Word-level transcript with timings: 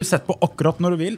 Sett 0.00 0.26
på 0.26 0.36
akkurat 0.40 0.80
når 0.80 0.96
du 0.96 1.04
vil. 1.04 1.16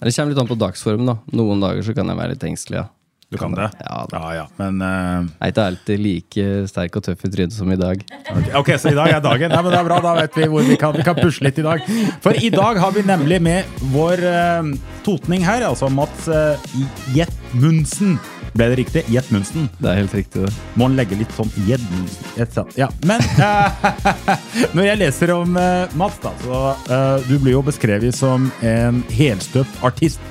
Det 0.00 0.10
kommer 0.10 0.32
litt 0.32 0.42
an 0.42 0.50
på 0.50 0.56
dagsformen. 0.58 1.08
da. 1.12 1.18
Noen 1.36 1.60
dager 1.62 1.84
så 1.84 1.94
kan 1.96 2.08
jeg 2.08 2.20
være 2.20 2.34
litt 2.34 2.46
engstelig. 2.50 2.82
ja. 2.82 2.90
Du 3.34 3.38
kan 3.38 3.54
det? 3.56 3.66
Ja, 3.80 4.06
da. 4.10 4.18
ja, 4.20 4.34
ja. 4.36 4.42
Men 4.60 4.76
uh... 4.78 5.24
Jeg 5.26 5.48
er 5.48 5.52
ikke 5.52 5.64
alltid 5.64 6.02
like 6.04 6.44
sterk 6.70 6.98
og 7.00 7.04
tøff 7.06 7.24
i 7.26 7.30
trynet 7.32 7.56
som 7.56 7.72
i 7.72 7.78
dag. 7.80 8.04
ok, 8.30 8.50
ok, 8.60 8.70
så 8.78 8.92
i 8.92 8.98
dag 8.98 9.10
er 9.16 9.24
dagen. 9.24 9.50
Ja, 9.50 9.62
men 9.64 9.74
det 9.74 9.80
er 9.80 9.88
bra, 9.88 9.98
da 10.04 10.12
vet 10.20 10.38
vi 10.38 10.46
hvor 10.52 10.68
vi 10.68 10.76
kan, 10.78 10.94
vi 10.94 11.06
kan 11.06 11.18
pusle 11.18 11.48
litt 11.48 11.58
i 11.58 11.66
dag. 11.66 11.88
For 12.22 12.36
i 12.38 12.52
dag 12.54 12.78
har 12.78 12.94
vi 12.94 13.02
nemlig 13.08 13.40
med 13.42 13.82
vår 13.94 14.22
uh, 14.22 14.70
totning 15.06 15.42
her, 15.46 15.66
altså 15.66 15.90
Mats 15.90 16.28
uh, 16.30 16.78
Jetmundsen. 17.16 18.20
Ble 18.54 18.68
det 18.70 18.78
riktig? 18.78 19.02
Jetmundsen. 19.10 19.66
Det 19.80 19.90
er 19.90 19.98
helt 19.98 20.14
riktig, 20.14 20.44
det. 20.46 20.52
Må 20.78 20.86
han 20.86 20.94
legge 20.98 21.18
litt 21.18 21.32
sånn 21.34 21.50
Jetmundsen 21.66 22.42
et 22.42 22.58
Ja, 22.78 22.86
men 23.08 23.22
eh, 23.42 23.88
når 24.76 24.88
jeg 24.88 25.00
leser 25.00 25.34
om 25.34 25.58
uh, 25.58 25.90
Mats, 25.98 26.20
da, 26.22 26.30
så 26.44 26.60
uh, 26.86 27.26
Du 27.26 27.34
blir 27.42 27.56
jo 27.56 27.64
beskrevet 27.66 28.14
som 28.14 28.46
en 28.62 29.02
helstøpt 29.14 29.82
artist 29.86 30.22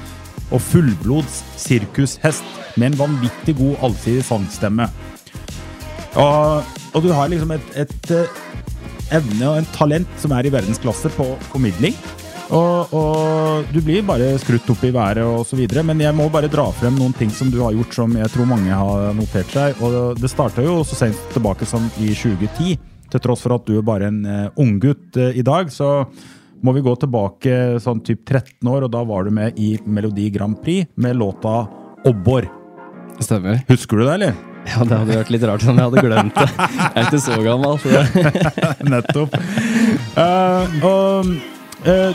og 0.54 0.62
fullblods 0.64 1.42
sirkushest 1.60 2.46
med 2.78 2.92
en 2.92 3.00
vanvittig 3.04 3.58
god 3.58 3.88
allsidig 3.90 4.24
sangstemme. 4.28 4.88
Og, 6.20 6.74
og 6.94 7.04
du 7.04 7.10
har 7.14 7.32
liksom 7.32 7.54
et, 7.56 7.72
et 7.86 8.12
eh, 8.14 8.42
evne 9.18 9.50
og 9.50 9.60
en 9.60 9.72
talent 9.74 10.20
som 10.22 10.34
er 10.38 10.46
i 10.46 10.54
verdensklasse 10.54 11.10
på 11.18 11.26
formidling. 11.50 11.98
Og, 12.54 12.94
og 12.94 13.72
du 13.74 13.80
blir 13.82 14.06
bare 14.06 14.28
skrutt 14.42 14.68
opp 14.70 14.84
i 14.86 14.92
været 14.94 15.54
videre, 15.58 15.84
men 15.88 16.02
jeg 16.04 16.14
må 16.14 16.28
bare 16.34 16.52
dra 16.52 16.68
frem 16.76 16.96
noen 17.00 17.16
ting 17.18 17.32
som 17.34 17.50
du 17.50 17.60
har 17.64 17.74
gjort 17.74 17.98
som 17.98 18.14
jeg 18.18 18.30
tror 18.34 18.50
mange 18.50 18.70
har 18.70 19.10
notert 19.18 19.50
seg. 19.50 19.82
Og 19.82 20.20
det 20.22 20.30
starta 20.30 20.66
jo 20.66 20.82
så 20.86 21.00
sent 21.00 21.20
tilbake 21.34 21.66
som 21.70 21.90
i 21.98 22.12
2010. 22.14 22.78
Til 23.14 23.22
tross 23.22 23.44
for 23.46 23.58
at 23.58 23.66
du 23.66 23.78
er 23.78 23.86
bare 23.86 24.10
en 24.10 24.24
uh, 24.26 24.62
unggutt 24.62 25.18
uh, 25.18 25.32
i 25.34 25.44
dag, 25.46 25.70
så 25.74 26.06
må 26.64 26.74
vi 26.74 26.82
gå 26.86 26.94
tilbake 26.98 27.82
sånn 27.84 28.02
typ 28.06 28.24
13 28.24 28.70
år, 28.70 28.86
og 28.86 28.94
da 28.94 29.04
var 29.06 29.26
du 29.26 29.34
med 29.36 29.58
i 29.60 29.76
Melodi 29.86 30.30
Grand 30.34 30.58
Prix 30.62 30.94
med 30.96 31.18
låta 31.20 31.66
'Obbor'. 32.06 32.50
Stemmer. 33.22 33.62
Husker 33.68 33.98
du 33.98 34.06
det, 34.06 34.14
eller? 34.14 34.34
Ja, 34.64 34.84
Det 34.88 34.98
hadde 34.98 35.18
vært 35.20 35.32
litt 35.34 35.44
rart 35.44 35.66
om 35.68 35.78
jeg 35.78 35.90
hadde 35.90 36.04
glemt 36.06 36.38
det. 36.38 36.50
Jeg 36.56 37.02
er 37.02 37.10
ikke 37.10 37.20
så 37.20 37.40
gammel. 37.44 37.78
Så. 37.84 37.90
Nettopp. 38.94 39.36
Uh, 40.16 40.86
og 40.88 41.34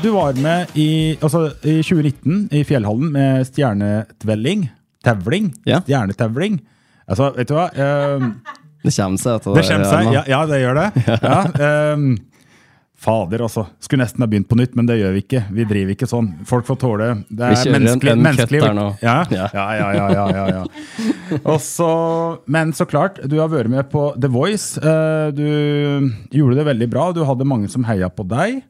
du 0.03 0.11
var 0.15 0.33
med 0.43 0.67
i, 0.79 1.17
altså, 1.21 1.49
i 1.63 1.79
2019 1.83 2.49
i 2.53 2.65
Fjellhallen 2.69 3.11
med 3.13 3.47
stjernetvelling. 3.51 4.69
Tevling. 5.05 5.53
Ja. 5.69 5.81
Stjernetevling. 5.87 6.61
Altså, 7.09 7.31
vet 7.37 7.49
du 7.49 7.55
hva? 7.57 7.69
Uh, 7.73 8.31
Det 8.85 8.93
kommer 8.95 9.19
seg 9.21 9.37
etter 9.39 9.55
det 9.59 9.67
kommer 9.69 9.91
seg. 9.91 10.09
Ja, 10.15 10.23
ja, 10.29 10.41
det 10.47 10.59
gjør 10.63 10.81
det. 10.83 10.89
Ja, 11.29 11.93
um, 11.95 12.09
fader, 12.99 13.45
altså. 13.47 13.63
Skulle 13.85 14.03
nesten 14.03 14.25
ha 14.25 14.27
begynt 14.31 14.49
på 14.51 14.57
nytt, 14.59 14.73
men 14.75 14.89
det 14.89 14.97
gjør 14.99 15.13
vi 15.15 15.21
ikke. 15.23 15.43
Vi 15.55 15.65
driver 15.71 15.95
ikke 15.95 16.09
sånn. 16.11 16.33
Folk 16.49 16.67
får 16.67 16.79
tåle 16.83 17.09
Det 17.29 17.37
Vi 17.39 17.45
er 17.47 17.61
kjører 17.63 17.77
en- 17.77 17.85
menneskelig. 17.85 18.13
en 18.17 18.25
menneskelig. 18.27 18.61
der 18.65 18.75
nå. 18.75 18.87
Ja, 19.05 19.17
Ja. 19.31 19.47
ja, 19.55 19.67
ja. 19.79 19.93
ja, 19.95 20.09
ja, 20.17 20.27
ja, 20.35 20.47
ja. 20.57 21.59
Så, 21.63 21.91
men 22.51 22.73
så 22.75 22.87
klart, 22.91 23.21
du 23.31 23.37
har 23.39 23.49
vært 23.53 23.71
med 23.71 23.87
på 23.93 24.09
The 24.19 24.29
Voice. 24.35 24.79
Eh, 24.83 25.31
Du 25.31 25.47
gjorde 26.35 26.59
det 26.59 26.67
veldig 26.73 26.91
bra. 26.91 27.13
Du 27.13 27.23
hadde 27.25 27.47
mange 27.47 27.71
som 27.71 27.85
heia 27.87 28.09
på 28.11 28.27
deg. 28.27 28.65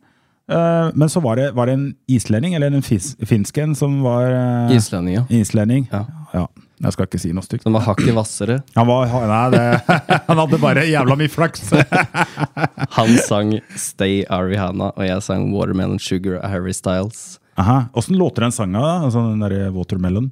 Eh, 0.48 0.90
Men 0.94 1.08
så 1.08 1.20
var 1.20 1.36
det, 1.36 1.50
var 1.52 1.66
det 1.66 1.72
en 1.72 1.94
islending, 2.06 2.54
eller 2.54 2.72
en 2.72 2.82
fis, 2.82 3.16
finsk 3.26 3.58
en, 3.58 3.74
som 3.76 4.00
var 4.02 4.30
eh, 4.30 4.76
Islending, 4.76 5.14
ja. 5.14 5.24
Islending. 5.28 5.88
Ja. 5.92 6.04
ja. 6.32 6.48
Jeg 6.78 6.94
skal 6.94 7.08
ikke 7.08 7.18
si 7.18 7.32
noe 7.34 7.42
stygt. 7.42 7.64
Som 7.66 7.74
var 7.74 7.82
hakket 7.88 8.14
hvassere. 8.14 8.60
Han, 8.78 8.86
var, 8.86 9.10
nei, 9.10 9.44
det, 9.50 9.62
han 10.28 10.40
hadde 10.44 10.60
bare 10.62 10.86
jævla 10.86 11.16
mye 11.18 11.32
flaks. 11.32 11.72
Han 12.98 13.10
sang 13.26 13.56
Stay 13.74 14.22
av 14.30 14.46
og 14.46 15.02
jeg 15.02 15.24
sang 15.26 15.48
Watermelon 15.52 15.98
Sugar 15.98 16.38
av 16.38 16.52
Harry 16.54 16.72
Styles. 16.72 17.40
Aha. 17.58 17.88
Åssen 17.98 18.16
låter 18.16 18.46
den 18.46 18.54
sanga, 18.54 18.78
da? 18.78 18.92
Altså, 19.08 19.24
den 19.32 19.42
der 19.42 19.72
Watermelon? 19.74 20.30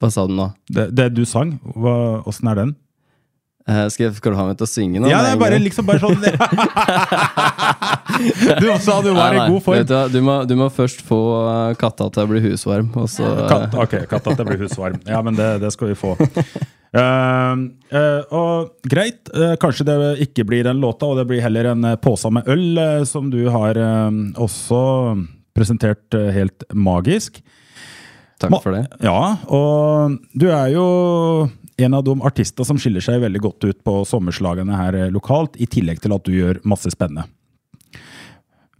Hva 0.00 0.08
sa 0.10 0.24
du 0.26 0.32
nå? 0.34 0.48
Det, 0.72 0.88
det 0.96 1.10
du 1.14 1.26
sang, 1.28 1.58
åssen 2.24 2.48
er 2.50 2.58
den? 2.58 2.72
Eh, 3.62 3.84
skal, 3.94 4.08
jeg, 4.08 4.16
skal 4.18 4.34
du 4.34 4.38
ha 4.40 4.44
meg 4.48 4.56
til 4.58 4.66
å 4.66 4.70
synge 4.70 4.98
nå? 4.98 5.06
Ja, 5.06 5.20
det 5.22 5.36
er 5.36 5.38
bare 5.38 5.58
liksom 5.62 5.86
bare 5.86 6.02
sånn 6.02 6.18
Du 8.62 8.66
sa 8.82 8.96
du 9.04 9.12
var 9.14 9.36
i 9.36 9.44
god 9.46 9.62
form. 9.62 9.84
Du, 9.86 9.94
du, 10.10 10.18
må, 10.26 10.40
du 10.50 10.56
må 10.58 10.66
først 10.74 11.04
få 11.06 11.20
eh, 11.46 11.74
katta 11.78 12.08
til 12.10 12.24
å 12.24 12.30
bli 12.32 12.42
husvarm, 12.48 12.90
så 13.10 13.30
Katt, 13.46 13.76
ok, 13.78 13.94
katta 14.10 14.34
til 14.34 14.40
det 14.42 14.48
blir 14.50 14.64
husvarm. 14.66 14.98
Ja, 15.06 15.22
men 15.22 15.38
det, 15.38 15.48
det 15.62 15.70
skal 15.74 15.92
vi 15.92 15.96
få. 15.98 16.16
Uh, 16.18 17.54
uh, 17.94 18.20
og 18.34 18.74
greit, 18.90 19.30
uh, 19.30 19.54
kanskje 19.62 19.86
det 19.88 19.96
ikke 20.26 20.46
blir 20.50 20.66
den 20.66 20.82
låta, 20.82 21.06
og 21.06 21.22
det 21.22 21.28
blir 21.30 21.44
heller 21.44 21.70
en 21.70 21.86
pose 22.02 22.34
med 22.34 22.50
øl, 22.50 22.82
som 23.08 23.30
du 23.30 23.44
har 23.54 23.78
også 24.42 24.82
presentert 25.54 26.18
helt 26.34 26.66
magisk. 26.74 27.38
Takk 28.42 28.64
for 28.64 28.74
det. 28.74 28.86
Ja, 29.04 29.36
og 29.46 30.18
du 30.34 30.48
er 30.50 30.72
jo 30.74 30.86
en 31.82 31.94
av 31.94 32.04
de 32.04 32.16
artister 32.26 32.66
som 32.66 32.80
skiller 32.80 33.04
seg 33.04 33.22
veldig 33.22 33.42
godt 33.42 33.68
ut 33.68 33.78
på 33.86 34.00
sommerslagene 34.08 34.76
her 34.76 34.98
eh, 34.98 35.12
lokalt, 35.12 35.56
i 35.60 35.68
tillegg 35.70 36.02
til 36.02 36.14
at 36.16 36.26
du 36.26 36.34
gjør 36.34 36.60
masse 36.68 36.90
spennende. 36.92 37.28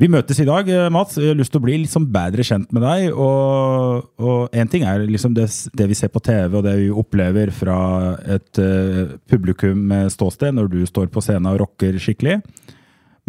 Vi 0.02 0.08
møtes 0.10 0.40
i 0.42 0.46
dag, 0.48 0.66
eh, 0.66 0.88
Mats. 0.90 1.14
Jeg 1.14 1.30
har 1.30 1.38
lyst 1.38 1.52
til 1.54 1.60
å 1.60 1.66
bli 1.66 1.76
liksom 1.84 2.08
bedre 2.10 2.42
kjent 2.42 2.72
med 2.74 2.82
deg. 2.82 3.12
Og, 3.14 4.48
én 4.50 4.70
ting 4.70 4.82
er 4.88 5.04
liksom 5.06 5.36
det, 5.36 5.46
det 5.78 5.86
vi 5.90 5.94
ser 5.94 6.10
på 6.10 6.22
TV, 6.24 6.56
og 6.58 6.64
det 6.66 6.74
vi 6.80 6.88
opplever 6.90 7.52
fra 7.54 8.16
et 8.26 8.58
uh, 8.58 9.14
publikum 9.30 9.78
med 9.92 10.10
ståsted 10.10 10.56
når 10.56 10.72
du 10.72 10.80
står 10.88 11.06
på 11.12 11.22
scenen 11.22 11.52
og 11.52 11.60
rocker 11.62 12.00
skikkelig. 12.02 12.40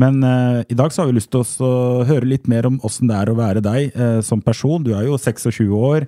Men 0.01 0.23
uh, 0.25 0.63
i 0.65 0.77
dag 0.79 0.89
så 0.89 1.03
har 1.03 1.11
vi 1.11 1.19
lyst 1.19 1.29
til 1.35 1.45
å 1.61 2.01
høre 2.09 2.25
litt 2.25 2.49
mer 2.49 2.65
om 2.65 2.81
åssen 2.81 3.11
det 3.11 3.19
er 3.19 3.29
å 3.29 3.37
være 3.37 3.61
deg 3.61 3.93
uh, 3.93 4.19
som 4.25 4.41
person. 4.41 4.81
Du 4.81 4.95
er 4.97 5.05
jo 5.05 5.19
26 5.19 5.69
år. 5.77 6.07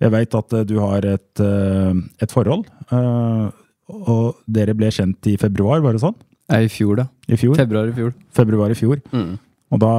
Jeg 0.00 0.12
veit 0.14 0.36
at 0.38 0.56
eh, 0.56 0.64
du 0.68 0.78
har 0.80 1.04
et, 1.04 1.42
eh, 1.44 1.92
et 2.24 2.32
forhold. 2.32 2.66
eh, 2.90 3.48
og 3.90 4.36
dere 4.46 4.74
ble 4.78 4.86
kjent 4.94 5.26
i 5.26 5.36
februar, 5.40 5.80
var 5.82 5.96
det 5.96 6.02
sånn? 6.04 6.14
I 6.54 6.68
fjor, 6.70 7.00
da. 7.00 7.06
I 7.30 7.38
fjor? 7.38 7.56
Februar 7.58 7.90
i 7.90 7.94
fjor. 7.94 8.12
Februar 8.34 8.70
i 8.70 8.76
fjor. 8.78 9.00
Mm. 9.10 9.32
Og 9.70 9.78
da 9.78 9.90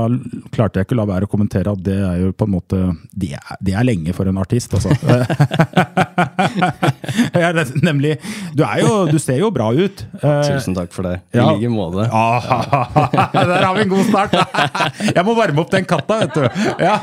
klarte 0.52 0.80
jeg 0.80 0.86
ikke 0.88 0.96
å 0.98 1.00
la 1.00 1.06
være 1.08 1.26
å 1.28 1.30
kommentere 1.32 1.72
at 1.72 1.80
det 1.86 1.96
er 2.04 2.18
jo 2.26 2.32
på 2.36 2.44
en 2.48 2.52
måte 2.52 2.78
Det 3.16 3.30
er, 3.38 3.56
det 3.64 3.74
er 3.78 3.84
lenge 3.88 4.14
for 4.16 4.28
en 4.28 4.38
artist, 4.42 4.74
altså. 4.76 4.90
ja, 7.40 7.52
nemlig 7.80 8.18
Du 8.58 8.64
er 8.68 8.80
jo 8.84 9.08
Du 9.12 9.20
ser 9.22 9.38
jo 9.40 9.52
bra 9.54 9.72
ut. 9.72 10.06
Eh, 10.20 10.42
Tusen 10.50 10.76
takk 10.76 10.92
for 10.96 11.04
det. 11.08 11.16
I 11.32 11.38
ja. 11.40 11.46
like 11.54 11.70
måte. 11.72 12.04
Der 13.52 13.64
har 13.64 13.74
vi 13.78 13.82
en 13.86 13.94
god 13.94 14.06
start! 14.10 14.32
Jeg 15.16 15.24
må 15.28 15.32
varme 15.38 15.60
opp 15.64 15.72
den 15.72 15.86
katta, 15.88 16.14
vet 16.22 16.34
du. 16.36 16.44
Ja. 16.82 16.96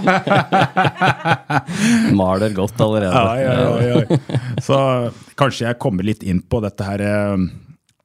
Maler 2.17 2.51
godt 2.57 2.81
allerede. 2.85 3.15
Ja, 3.15 3.35
ja, 3.41 3.53
ja, 3.63 3.69
ja. 4.03 4.09
Så 4.65 4.77
kanskje 5.39 5.67
jeg 5.69 5.79
kommer 5.81 6.03
litt 6.07 6.23
inn 6.27 6.41
på 6.43 6.61
dette 6.65 6.83
her 6.87 7.01
eh, 7.05 7.37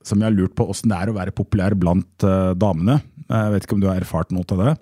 som 0.04 0.20
jeg 0.20 0.28
har 0.28 0.36
lurt 0.36 0.56
på 0.58 0.66
åssen 0.70 0.92
det 0.92 1.00
er 1.00 1.12
å 1.12 1.18
være 1.18 1.34
populær 1.36 1.76
blant 1.80 2.26
eh, 2.28 2.52
damene. 2.60 3.00
Jeg 3.34 3.54
vet 3.54 3.66
ikke 3.66 3.78
om 3.78 3.84
du 3.84 3.90
har 3.90 4.02
erfart 4.02 4.34
noe 4.36 4.46
til 4.48 4.62
det? 4.62 4.74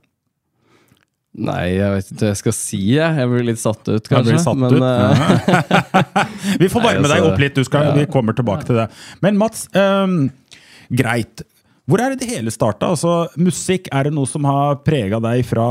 Nei, 1.31 1.78
jeg 1.78 1.91
vet 1.94 2.09
ikke 2.12 2.19
hva 2.19 2.29
jeg 2.34 2.39
skal 2.41 2.56
si. 2.57 2.79
Jeg, 2.97 3.16
jeg 3.22 3.31
blir 3.31 3.46
litt 3.47 3.61
satt 3.61 3.87
ut, 3.87 4.09
kanskje. 4.11 4.40
satt 4.43 4.59
men, 4.59 4.76
ut. 4.76 4.84
eh, 4.84 6.58
Vi 6.61 6.67
får 6.72 6.84
varme 6.84 7.08
deg 7.08 7.22
altså, 7.22 7.29
opp 7.29 7.40
litt, 7.40 7.55
du 7.55 7.64
skal, 7.67 7.87
ja. 7.87 7.93
vi 7.96 8.09
kommer 8.11 8.35
tilbake 8.35 8.67
til 8.67 8.81
det. 8.81 8.90
Men 9.23 9.40
Mats, 9.40 9.64
um, 9.72 10.26
greit. 10.91 11.46
Hvor 11.87 12.03
er 12.03 12.14
det 12.14 12.26
det 12.26 12.34
hele 12.34 12.52
starta? 12.52 12.91
Altså, 12.91 13.29
musikk, 13.40 13.87
er 13.96 14.09
det 14.09 14.14
noe 14.17 14.28
som 14.29 14.43
har 14.49 14.81
prega 14.84 15.22
deg 15.23 15.46
fra 15.47 15.70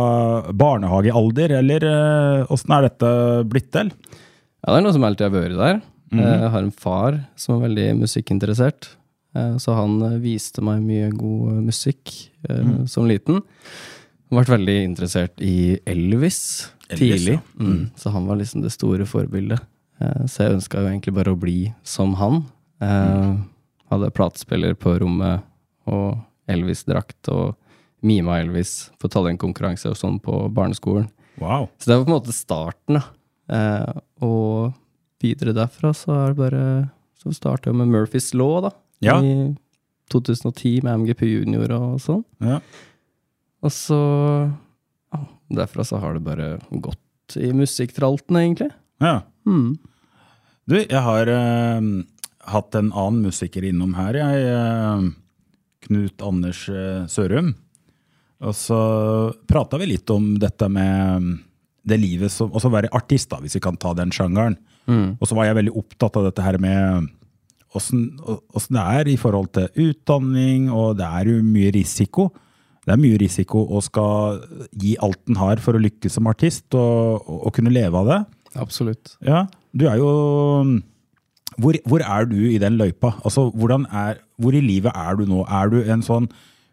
barnehagealder, 0.48 1.58
eller 1.60 1.84
uh, 1.84 2.52
åssen 2.56 2.72
er 2.78 2.88
dette 2.88 3.12
blitt 3.52 3.68
til? 3.76 3.92
ja, 4.60 4.72
det 4.72 4.78
er 4.78 4.84
noe 4.84 4.96
som 4.96 5.04
alltid 5.08 5.28
har 5.28 5.36
vært 5.36 5.60
der. 5.60 5.82
Mm 6.10 6.18
-hmm. 6.18 6.40
Jeg 6.40 6.50
har 6.50 6.62
en 6.62 6.72
far 6.72 7.20
som 7.36 7.54
er 7.56 7.68
veldig 7.68 8.00
musikkinteressert. 8.00 8.96
Eh, 9.34 9.56
Så 9.58 9.74
han 9.74 10.00
eh, 10.02 10.18
viste 10.18 10.62
meg 10.62 10.82
mye 10.82 11.10
god 11.10 11.52
eh, 11.56 11.60
musikk 11.70 12.30
Mhm. 12.48 12.86
som 12.88 13.04
liten. 13.06 13.42
Han 14.30 14.38
ble 14.44 14.56
veldig 14.56 14.76
interessert 14.86 15.40
i 15.44 15.78
Elvis, 15.86 16.70
Elvis, 16.88 16.98
tidlig. 16.98 17.34
ja. 17.34 17.40
Mhm. 17.58 17.70
Mm. 17.72 17.90
Så 17.96 18.10
han 18.10 18.26
var 18.26 18.36
liksom 18.36 18.62
det 18.62 18.70
store 18.72 19.04
forbildet. 19.04 19.60
Så 20.00 20.38
jeg 20.46 20.54
ønska 20.56 20.80
jo 20.80 20.88
egentlig 20.88 21.12
bare 21.14 21.34
å 21.34 21.38
bli 21.38 21.74
som 21.84 22.14
han. 22.14 22.46
Mhm. 22.80 23.42
Hadde 23.90 24.10
platespiller 24.16 24.72
på 24.74 24.98
rommet 24.98 25.42
og 25.86 26.16
Elvis-drakt 26.48 27.28
og 27.28 27.56
mima 28.02 28.38
Elvis 28.40 28.90
på 28.98 29.10
talentkonkurranse 29.10 29.90
og 29.90 29.96
sånn 29.96 30.18
på 30.22 30.48
barneskolen. 30.54 31.10
Wow. 31.38 31.68
Så 31.78 31.84
det 31.90 31.98
var 31.98 32.04
på 32.06 32.08
en 32.08 32.20
måte 32.22 32.32
starten, 32.32 33.02
da. 33.48 33.92
Og 34.22 34.72
videre 35.20 35.52
derfra 35.52 35.92
så 35.92 36.14
er 36.16 36.28
det 36.32 36.36
bare 36.40 36.90
Så 37.20 37.34
starta 37.36 37.68
jeg 37.68 37.74
med 37.76 37.88
Murphys 37.92 38.32
Law, 38.32 38.62
da. 38.62 38.70
Ja. 39.00 39.18
I 39.24 39.54
2010 40.12 40.82
med 40.84 41.02
MGP 41.04 41.24
Junior 41.28 41.72
og 41.76 42.00
sånn. 42.02 42.24
Ja. 42.42 42.60
Og 43.60 43.72
så 43.74 44.00
ja, 45.12 45.20
Derfra 45.60 45.84
så 45.86 46.00
har 46.02 46.16
det 46.16 46.24
bare 46.26 46.50
gått 46.70 47.36
i 47.40 47.52
musikktralten, 47.56 48.36
egentlig. 48.40 48.72
ja. 49.02 49.20
Mm. 49.48 49.78
Du, 50.68 50.76
jeg 50.76 51.00
har 51.02 51.26
uh, 51.26 51.86
hatt 52.52 52.76
en 52.78 52.92
annen 52.92 53.24
musiker 53.24 53.64
innom 53.66 53.96
her, 53.96 54.14
jeg. 54.20 54.50
Uh, 54.54 55.08
Knut 55.86 56.22
Anders 56.22 56.60
uh, 56.70 57.08
Sørum. 57.10 57.54
Og 58.44 58.54
så 58.54 58.78
prata 59.50 59.80
vi 59.80 59.88
litt 59.90 60.12
om 60.14 60.28
dette 60.38 60.68
med 60.70 61.24
mm, 61.24 61.32
det 61.90 61.98
livet 62.00 62.32
som 62.32 62.52
Også 62.54 62.70
være 62.72 62.92
artist, 62.96 63.32
da, 63.32 63.40
hvis 63.42 63.58
vi 63.58 63.64
kan 63.64 63.80
ta 63.80 63.92
den 63.98 64.12
sjangeren. 64.14 64.56
Og 64.90 65.26
så 65.28 65.36
var 65.36 65.48
jeg 65.48 65.58
veldig 65.58 65.74
opptatt 65.76 66.16
av 66.18 66.24
dette 66.28 66.42
her 66.42 66.56
med 66.62 67.10
åssen 67.74 68.04
det 68.74 68.82
er 68.82 69.08
i 69.12 69.16
forhold 69.20 69.52
til 69.54 69.68
utdanning, 69.88 70.70
og 70.74 70.96
det 70.98 71.06
er 71.06 71.30
jo 71.30 71.42
mye 71.46 71.70
risiko. 71.76 72.30
Det 72.86 72.94
er 72.96 73.00
mye 73.02 73.18
risiko 73.20 73.62
å 73.76 73.82
skal 73.84 74.40
gi 74.80 74.96
alt 75.04 75.20
en 75.28 75.36
har 75.38 75.60
for 75.62 75.76
å 75.78 75.82
lykkes 75.84 76.16
som 76.16 76.26
artist, 76.26 76.66
og, 76.74 77.20
og, 77.28 77.46
og 77.46 77.54
kunne 77.54 77.70
leve 77.74 77.94
av 78.00 78.08
det. 78.10 78.20
Absolutt. 78.58 79.12
Ja, 79.22 79.44
du 79.76 79.84
er 79.86 80.00
jo 80.00 80.10
hvor, 81.60 81.76
hvor 81.86 82.00
er 82.02 82.24
du 82.30 82.38
i 82.50 82.58
den 82.62 82.78
løypa? 82.80 83.12
Altså, 83.26 83.48
er, 83.92 84.18
hvor 84.40 84.54
i 84.56 84.62
livet 84.64 84.92
er 84.96 85.18
du 85.20 85.26
nå? 85.28 85.44
Er 85.46 85.68
du 85.70 85.82
en 85.84 86.02
sånn 86.02 86.26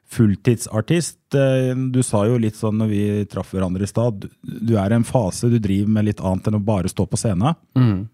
fulltidsartist? 0.07 1.17
Eh, 1.35 1.73
Du 1.91 2.01
sa 2.05 2.23
jo 2.25 2.38
litt 2.39 2.55
sånn 2.55 2.77
når 2.79 2.89
vi 2.91 3.01
traff 3.29 3.51
hverandre 3.53 3.83
i 3.83 3.89
stad, 3.91 4.25
du- 4.41 4.77
er 4.77 4.91
i 4.91 4.95
en 4.95 5.03
fase 5.03 5.49
du 5.51 5.59
driver 5.59 5.89
med 5.89 6.05
litt 6.05 6.21
annet 6.21 6.47
enn 6.47 6.55
å 6.55 6.63
bare 6.65 6.88
stå 6.89 7.05
på 7.09 7.17
scenen. 7.19 8.07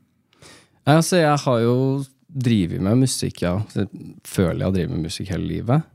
Altså, 0.85 1.18
jeg 1.21 1.38
har 1.45 1.59
jo 1.62 1.75
drevet 2.33 2.81
med 2.83 3.03
musikk, 3.03 3.44
ja. 3.45 3.57
Jeg 3.75 3.89
føler 4.27 4.59
jeg 4.59 4.68
har 4.68 4.75
drevet 4.77 4.94
med 4.95 5.07
musikk 5.07 5.31
hele 5.33 5.50
livet. 5.50 5.89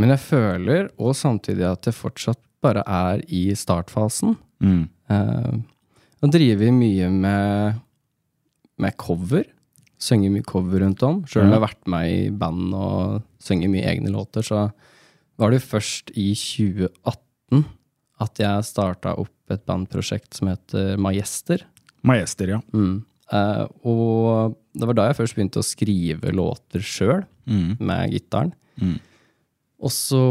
Men 0.00 0.14
jeg 0.14 0.22
føler, 0.24 0.88
og 0.98 1.14
samtidig, 1.18 1.66
at 1.68 1.86
jeg 1.88 1.96
fortsatt 1.96 2.40
bare 2.64 2.82
er 2.86 3.22
i 3.28 3.46
startfasen. 3.58 4.36
Mm. 4.64 4.86
Eh, 5.12 5.54
og 6.24 6.32
driver 6.32 6.72
mye 6.74 7.10
med, 7.12 7.82
med 8.80 8.96
cover. 9.00 9.44
Synger 10.00 10.32
mye 10.32 10.46
cover 10.48 10.82
rundt 10.82 11.04
om. 11.06 11.22
Sjøl 11.28 11.44
om 11.44 11.52
jeg 11.52 11.60
har 11.60 11.66
vært 11.68 11.92
med 11.92 12.10
i 12.10 12.24
band 12.34 12.74
og 12.78 13.22
synger 13.44 13.72
mye 13.72 13.86
egne 13.92 14.12
låter, 14.14 14.44
så 14.46 14.66
var 15.40 15.52
det 15.52 15.64
først 15.64 16.12
i 16.14 16.30
2018 16.38 17.64
at 18.22 18.40
jeg 18.40 18.66
starta 18.66 19.16
opp 19.18 19.52
et 19.52 19.64
bandprosjekt 19.66 20.36
som 20.38 20.48
heter 20.52 20.94
Majester. 21.02 21.64
Majester, 22.06 22.54
ja. 22.56 22.60
Mm. 22.72 23.02
Eh, 23.34 23.64
og 23.86 24.54
det 24.74 24.88
var 24.90 24.98
da 24.98 25.08
jeg 25.08 25.18
først 25.20 25.38
begynte 25.38 25.62
å 25.62 25.66
skrive 25.66 26.34
låter 26.34 26.84
sjøl, 26.84 27.24
med 27.44 28.14
gitaren. 28.14 28.54
Og 29.84 29.92
så 29.92 30.22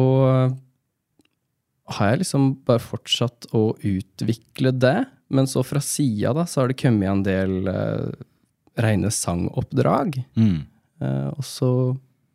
har 1.94 2.10
jeg 2.10 2.24
liksom 2.24 2.48
bare 2.66 2.82
fortsatt 2.82 3.50
å 3.56 3.74
utvikle 3.86 4.72
det. 4.74 5.04
Men 5.34 5.50
så 5.50 5.64
fra 5.66 5.82
sida 5.84 6.34
da, 6.36 6.46
så 6.50 6.62
har 6.62 6.72
det 6.72 6.80
kommet 6.80 7.10
en 7.10 7.24
del 7.26 7.68
uh, 7.68 8.10
reine 8.80 9.12
sangoppdrag. 9.14 10.20
Eh, 11.04 11.30
og 11.34 11.44
så 11.46 11.72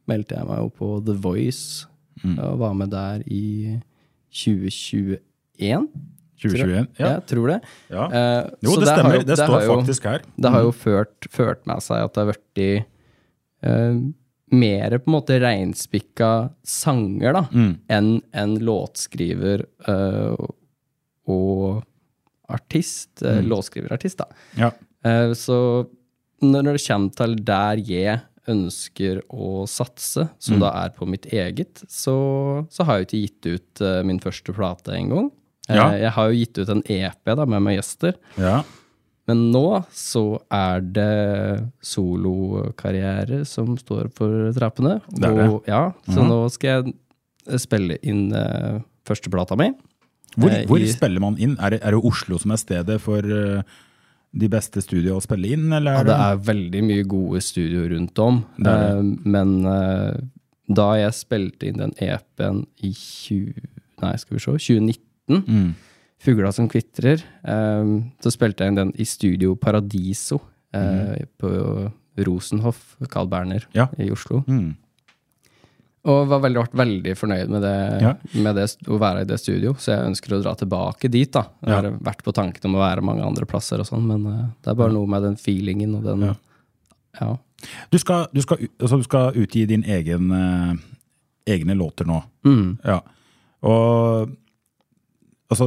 meldte 0.08 0.38
jeg 0.38 0.48
meg 0.48 0.62
jo 0.62 0.72
på 0.78 0.90
The 1.06 1.14
Voice, 1.22 1.86
og 2.24 2.58
var 2.62 2.74
med 2.74 2.90
der 2.90 3.22
i 3.30 3.78
2021. 4.34 5.88
2021. 6.42 6.86
Ja, 6.98 7.04
Ja. 7.06 7.10
jeg 7.16 7.26
tror 7.32 7.48
det. 7.52 7.58
ja. 7.90 8.04
Eh, 8.06 8.50
Jo, 8.62 8.76
det 8.78 8.88
har 8.88 8.96
stemmer. 8.98 9.14
jo- 9.18 9.22
Det 9.32 9.36
står 9.38 9.62
jo- 9.64 9.76
faktisk 9.76 10.04
her. 10.04 10.22
det 10.38 10.50
har 10.54 10.62
jo 10.62 10.72
ført, 10.72 11.28
ført 11.30 11.66
med 11.66 11.82
seg 11.82 12.04
at 12.04 12.14
det 12.14 12.24
har 12.26 12.32
blitt 12.32 12.86
uh, 13.66 14.12
mer 14.50 14.98
på 14.98 15.08
en 15.10 15.12
måte 15.20 15.40
reinspikka 15.42 16.50
sanger 16.64 17.32
da, 17.34 17.42
enn 17.90 18.22
en 18.32 18.54
låtskriver 18.58 19.66
uh, 19.88 20.36
og 21.28 21.82
artist. 22.48 23.20
eh, 23.22 23.42
Låtskriverartist, 23.42 24.16
da. 24.18 24.24
Ja. 24.56 24.70
Uh, 25.04 25.34
så 25.36 25.86
når 26.40 26.62
det 26.72 26.86
kommer 26.86 27.14
til 27.14 27.34
der 27.44 27.76
jeg 27.84 28.20
ønsker 28.48 29.20
å 29.28 29.66
satse, 29.68 30.30
som 30.40 30.58
da 30.62 30.70
er 30.86 30.88
på 30.96 31.04
mitt 31.06 31.26
eget, 31.26 31.82
så, 31.90 32.66
så 32.72 32.84
har 32.88 33.02
jeg 33.02 33.06
ikke 33.08 33.20
gitt 33.26 33.48
ut 33.58 33.82
eh, 33.84 34.02
min 34.08 34.18
første 34.24 34.54
plate 34.56 34.94
engang. 34.96 35.26
Uh, 35.68 35.74
Ja. 35.76 35.86
Jeg 35.98 36.10
har 36.16 36.28
jo 36.30 36.38
gitt 36.38 36.58
ut 36.62 36.68
en 36.72 36.82
EP 36.88 37.24
da, 37.36 37.44
med 37.46 37.62
meg 37.62 37.78
gjester. 37.80 38.14
ja. 38.38 38.62
Men 39.28 39.50
nå 39.52 39.84
så 39.92 40.38
er 40.50 40.80
det 40.80 41.68
solokarriere 41.84 43.42
som 43.44 43.74
står 43.76 44.08
for 44.16 44.52
trappene. 44.56 44.98
Det 45.12 45.28
er 45.28 45.34
det. 45.36 45.48
Og, 45.52 45.66
ja, 45.68 45.82
så 46.08 46.24
nå 46.24 46.38
skal 46.52 46.70
jeg 47.48 47.60
spille 47.60 47.98
inn 48.08 48.30
uh, 48.32 48.80
førsteplata 49.08 49.56
mi. 49.60 49.70
Hvor, 50.38 50.50
Eh, 50.52 50.64
hvor 50.68 50.80
i- 50.80 50.88
spiller 50.92 51.20
man 51.20 51.36
inn? 51.40 51.56
Er 51.60 51.70
det, 51.76 51.80
er 51.82 51.90
det 51.96 52.04
Oslo 52.04 52.38
som 52.38 52.52
er 52.52 52.56
stedet 52.60 53.00
for 53.00 53.18
uh, 53.24 53.62
de 54.32 54.48
beste 54.48 54.80
studioene 54.84 55.18
å 55.20 55.24
spille 55.24 55.52
inn, 55.56 55.72
eller 55.72 55.92
Ja, 55.92 56.00
er 56.00 56.04
det 56.04 56.16
er 56.16 56.42
veldig 56.54 56.82
mye 56.84 57.04
gode 57.08 57.40
studioer 57.44 57.90
rundt 57.96 58.18
om. 58.18 58.44
Er 58.64 58.98
Eh, 58.98 59.02
men 59.24 59.54
eh, 59.66 60.20
da 60.68 60.88
jeg 61.00 61.12
spilte 61.16 61.68
inn 61.68 61.78
den 61.80 61.92
EP-en 61.98 62.66
i 62.84 62.92
20, 62.92 63.54
nei, 64.02 64.16
skal 64.16 64.36
vi 64.36 64.40
se, 64.40 64.52
2019, 64.52 65.04
Mm. 65.28 65.74
Fugla 66.18 66.50
som 66.52 66.68
kvitrer, 66.68 67.22
eh, 67.44 67.84
så 68.20 68.30
spilte 68.34 68.64
jeg 68.64 68.72
inn 68.72 68.74
den 68.80 68.92
i 68.98 69.04
Studio 69.04 69.54
Paradiso 69.54 70.40
eh, 70.74 71.24
på 71.38 71.92
Rosenhoff, 72.26 72.96
Carl 73.08 73.28
Berner, 73.30 73.60
Mm. 73.68 73.74
Ja. 73.74 73.88
i 73.98 74.10
Oslo. 74.10 74.42
Mm. 74.48 74.74
Og 76.08 76.26
var 76.30 76.40
veldig, 76.40 76.62
veldig 76.78 77.12
fornøyd 77.18 77.48
med, 77.52 77.62
det, 77.62 78.00
Ja. 78.02 78.12
med 78.42 78.54
det, 78.56 78.64
å 78.88 78.98
være 78.98 79.20
i 79.22 79.24
det 79.28 79.38
studio, 79.40 79.74
så 79.74 79.92
jeg 79.92 80.06
ønsker 80.08 80.32
å 80.38 80.42
dra 80.42 80.54
tilbake 80.54 81.10
dit. 81.10 81.30
da. 81.32 81.42
Jeg 81.62 81.68
Ja. 81.70 81.74
har 81.82 81.90
vært 81.98 82.22
på 82.24 82.32
tanken 82.32 82.64
om 82.64 82.74
å 82.76 82.78
være 82.78 83.02
mange 83.02 83.22
andre 83.26 83.44
plasser, 83.46 83.78
og 83.80 83.86
sånn, 83.86 84.06
men 84.06 84.26
uh, 84.26 84.46
det 84.62 84.70
er 84.70 84.74
bare 84.74 84.92
noe 84.92 85.06
med 85.06 85.22
den 85.22 85.36
feelingen 85.36 85.94
og 85.96 86.04
den 86.04 86.20
Ja. 86.20 86.34
ja. 87.20 87.36
Du, 87.90 87.98
skal, 87.98 88.26
du, 88.32 88.40
skal, 88.40 88.56
altså, 88.80 88.96
du 88.98 89.02
skal 89.02 89.32
utgi 89.34 89.66
din 89.66 89.82
egen, 89.84 90.30
uh, 90.32 90.74
egne 91.46 91.74
låter 91.76 92.06
nå. 92.06 92.22
Mm. 92.44 92.78
Ja. 92.84 93.00
Og 93.62 94.36
altså, 95.52 95.66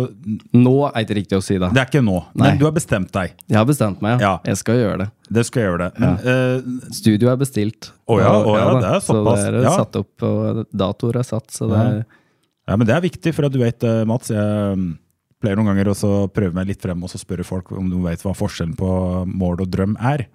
Nå 0.53 0.73
er 0.87 0.93
det 0.95 1.03
ikke 1.05 1.17
riktig 1.19 1.37
å 1.39 1.43
si 1.45 1.57
det. 1.61 1.69
det 1.73 1.81
er 1.81 1.89
ikke 1.89 2.03
nå, 2.05 2.17
Nei. 2.33 2.47
men 2.51 2.61
du 2.61 2.65
har 2.67 2.73
bestemt 2.75 3.11
deg. 3.15 3.35
Jeg 3.49 3.57
har 3.59 3.67
bestemt 3.69 4.01
meg, 4.05 4.21
ja. 4.23 4.35
Jeg 4.47 4.59
skal 4.61 4.79
gjøre 4.79 4.97
det. 5.03 5.09
Det 5.31 5.43
skal 5.47 5.67
gjøre 5.67 5.77
det. 5.83 5.89
Men 6.03 6.17
uh, 6.25 6.89
Studio 6.93 7.31
er 7.31 7.37
bestilt. 7.41 7.91
Å 8.05 8.17
ja, 8.21 8.31
å 8.35 8.55
ja, 8.57 8.65
det 8.77 8.89
er 8.95 9.05
såpass. 9.05 9.45
Så 9.45 9.53
det 9.55 9.61
er 9.63 9.77
satt 9.83 10.01
opp, 10.01 10.25
og 10.27 10.65
datoer 10.83 11.21
er 11.21 11.27
satt, 11.27 11.47
så 11.55 11.69
det 11.71 11.79
Ja. 11.79 11.93
er 12.01 12.03
Ja, 12.69 12.75
men 12.77 12.87
det 12.87 12.93
er 12.95 13.01
viktig, 13.03 13.33
for 13.35 13.47
at 13.47 13.51
du 13.51 13.57
vet, 13.59 13.83
eh, 13.83 14.03
Mats, 14.05 14.29
jeg 14.29 14.75
mm, 14.77 14.91
pleier 15.41 15.57
noen 15.57 15.71
ganger 15.71 15.89
å 15.91 16.11
prøve 16.31 16.53
meg 16.53 16.69
litt 16.69 16.83
frem 16.83 17.01
og 17.03 17.09
spørre 17.09 17.43
folk 17.43 17.71
om 17.73 17.89
de 17.89 17.97
vet 18.05 18.21
hva 18.21 18.35
forskjellen 18.37 18.75
på 18.77 18.91
mål 19.27 19.63
og 19.65 19.71
drøm 19.73 19.97
er. 19.97 20.27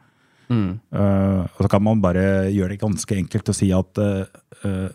mm. 0.51 0.81
Uh, 0.91 1.47
og 1.47 1.63
så 1.63 1.71
kan 1.71 1.83
man 1.87 2.03
bare 2.03 2.51
gjøre 2.51 2.75
det 2.75 2.81
ganske 2.83 3.15
enkelt 3.17 3.49
og 3.49 3.57
si 3.57 3.71
at 3.73 4.03
uh, 4.03 4.91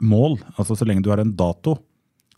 mål, 0.00 0.38
altså 0.56 0.76
så 0.78 0.86
lenge 0.86 1.02
du 1.02 1.10
har 1.10 1.20
en 1.20 1.34
dato, 1.34 1.76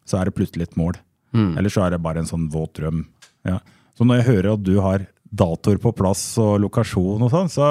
så 0.09 0.18
er 0.18 0.28
det 0.28 0.35
plutselig 0.38 0.71
et 0.71 0.76
mål. 0.80 0.97
Mm. 1.32 1.56
Eller 1.58 1.70
så 1.70 1.84
er 1.87 1.90
det 1.94 2.02
bare 2.02 2.18
en 2.25 2.28
sånn 2.30 2.49
våt 2.50 2.75
drøm. 2.80 3.04
Ja. 3.46 3.58
Så 3.96 4.04
når 4.06 4.20
jeg 4.20 4.28
hører 4.30 4.52
at 4.54 4.62
du 4.66 4.75
har 4.80 5.06
datoer 5.30 5.78
på 5.78 5.92
plass 5.94 6.22
og 6.42 6.56
lokasjon 6.64 7.22
og 7.22 7.30
sånn, 7.30 7.50
så 7.52 7.66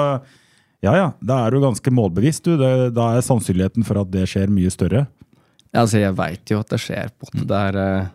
ja 0.80 0.94
ja, 0.96 1.08
da 1.20 1.42
er 1.44 1.50
du 1.52 1.60
ganske 1.60 1.92
målbevisst. 1.92 2.44
du. 2.48 2.54
Det, 2.56 2.94
da 2.96 3.10
er 3.18 3.20
sannsynligheten 3.26 3.84
for 3.84 4.00
at 4.00 4.10
det 4.10 4.22
skjer 4.32 4.48
mye 4.48 4.70
større. 4.72 5.06
Ja, 5.74 5.82
Altså, 5.84 6.00
jeg 6.00 6.16
veit 6.18 6.50
jo 6.50 6.58
at 6.62 6.70
det 6.72 6.80
skjer. 6.82 7.10
på 7.14 7.28
en 7.28 7.38
måte. 7.42 7.46
Det 7.52 7.58
er 7.68 7.76
eh, 7.78 8.06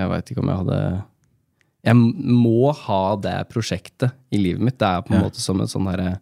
Jeg 0.00 0.08
veit 0.10 0.30
ikke 0.32 0.40
om 0.42 0.48
jeg 0.48 0.56
hadde 0.62 0.78
Jeg 1.84 1.94
må 1.96 2.72
ha 2.74 3.02
det 3.22 3.36
prosjektet 3.52 4.12
i 4.32 4.38
livet 4.40 4.62
mitt. 4.64 4.78
Det 4.80 4.88
er 4.88 5.02
på 5.02 5.12
en 5.12 5.20
Ja. 5.20 5.26
måte 5.28 5.38
som 5.44 5.60
en 5.60 5.68
sånn 5.70 5.86
derre 5.90 6.18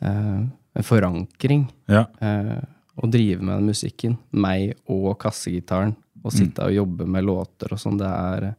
eh, 0.00 0.40
En 0.78 0.86
forankring. 0.86 1.66
Ja. 1.90 2.06
Eh, 2.22 2.60
å 3.00 3.08
drive 3.10 3.42
med 3.42 3.58
den 3.58 3.66
musikken. 3.72 4.16
Meg 4.30 4.76
og 4.88 5.18
kassegitaren. 5.18 5.96
Å 6.22 6.32
sitte 6.32 6.66
og 6.66 6.74
jobbe 6.74 7.06
med 7.08 7.24
låter 7.24 7.72
og 7.72 7.80
sånn. 7.80 8.00
Det 8.00 8.08
er 8.08 8.50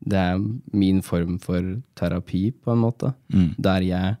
Det 0.00 0.16
er 0.16 0.38
min 0.72 1.02
form 1.02 1.38
for 1.38 1.60
terapi, 1.94 2.52
på 2.52 2.72
en 2.72 2.78
måte. 2.80 3.12
Mm. 3.28 3.54
Der 3.58 3.84
jeg 3.84 4.16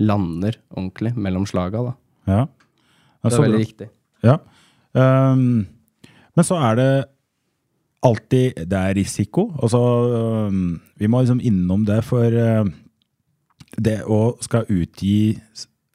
lander 0.00 0.56
ordentlig 0.70 1.14
mellom 1.14 1.44
slaga, 1.46 1.82
da. 1.90 1.94
ja. 2.26 2.46
Ja, 3.20 3.28
Det 3.28 3.36
er 3.36 3.42
veldig 3.42 3.58
viktig. 3.60 3.88
Ja. 4.24 4.38
Um, 4.96 5.66
men 6.34 6.44
så 6.44 6.56
er 6.56 6.76
det 6.76 7.04
alltid 8.00 8.66
Det 8.66 8.78
er 8.78 8.94
risiko. 8.96 9.50
Altså, 9.60 9.78
um, 10.48 10.80
vi 10.96 11.06
må 11.06 11.20
liksom 11.20 11.40
innom 11.44 11.84
det, 11.84 12.02
for 12.04 12.24
uh, 12.24 12.64
det 13.76 14.00
å 14.08 14.36
skal 14.40 14.64
utgi 14.72 15.36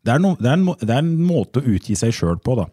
det 0.05 0.13
er, 0.13 0.19
no, 0.21 0.35
det, 0.37 0.51
er 0.51 0.59
en, 0.59 0.67
det 0.85 0.93
er 0.93 1.01
en 1.01 1.15
måte 1.25 1.63
å 1.63 1.65
utgi 1.65 1.95
seg 1.97 2.13
sjøl 2.13 2.37
på, 2.37 2.53
da. 2.59 2.67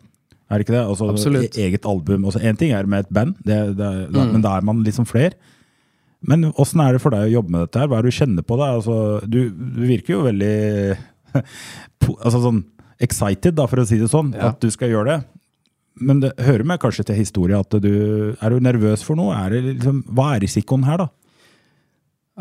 Er 0.53 0.61
det 0.61 0.67
ikke 0.67 0.75
det? 0.77 0.83
Altså, 0.85 1.09
Absolutt. 1.09 1.57
e- 1.57 1.65
Eget 1.65 1.87
album. 1.89 2.27
Altså, 2.29 2.43
en 2.45 2.59
ting 2.61 2.73
er 2.77 2.85
med 2.93 3.07
et 3.07 3.13
band, 3.17 3.35
det, 3.47 3.57
det, 3.79 3.91
da, 4.13 4.25
men 4.29 4.43
da 4.45 4.53
er 4.59 4.67
man 4.69 4.83
liksom 4.85 5.07
flere. 5.09 5.33
Men 6.29 6.51
åssen 6.53 6.83
er 6.85 6.93
det 6.95 7.01
for 7.03 7.11
deg 7.17 7.25
å 7.31 7.33
jobbe 7.39 7.51
med 7.55 7.65
dette? 7.65 7.81
her? 7.81 7.89
Hva 7.91 7.99
er 7.99 8.05
det 8.07 8.13
du 8.13 8.19
kjenner 8.21 8.45
på 8.47 8.59
deg? 8.61 8.75
Altså, 8.77 8.97
du, 9.27 9.39
du 9.51 9.81
virker 9.89 10.15
jo 10.19 10.27
veldig 10.29 10.53
altså 12.27 12.43
sånn 12.45 12.61
excited, 13.03 13.57
da, 13.59 13.65
for 13.67 13.83
å 13.83 13.87
si 13.89 13.99
det 13.99 14.11
sånn, 14.13 14.35
Ja. 14.37 14.53
at 14.53 14.61
du 14.63 14.69
skal 14.71 14.93
gjøre 14.93 15.09
det. 15.17 15.25
Men 16.03 16.21
det 16.23 16.31
hører 16.41 16.65
med 16.69 16.81
kanskje 16.81 17.05
til 17.11 17.19
historie 17.19 17.59
at 17.59 17.75
du 17.85 17.91
Er 18.41 18.55
du 18.55 18.61
nervøs 18.65 19.03
for 19.05 19.19
noe? 19.19 19.35
Er 19.37 19.51
det 19.53 19.63
liksom, 19.75 19.99
hva 20.09 20.31
er 20.37 20.45
risikoen 20.47 20.87
her, 20.87 21.03
da? 21.03 21.09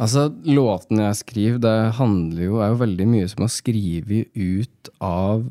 Altså, 0.01 0.29
låtene 0.47 1.09
jeg 1.09 1.17
skriver, 1.19 1.57
det 1.65 1.73
handler 1.97 2.45
jo, 2.45 2.59
er 2.63 2.69
jo 2.71 2.77
veldig 2.79 3.07
mye 3.11 3.27
som 3.27 3.43
å 3.43 3.49
skrive 3.51 4.21
ut 4.39 4.91
av 5.03 5.49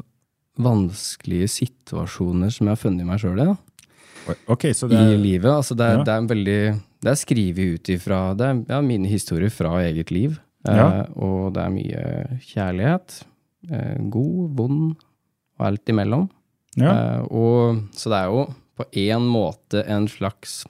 vanskelige 0.65 1.49
situasjoner 1.51 2.51
som 2.55 2.67
jeg 2.69 2.75
har 2.77 2.81
funnet 2.81 3.05
i 3.05 3.09
meg 3.09 3.21
sjøl 3.23 3.41
i. 3.41 3.49
da. 3.51 3.57
Ok, 4.53 4.69
så 4.77 4.87
det 4.91 5.01
i 5.15 5.17
livet. 5.19 5.51
Altså 5.51 5.75
det, 5.75 5.87
er, 5.89 5.99
Ja. 5.99 6.05
det 6.05 6.13
er 6.13 6.19
en 6.23 6.29
veldig 6.31 6.61
Det 7.01 7.11
er 7.11 7.17
skrevet 7.17 7.75
ut 7.81 7.89
ifra 7.89 8.37
Det 8.37 8.47
er 8.47 8.59
ja, 8.69 8.81
mine 8.85 9.09
historier 9.09 9.51
fra 9.51 9.73
eget 9.83 10.11
liv. 10.13 10.39
Ja. 10.69 11.03
Eh, 11.03 11.07
og 11.17 11.55
det 11.57 11.63
er 11.65 11.71
mye 11.73 12.39
kjærlighet. 12.45 13.23
Eh, 13.71 13.97
god, 14.13 14.51
vond 14.57 14.97
og 15.59 15.67
alt 15.67 15.89
imellom. 15.89 16.29
ja. 16.77 16.93
Eh, 16.93 17.23
og, 17.33 17.81
så 17.97 18.11
det 18.13 18.19
er 18.21 18.29
jo 18.31 18.45
på 18.77 18.85
en 18.93 19.27
måte 19.29 19.83
en 19.89 20.07
slags 20.09 20.65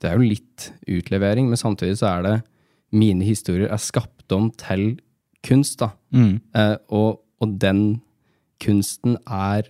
Det 0.00 0.10
er 0.10 0.16
jo 0.18 0.28
litt 0.28 0.70
utlevering, 0.88 1.48
men 1.48 1.56
samtidig 1.56 1.96
så 1.98 2.18
er 2.18 2.22
det 2.22 2.36
Mine 2.92 3.24
historier 3.24 3.68
er 3.72 3.80
skapt 3.82 4.30
om 4.32 4.50
til 4.56 4.98
kunst, 5.42 5.78
da. 5.80 5.90
Mm. 6.14 6.40
Eh, 6.54 6.76
og, 6.90 7.20
og 7.42 7.58
den 7.58 8.00
kunsten 8.62 9.16
er 9.26 9.68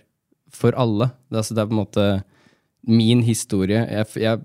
for 0.53 0.75
alle. 0.79 1.11
Det, 1.29 1.41
altså, 1.41 1.55
det 1.57 1.63
er 1.63 1.69
på 1.71 1.75
en 1.75 1.81
måte 1.83 2.05
min 2.87 3.21
historie. 3.27 3.81
Jeg, 3.91 4.07
jeg, 4.23 4.43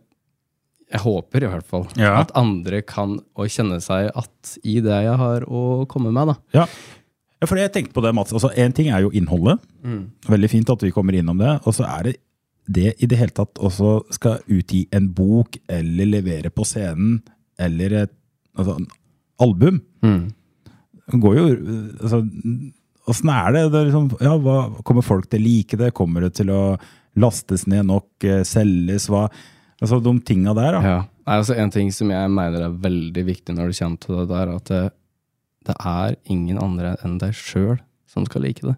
jeg 0.92 1.00
håper 1.04 1.44
i 1.46 1.52
hvert 1.52 1.68
fall 1.68 1.86
Ja. 2.00 2.16
at 2.20 2.32
andre 2.38 2.82
kan 2.82 3.20
kjenne 3.38 3.78
seg 3.84 4.10
at 4.18 4.56
i 4.64 4.80
det 4.84 4.98
jeg 5.06 5.16
har 5.20 5.46
å 5.46 5.86
komme 5.90 6.10
med. 6.12 6.32
da. 6.32 6.36
Ja. 6.58 6.66
ja, 7.40 7.46
for 7.48 7.56
jeg 7.60 7.72
tenkte 7.72 7.94
på 7.96 8.02
det, 8.04 8.14
Mats. 8.18 8.34
Altså, 8.34 8.50
en 8.56 8.72
ting 8.76 8.90
er 8.90 9.04
jo 9.06 9.12
innholdet. 9.14 9.62
Veldig 10.28 10.50
fint 10.50 10.70
at 10.74 10.82
vi 10.82 10.90
kommer 10.94 11.14
innom 11.16 11.38
det. 11.40 11.54
Og 11.66 11.74
så 11.78 11.86
er 11.88 12.10
det 12.10 12.16
det 12.72 12.92
i 13.02 13.06
det 13.10 13.18
hele 13.18 13.34
tatt 13.34 13.58
også 13.58 14.04
skal 14.14 14.38
utgi 14.46 14.84
en 14.94 15.08
bok 15.14 15.56
eller 15.70 16.06
levere 16.06 16.50
på 16.54 16.62
scenen 16.66 17.16
eller 17.58 17.96
et 18.04 18.12
altså, 18.58 18.76
album. 19.42 19.80
Mm. 20.02 20.28
går 21.22 21.34
jo 21.40 21.46
altså, 22.02 22.20
Åssen 23.10 23.30
er 23.34 23.54
det? 23.54 23.62
det 23.72 23.80
er 23.80 23.88
liksom, 23.88 24.10
ja, 24.22 24.34
hva, 24.38 24.58
kommer 24.86 25.04
folk 25.06 25.26
til 25.30 25.42
å 25.42 25.46
like 25.46 25.78
det? 25.80 25.90
Kommer 25.96 26.26
det 26.26 26.36
til 26.38 26.52
å 26.54 26.62
lastes 27.18 27.66
ned 27.70 27.88
nok? 27.90 28.10
eh, 28.24 28.44
Selges? 28.46 29.08
Hva? 29.10 29.26
Altså 29.82 29.98
de 30.02 30.12
tinga 30.26 30.54
der, 30.54 30.76
da. 30.76 30.82
Ja. 30.86 30.98
Nei, 31.22 31.38
altså 31.38 31.54
En 31.58 31.70
ting 31.70 31.90
som 31.94 32.10
jeg 32.10 32.30
mener 32.34 32.66
er 32.66 32.82
veldig 32.82 33.24
viktig 33.26 33.54
når 33.54 33.70
det 33.70 33.78
kommer 33.78 34.02
til 34.02 34.18
det 34.20 34.26
der, 34.30 34.52
at 34.56 34.70
det, 34.70 34.82
det 35.68 35.76
er 35.78 36.16
ingen 36.30 36.60
andre 36.62 36.96
enn 37.02 37.18
deg 37.22 37.34
sjøl 37.38 37.78
som 38.10 38.26
skal 38.28 38.44
like 38.44 38.64
det. 38.64 38.74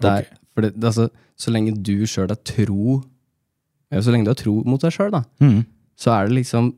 det, 0.00 0.10
er, 0.10 0.28
for 0.54 0.64
det, 0.66 0.72
altså, 0.78 1.08
så 1.40 1.52
lenge 1.52 1.74
du 1.76 2.06
sjøl 2.08 2.30
er 2.30 2.40
tro 2.46 3.00
ja, 3.90 3.98
Så 3.98 4.12
lenge 4.12 4.28
du 4.28 4.32
er 4.32 4.38
tro 4.38 4.60
mot 4.68 4.80
deg 4.80 4.94
sjøl, 4.94 5.10
da, 5.10 5.24
mm. 5.42 5.64
så 5.98 6.12
er 6.14 6.28
det 6.28 6.36
liksom 6.36 6.70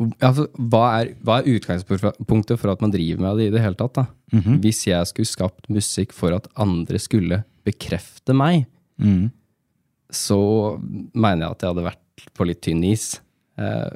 ja, 0.00 0.30
for 0.32 0.48
hva, 0.56 0.82
er, 1.00 1.12
hva 1.24 1.40
er 1.40 1.50
utgangspunktet 1.56 2.60
for 2.60 2.72
at 2.72 2.82
man 2.84 2.92
driver 2.94 3.24
med 3.24 3.40
det 3.40 3.48
i 3.50 3.54
det 3.54 3.62
hele 3.64 3.76
tatt? 3.78 3.98
da? 3.98 4.06
Hvis 4.62 4.86
jeg 4.88 5.08
skulle 5.10 5.28
skapt 5.28 5.68
musikk 5.72 6.14
for 6.16 6.36
at 6.36 6.48
andre 6.60 7.00
skulle 7.02 7.42
bekrefte 7.68 8.36
meg, 8.36 8.64
mm. 8.96 9.28
så 10.08 10.40
mener 10.80 11.44
jeg 11.44 11.50
at 11.50 11.64
jeg 11.64 11.74
hadde 11.74 11.88
vært 11.90 12.24
på 12.36 12.46
litt 12.48 12.62
tynn 12.64 12.84
is. 12.88 13.10
Eh, 13.60 13.90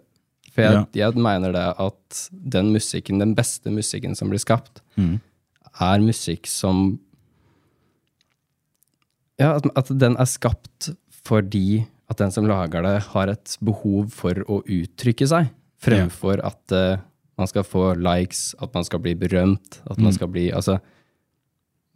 for 0.55 0.67
jeg, 0.67 0.85
jeg 1.01 1.19
mener 1.19 1.55
det 1.57 1.65
at 1.83 2.21
den 2.31 2.71
musikken, 2.75 3.23
den 3.23 3.35
beste 3.35 3.73
musikken 3.75 4.15
som 4.15 4.31
blir 4.31 4.43
skapt, 4.43 4.85
er 5.81 6.05
musikk 6.05 6.47
som 6.51 7.01
Ja, 9.41 9.57
at, 9.57 9.67
at 9.75 9.89
den 9.99 10.15
er 10.21 10.29
skapt 10.31 10.93
fordi 11.25 11.83
at 12.13 12.21
den 12.21 12.31
som 12.31 12.47
lager 12.47 12.85
det, 12.85 12.99
har 13.15 13.33
et 13.33 13.57
behov 13.65 14.13
for 14.15 14.39
å 14.47 14.61
uttrykke 14.63 15.27
seg, 15.27 15.49
fremfor 15.85 16.41
at 16.45 16.75
uh, 16.77 17.03
man 17.41 17.51
skal 17.51 17.65
få 17.67 17.89
likes, 17.99 18.55
at 18.63 18.75
man 18.77 18.85
skal 18.87 19.01
bli 19.03 19.15
berømt, 19.19 19.81
at 19.91 19.99
man 19.99 20.13
skal 20.15 20.29
bli 20.31 20.49
Altså, 20.55 20.79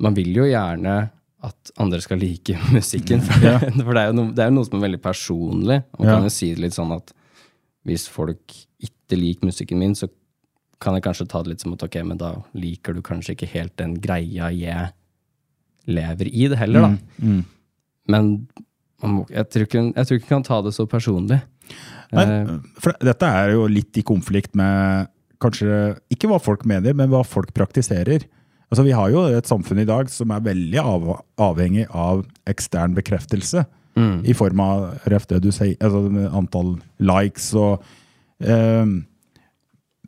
man 0.03 0.15
vil 0.17 0.33
jo 0.35 0.45
gjerne 0.49 0.97
at 1.47 1.71
andre 1.79 2.01
skal 2.03 2.19
like 2.19 2.57
musikken, 2.75 3.21
for, 3.23 3.39
for 3.85 3.95
det 3.95 4.03
er 4.03 4.09
jo 4.11 4.17
noe, 4.19 4.33
det 4.35 4.45
er 4.45 4.51
noe 4.55 4.67
som 4.67 4.79
er 4.81 4.87
veldig 4.89 5.03
personlig. 5.05 5.81
Man 5.99 6.09
Ja. 6.09 6.17
kan 6.17 6.27
jo 6.27 6.33
si 6.35 6.53
det 6.55 6.65
litt 6.65 6.75
sånn 6.79 6.91
at 6.97 7.13
hvis 7.87 8.09
folk 8.11 8.57
ikke 8.83 9.17
liker 9.19 9.47
musikken 9.49 9.79
min, 9.79 9.95
så 9.95 10.09
kan 10.83 10.95
jeg 10.99 11.03
kanskje 11.07 11.29
ta 11.31 11.41
det 11.43 11.51
litt 11.55 11.63
som 11.63 11.73
at 11.75 11.83
ok, 11.87 11.97
men 12.07 12.19
da 12.19 12.33
liker 12.55 12.95
du 12.95 13.01
kanskje 13.03 13.35
ikke 13.35 13.49
helt 13.55 13.77
den 13.81 13.97
greia 14.03 14.51
jeg 14.55 14.91
lever 15.89 16.29
i 16.29 16.49
det 16.53 16.59
heller, 16.61 16.85
da. 16.91 17.31
Men 18.09 18.29
man 19.03 19.15
må, 19.15 19.23
jeg, 19.31 19.47
tror 19.51 19.65
ikke, 19.67 19.83
man 19.95 20.21
kan 20.29 20.45
ta 20.47 20.59
det 20.67 20.75
så 20.77 20.87
personlig. 20.91 21.39
Nei, 22.15 22.25
Eh, 22.25 22.53
for 22.81 22.97
dette 23.05 23.31
er 23.41 23.55
jo 23.55 23.67
litt 23.71 23.99
i 24.01 24.05
konflikt 24.07 24.55
med 24.59 25.11
kanskje 25.43 25.97
ikke 26.13 26.31
hva 26.31 26.41
folk 26.43 26.65
mener, 26.69 26.97
men 26.97 27.11
hva 27.13 27.23
folk 27.27 27.53
praktiserer. 27.57 28.25
Altså, 28.69 28.85
vi 28.85 28.95
har 28.97 29.11
jo 29.13 29.25
et 29.33 29.49
samfunn 29.49 29.81
i 29.81 29.89
dag 29.89 30.11
som 30.13 30.33
er 30.35 30.45
veldig 30.45 30.81
av, 30.83 31.11
avhengig 31.41 31.87
av 31.95 32.25
ekstern 32.51 32.97
bekreftelse. 32.97 33.65
I 33.99 34.35
form 34.37 34.61
av 34.63 34.83
sier, 35.51 35.75
altså 35.83 36.05
antall 36.31 36.77
likes 37.03 37.49
og 37.59 37.83
um, 38.47 38.93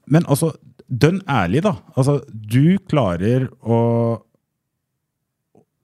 Men 0.07 0.27
altså, 0.31 0.53
dønn 0.87 1.19
ærlig, 1.27 1.65
da. 1.67 1.73
Altså, 1.97 2.21
du 2.31 2.79
klarer 2.87 3.49
å 3.63 3.79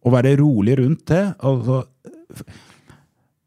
å 0.06 0.12
være 0.14 0.37
rolig 0.40 0.78
rundt 0.80 1.06
det. 1.11 1.23
Altså, 1.42 1.82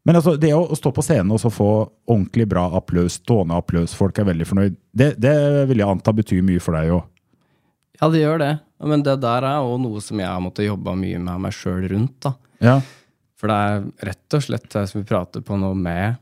men 0.06 0.16
altså, 0.16 0.36
det 0.40 0.52
å 0.56 0.76
stå 0.78 0.92
på 0.96 1.04
scenen 1.04 1.34
og 1.34 1.42
så 1.42 1.50
få 1.52 1.70
ordentlig 2.08 2.46
bra 2.48 2.66
applaus, 2.78 3.18
stående 3.20 3.58
applaus, 3.60 3.94
folk 3.96 4.16
er 4.18 4.30
veldig 4.30 4.46
fornøyd, 4.48 4.78
det, 4.96 5.10
det 5.20 5.34
vil 5.68 5.82
jeg 5.82 5.92
anta 5.92 6.14
betyr 6.16 6.44
mye 6.46 6.62
for 6.62 6.78
deg 6.78 6.94
òg. 6.96 7.04
ja, 8.00 8.08
det 8.08 8.22
gjør 8.22 8.40
det. 8.40 8.54
Men 8.80 9.04
det 9.04 9.18
der 9.20 9.44
er 9.44 9.60
òg 9.60 9.76
noe 9.82 10.00
som 10.00 10.22
jeg 10.22 10.30
har 10.30 10.40
måttet 10.40 10.70
jobbe 10.70 10.96
mye 10.96 11.20
med 11.20 11.44
meg 11.44 11.52
sjøl 11.52 11.84
rundt. 11.92 12.16
da. 12.24 12.32
Ja. 12.64 12.78
For 13.36 13.52
det 13.52 13.58
er 13.60 13.84
rett 14.08 14.36
og 14.36 14.44
slett 14.44 14.70
det 14.72 14.86
som 14.88 15.02
vi 15.02 15.08
prater 15.08 15.44
på 15.44 15.58
nå, 15.60 15.74
med 15.76 16.16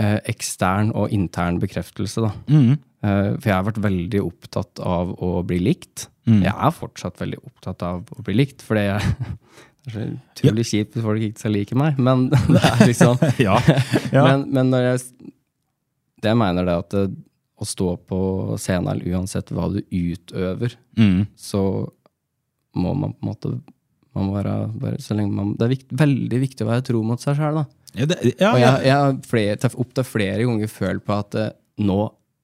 eh, 0.00 0.18
ekstern 0.28 0.92
og 0.92 1.12
intern 1.12 1.60
bekreftelse. 1.62 2.20
da. 2.26 2.34
Mm. 2.52 2.76
Eh, 2.76 3.30
for 3.38 3.48
jeg 3.48 3.56
har 3.56 3.66
vært 3.70 3.80
veldig 3.86 4.22
opptatt 4.24 4.84
av 4.84 5.16
å 5.16 5.40
bli 5.48 5.62
likt. 5.70 6.10
Jeg 6.26 6.50
er 6.50 6.72
fortsatt 6.74 7.20
veldig 7.20 7.38
opptatt 7.46 7.82
av 7.86 8.08
å 8.10 8.22
bli 8.26 8.34
likt, 8.34 8.64
for 8.66 8.74
det 8.74 8.98
det 9.86 10.02
er 10.02 10.10
utrolig 10.16 10.66
kjipt 10.66 10.96
hvis 10.96 11.04
folk 11.06 11.22
ikke 11.22 11.42
skal 11.44 11.54
like 11.54 11.78
meg, 11.78 12.00
men 12.02 12.26
det 12.54 12.62
er 12.62 12.82
liksom 12.90 13.20
ja. 13.46 13.60
ja. 14.10 14.24
Men, 14.26 14.48
men 14.50 14.72
når 14.74 14.90
jeg 14.90 15.04
Det 16.22 16.32
jeg 16.32 16.40
mener 16.40 16.66
det 16.66 16.74
at 16.80 16.96
det, 16.96 17.06
å 17.56 17.64
stå 17.64 17.94
på 18.08 18.18
scenen, 18.60 19.00
uansett 19.08 19.52
hva 19.54 19.70
du 19.72 19.78
utøver, 19.80 20.74
mm. 20.98 21.22
så 21.40 21.62
må 22.76 22.92
man 22.92 23.14
på 23.14 23.24
en 23.24 23.30
måte 23.30 23.52
man 24.16 24.30
må 24.30 24.36
være, 24.38 24.52
bare, 24.80 25.24
man, 25.28 25.52
Det 25.56 25.66
er 25.66 25.72
vikt, 25.74 25.90
veldig 25.92 26.38
viktig 26.40 26.64
å 26.64 26.70
være 26.70 26.84
tro 26.88 27.02
mot 27.04 27.20
seg 27.20 27.36
sjøl, 27.36 27.60
da. 27.60 27.64
Ja, 27.96 28.06
det, 28.08 28.16
ja, 28.32 28.50
Og 28.50 28.60
ja. 28.60 28.64
jeg, 28.64 28.86
jeg 28.88 28.96
har 28.96 29.16
flere, 29.28 29.70
opptil 29.84 30.06
flere 30.08 30.46
ganger 30.48 30.72
følt 30.72 31.04
på 31.04 31.16
at 31.16 31.36
eh, 31.40 31.50
nå 31.84 31.98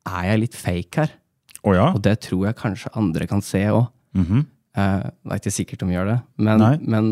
er 0.08 0.26
jeg 0.30 0.42
litt 0.42 0.58
fake 0.58 1.00
her. 1.00 1.14
Å 1.62 1.74
ja? 1.76 1.86
Og 1.94 2.02
det 2.04 2.16
tror 2.26 2.46
jeg 2.48 2.58
kanskje 2.58 2.92
andre 2.98 3.28
kan 3.30 3.44
se 3.44 3.62
òg. 3.70 3.86
Mhm. 4.18 4.44
Eh, 4.72 5.04
det 5.04 5.34
er 5.34 5.40
ikke 5.40 5.54
sikkert 5.56 5.84
de 5.84 5.96
gjør 5.96 6.08
det, 6.08 6.18
men, 6.40 6.66
men 6.88 7.10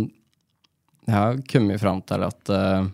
jeg 1.10 1.16
har 1.18 1.38
kommet 1.50 1.80
fram 1.82 2.00
til 2.06 2.22
at 2.26 2.50
uh, 2.54 2.86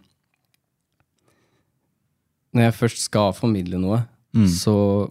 når 2.57 2.69
jeg 2.71 2.77
først 2.81 3.03
skal 3.09 3.35
formidle 3.37 3.81
noe, 3.83 4.05
Mm. 4.37 4.49
så 4.53 5.09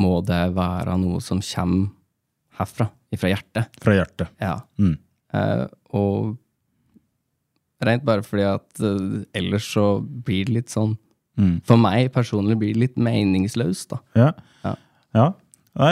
må 0.00 0.22
det 0.24 0.54
være 0.56 0.94
noe 1.02 1.18
som 1.20 1.42
kommer 1.44 1.90
herfra, 2.56 2.86
Fra 3.16 3.28
hjertet. 3.28 3.74
Fra 3.84 3.92
hjertet. 3.92 4.30
Ja. 4.40 4.54
Mm. 4.80 4.94
Uh, 5.34 5.66
og 5.92 6.38
rent 7.84 8.04
bare 8.08 8.24
fordi 8.24 8.46
at 8.48 8.80
uh, 8.80 9.20
ellers 9.36 9.68
så 9.68 9.98
blir 10.00 10.46
det 10.48 10.54
litt 10.62 10.72
sånn 10.72 10.96
Mm. 11.36 11.58
For 11.68 11.76
meg 11.76 12.06
personlig 12.14 12.54
blir 12.56 12.72
det 12.72 12.80
litt 12.80 12.94
meningsløst, 12.96 13.90
da. 13.90 13.98
Ja. 14.16 14.30
Ja. 14.64 14.70
ja. 15.12 15.26
Nei, 15.76 15.90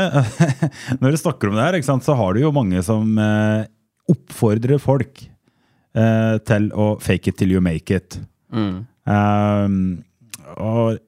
når 1.02 1.12
du 1.12 1.18
snakker 1.20 1.50
om 1.50 1.58
det 1.58 1.66
her, 1.66 1.76
sant, 1.84 2.06
så 2.06 2.14
har 2.16 2.32
du 2.32 2.40
jo 2.40 2.52
mange 2.56 2.80
som 2.87 3.11
eh, 3.20 3.66
oppfordrer 4.08 4.80
folk 4.80 5.20
eh, 5.96 6.36
til 6.46 6.70
å 6.74 6.94
fake 7.02 7.32
it 7.32 7.38
till 7.40 7.54
you 7.54 7.62
make 7.64 7.94
it. 7.94 8.18
Um, 8.54 10.04
og, 10.60 11.00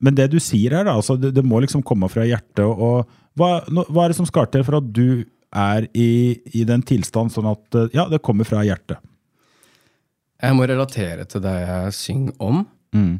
men 0.00 0.16
det 0.16 0.30
du 0.32 0.38
sier 0.42 0.78
her, 0.78 0.86
da, 0.88 0.96
altså, 0.96 1.18
det, 1.20 1.34
det 1.36 1.44
må 1.46 1.60
liksom 1.62 1.84
komme 1.86 2.08
fra 2.12 2.24
hjertet. 2.28 2.64
Og, 2.64 3.08
hva, 3.38 3.52
no, 3.72 3.84
hva 3.88 4.06
er 4.06 4.12
det 4.12 4.20
som 4.20 4.28
skal 4.28 4.48
til 4.52 4.64
for 4.66 4.80
at 4.80 4.90
du 4.90 5.22
er 5.50 5.86
i, 5.98 6.40
i 6.56 6.64
den 6.66 6.82
tilstand 6.86 7.32
sånn 7.34 7.50
at 7.50 7.78
eh, 7.78 7.90
ja, 7.96 8.06
det 8.10 8.22
kommer 8.24 8.48
fra 8.48 8.64
hjertet? 8.66 9.02
Jeg 10.40 10.56
må 10.56 10.64
relatere 10.64 11.26
til 11.28 11.42
det 11.44 11.56
jeg 11.58 11.96
synger 11.98 12.38
om. 12.40 12.62
Mm. 12.96 13.18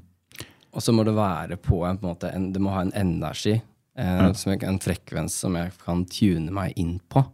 Og 0.71 0.85
så 0.85 0.95
må 0.95 1.05
det 1.05 1.13
være 1.17 1.59
på 1.61 1.83
en, 1.85 1.99
på 1.99 2.07
en 2.07 2.15
måte 2.15 2.31
en, 2.33 2.47
Det 2.55 2.63
må 2.63 2.73
ha 2.73 2.85
en 2.87 2.95
energi. 2.97 3.59
Eh, 3.99 4.23
ja. 4.23 4.31
jeg, 4.33 4.63
en 4.65 4.81
frekvens 4.81 5.37
som 5.43 5.59
jeg 5.59 5.75
kan 5.85 6.07
tune 6.09 6.55
meg 6.55 6.79
inn 6.81 6.97
på. 7.13 7.25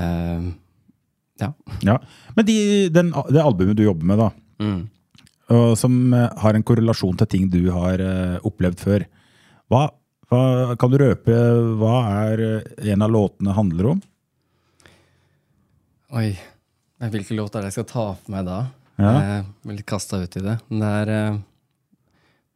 Eh, 0.00 0.50
ja. 1.40 1.52
Ja. 1.86 1.98
Men 2.36 2.46
de, 2.48 2.56
den, 2.92 3.10
det 3.32 3.42
albumet 3.42 3.76
du 3.78 3.84
jobber 3.86 4.06
med, 4.12 4.18
da, 4.26 4.30
Mm. 4.60 4.80
og 5.56 5.70
som 5.80 5.94
eh, 6.12 6.26
har 6.42 6.54
en 6.54 6.62
korrelasjon 6.68 7.16
til 7.16 7.26
ting 7.32 7.46
du 7.50 7.70
har 7.72 7.98
eh, 8.04 8.36
opplevd 8.44 8.78
før, 8.82 9.04
hva, 9.72 9.86
hva 10.28 10.40
kan 10.78 10.92
du 10.92 10.98
røpe 11.00 11.38
hva 11.80 11.94
er 12.26 12.42
eh, 12.44 12.92
en 12.92 13.02
av 13.06 13.10
låtene 13.14 13.54
handler 13.56 13.88
om? 13.94 14.02
Oi. 16.12 16.34
Nei, 17.00 17.08
Hvilke 17.14 17.36
låter 17.38 17.60
er 17.60 17.64
det 17.64 17.70
jeg 17.70 17.78
skal 17.80 17.88
ta 17.88 18.04
for 18.18 18.34
meg 18.34 18.44
da? 18.48 18.58
Ja. 19.00 19.12
Jeg 19.24 19.44
blir 19.64 19.78
litt 19.80 19.88
kasta 19.88 20.20
ut 20.20 20.36
i 20.36 20.42
det. 20.44 20.58
Men 20.68 20.82
det 20.84 20.90
er 21.00 21.38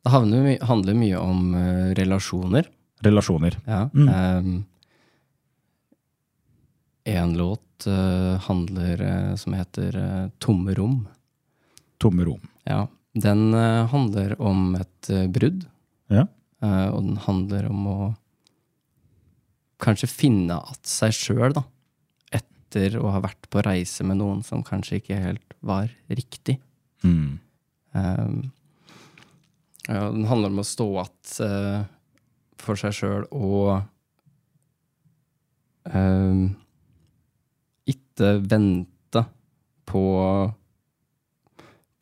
Det 0.05 0.13
handler 0.69 0.99
mye 1.01 1.17
om 1.23 1.55
relasjoner. 1.97 2.67
Relasjoner. 3.07 3.57
Ja. 3.65 3.87
Mm. 3.95 4.09
Ehm, 4.13 4.59
en 7.05 7.37
låt 7.37 7.87
uh, 7.87 8.37
handler 8.37 9.03
uh, 9.03 9.37
som 9.37 9.53
heter 9.53 9.97
uh, 9.97 10.29
Tomme 10.39 10.75
rom. 10.75 11.09
Tomme 11.99 12.25
rom. 12.25 12.49
Ja. 12.65 12.89
Den 13.13 13.55
handler 13.89 14.43
om 14.43 14.75
et 14.75 15.09
brudd. 15.31 15.69
Ja. 16.11 16.25
Og 16.91 17.05
den 17.05 17.21
handler 17.23 17.69
om 17.69 17.85
å 17.87 17.99
kanskje 19.79 20.09
finne 20.11 20.57
att 20.59 20.91
seg 20.91 21.15
sjøl, 21.15 21.55
da. 21.55 21.63
Etter 22.35 22.97
å 22.99 23.13
ha 23.15 23.21
vært 23.23 23.47
på 23.55 23.63
reise 23.63 24.03
med 24.03 24.19
noen 24.19 24.43
som 24.43 24.65
kanskje 24.67 24.99
ikke 24.99 25.21
helt 25.23 25.55
var 25.63 25.95
riktig. 26.11 26.57
Mm. 27.07 27.39
Um, 27.95 28.51
ja, 29.87 30.11
den 30.11 30.27
handler 30.27 30.51
om 30.51 30.65
å 30.65 30.67
stå 30.67 30.89
att 31.05 31.39
for 32.59 32.83
seg 32.83 32.99
sjøl 32.99 33.31
og 33.31 33.85
um, 35.87 36.57
ikke 38.15 38.49
vente 38.51 39.25
på 39.87 40.05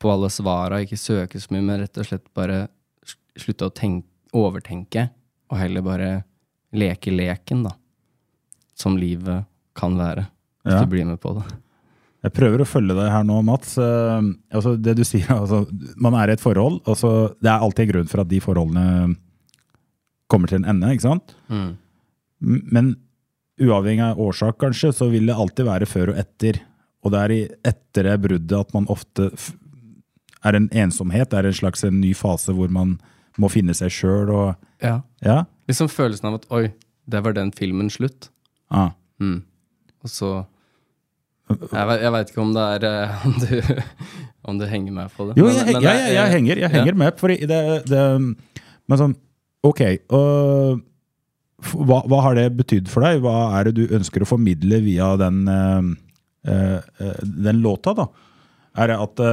på 0.03 0.11
alle 0.11 0.27
svara, 0.29 0.81
ikke 0.83 0.97
søke 0.99 1.39
så 1.39 1.47
mye, 1.53 1.63
men 1.63 1.79
rett 1.79 1.97
og 1.97 2.03
slett 2.05 2.25
bare 2.35 2.65
slutte 3.39 3.69
å 3.69 3.71
tenke, 3.71 4.03
overtenke, 4.35 5.05
og 5.49 5.57
heller 5.61 5.81
bare 5.85 6.09
leke 6.75 7.13
leken, 7.13 7.61
da. 7.63 7.71
Som 8.75 8.97
livet 8.99 9.45
kan 9.79 9.95
være, 9.95 10.25
hvis 10.65 10.73
Ja. 10.73 10.81
du 10.83 10.87
blir 10.91 11.05
med 11.05 11.21
på 11.21 11.33
det. 11.35 11.45
Jeg 12.23 12.33
prøver 12.33 12.59
å 12.59 12.67
følge 12.67 12.95
deg 12.95 13.11
her 13.11 13.23
nå, 13.23 13.41
Mats. 13.43 13.77
Eh, 13.77 14.21
altså 14.51 14.75
det 14.81 14.95
du 14.97 15.03
sier, 15.03 15.25
altså, 15.29 15.67
Man 15.97 16.13
er 16.15 16.27
i 16.29 16.33
et 16.33 16.39
forhold. 16.41 16.81
Altså, 16.85 17.33
det 17.41 17.49
er 17.51 17.59
alltid 17.59 17.91
grunn 17.93 18.07
for 18.07 18.21
at 18.21 18.27
de 18.27 18.39
forholdene 18.39 19.15
kommer 20.29 20.47
til 20.47 20.57
en 20.63 20.65
ende. 20.65 20.91
ikke 20.91 21.01
sant? 21.07 21.33
Mm. 21.49 21.77
Men 22.41 22.95
uavhengig 23.61 24.03
av 24.05 24.19
årsak, 24.21 24.57
kanskje, 24.61 24.91
så 24.95 25.09
vil 25.11 25.27
det 25.29 25.35
alltid 25.35 25.67
være 25.67 25.85
før 25.89 26.13
og 26.13 26.21
etter. 26.23 26.61
Og 27.03 27.11
det 27.13 27.19
er 27.19 27.33
i 27.35 27.41
etter 27.69 28.07
det 28.09 28.15
bruddet 28.23 28.55
at 28.59 28.73
man 28.73 28.87
ofte 28.91 29.29
er 30.43 30.57
en 30.57 30.69
ensomhet, 30.75 31.29
det 31.31 31.39
er 31.39 31.47
en 31.49 31.55
slags 31.55 31.83
en 31.87 31.99
ny 32.01 32.13
fase 32.17 32.51
hvor 32.55 32.71
man 32.71 32.97
må 33.39 33.49
finne 33.51 33.73
seg 33.77 33.91
sjøl 33.93 34.29
og 34.33 34.55
Ja. 34.83 34.97
Ja? 35.23 35.43
Liksom 35.69 35.87
følelsen 35.89 36.27
av 36.27 36.41
at 36.41 36.47
oi, 36.51 36.65
der 37.07 37.21
var 37.23 37.33
den 37.37 37.51
filmen 37.55 37.89
slutt. 37.93 38.29
Ah. 38.69 38.91
Mm. 39.21 39.43
Og 40.03 40.09
så 40.11 40.31
Jeg, 41.49 41.99
jeg 42.01 42.11
veit 42.15 42.29
ikke 42.31 42.41
om 42.41 42.53
det 42.55 42.63
er 42.79 42.85
eh, 42.87 43.23
om 43.27 43.33
du, 43.39 43.83
om 44.43 44.59
du 44.59 44.65
henger 44.67 44.91
med 44.95 45.11
på 45.15 45.27
det. 45.29 45.37
Jo, 45.37 45.45
Men- 45.45 45.55
jeg, 45.55 45.65
men 45.73 45.83
jeg, 45.83 45.99
jeg, 45.99 46.13
jeg 46.15 46.31
henger, 46.33 46.67
henger 46.67 46.93
ja. 46.93 46.99
med. 47.03 47.19
For 47.19 47.27
det, 47.27 47.83
det 47.87 48.03
Men 48.89 48.99
sånn, 48.99 49.15
ok. 49.63 49.81
og 50.11 50.81
hva, 51.71 52.01
hva 52.09 52.21
har 52.27 52.37
det 52.37 52.47
betydd 52.57 52.89
for 52.91 53.05
deg? 53.05 53.21
Hva 53.23 53.35
er 53.57 53.69
det 53.69 53.75
du 53.77 53.95
ønsker 53.95 54.23
å 54.23 54.29
formidle 54.29 54.79
via 54.83 55.13
den, 55.19 55.43
eh, 55.47 55.91
eh, 56.51 56.79
eh, 56.99 57.19
den 57.47 57.61
låta, 57.63 57.95
da? 57.97 58.07
Er 58.75 58.89
det 58.89 58.99
at 58.99 59.25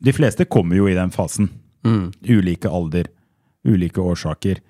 De 0.00 0.12
fleste 0.16 0.46
kommer 0.48 0.78
jo 0.78 0.86
i 0.88 0.96
den 0.96 1.10
fasen. 1.12 1.50
Mm. 1.84 2.10
Ulike 2.24 2.70
alder, 2.72 3.10
ulike 3.68 4.00
årsaker. 4.00 4.62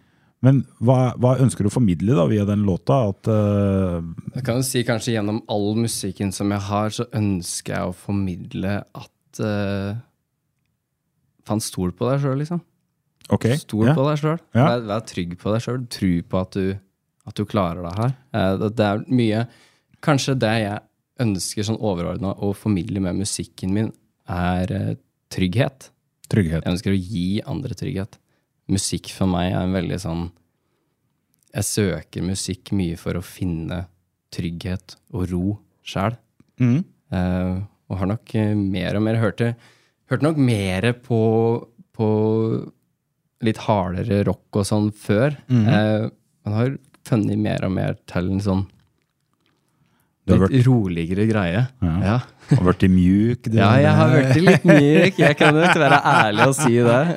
Men 0.42 0.64
hva, 0.80 1.12
hva 1.20 1.36
ønsker 1.38 1.62
du 1.62 1.70
å 1.70 1.72
formidle 1.72 2.16
da 2.16 2.24
via 2.26 2.44
den 2.48 2.64
låta? 2.66 2.96
At 3.12 3.28
uh 3.30 4.02
Jeg 4.34 4.44
kan 4.44 4.58
jo 4.58 4.66
si 4.66 4.82
kanskje 4.82 5.14
gjennom 5.14 5.42
all 5.48 5.74
musikken 5.78 6.32
som 6.34 6.50
jeg 6.50 6.66
har, 6.66 6.90
så 6.90 7.06
ønsker 7.14 7.76
jeg 7.76 7.92
å 7.92 7.96
formidle 7.96 8.80
at 8.82 9.40
uh, 9.44 10.00
Faen, 11.46 11.62
stol 11.62 11.94
på 11.96 12.10
deg 12.10 12.24
sjøl, 12.24 12.40
liksom. 12.42 12.60
Ok. 13.30 13.46
Stol 13.60 13.90
ja. 13.90 13.96
på 13.96 14.04
deg 14.08 14.20
sjøl. 14.22 14.38
Ja. 14.56 14.64
Vær, 14.64 14.86
vær 14.88 15.02
trygg 15.06 15.34
på 15.40 15.52
deg 15.54 15.64
sjøl. 15.64 15.82
Tro 15.92 16.12
på 16.30 16.40
at 16.40 16.56
du, 16.56 16.70
at 17.28 17.36
du 17.38 17.44
klarer 17.48 17.84
det 17.86 17.96
her. 17.98 18.14
Eh, 18.34 18.54
det, 18.62 18.72
det 18.80 18.88
er 18.88 19.04
mye 19.20 19.44
Kanskje 20.00 20.32
det 20.40 20.54
jeg 20.62 20.80
ønsker 21.20 21.66
sånn 21.66 21.76
overordna 21.76 22.32
å 22.40 22.54
formidle 22.56 23.02
med 23.04 23.18
musikken 23.18 23.74
min, 23.76 23.90
er 24.30 24.72
eh, 24.72 24.94
trygghet. 25.32 25.90
Trygghet. 26.32 26.64
Jeg 26.64 26.72
ønsker 26.72 26.94
å 26.94 27.00
gi 27.00 27.42
andre 27.44 27.76
trygghet. 27.76 28.16
Musikk 28.70 29.10
for 29.12 29.28
meg 29.30 29.50
er 29.50 29.64
en 29.64 29.74
veldig 29.74 29.98
sånn 29.98 30.28
Jeg 31.50 31.66
søker 31.66 32.22
musikk 32.22 32.70
mye 32.78 32.94
for 33.00 33.18
å 33.18 33.24
finne 33.26 33.82
trygghet 34.30 34.94
og 35.10 35.26
ro 35.32 35.44
sjæl. 35.82 36.16
Mm. 36.62 36.80
Eh, 37.10 37.56
og 37.90 37.98
har 37.98 38.10
nok 38.12 38.34
eh, 38.38 38.54
mer 38.54 38.96
og 38.96 39.04
mer 39.04 39.18
hørt 39.18 39.40
det 39.42 39.54
Hørte 40.10 40.26
nok 40.26 40.38
mer 40.42 40.86
på, 41.06 41.20
på 41.94 42.06
litt 43.42 43.58
hardere 43.66 44.22
rock 44.28 44.56
og 44.60 44.64
sånn 44.68 44.90
før. 44.92 45.36
Mhm. 45.48 45.68
eh, 45.68 46.08
man 46.46 46.54
har 46.58 46.76
funnet 47.08 47.38
mer 47.38 47.64
og 47.64 47.72
mer 47.72 47.94
til 48.08 48.28
en 48.32 48.40
sånn 48.44 48.66
litt 50.30 50.40
vært... 50.40 50.66
roligere 50.66 51.24
greie. 51.26 51.62
Ja. 51.82 51.94
Ja. 52.04 52.18
Har 52.50 52.64
vært 52.66 52.82
mjuk. 52.90 53.42
du- 53.48 53.56
Ja, 53.58 53.70
jeg 53.78 53.90
har 53.96 54.08
vært 54.10 54.36
litt 54.42 54.64
mjuk. 54.68 55.18
Jeg 55.18 55.36
kan 55.38 55.54
jo 55.56 55.62
ikke 55.64 55.80
være 55.82 56.00
ærlig 56.06 56.46
og 56.46 56.54
si 56.58 56.76
det. 56.82 57.16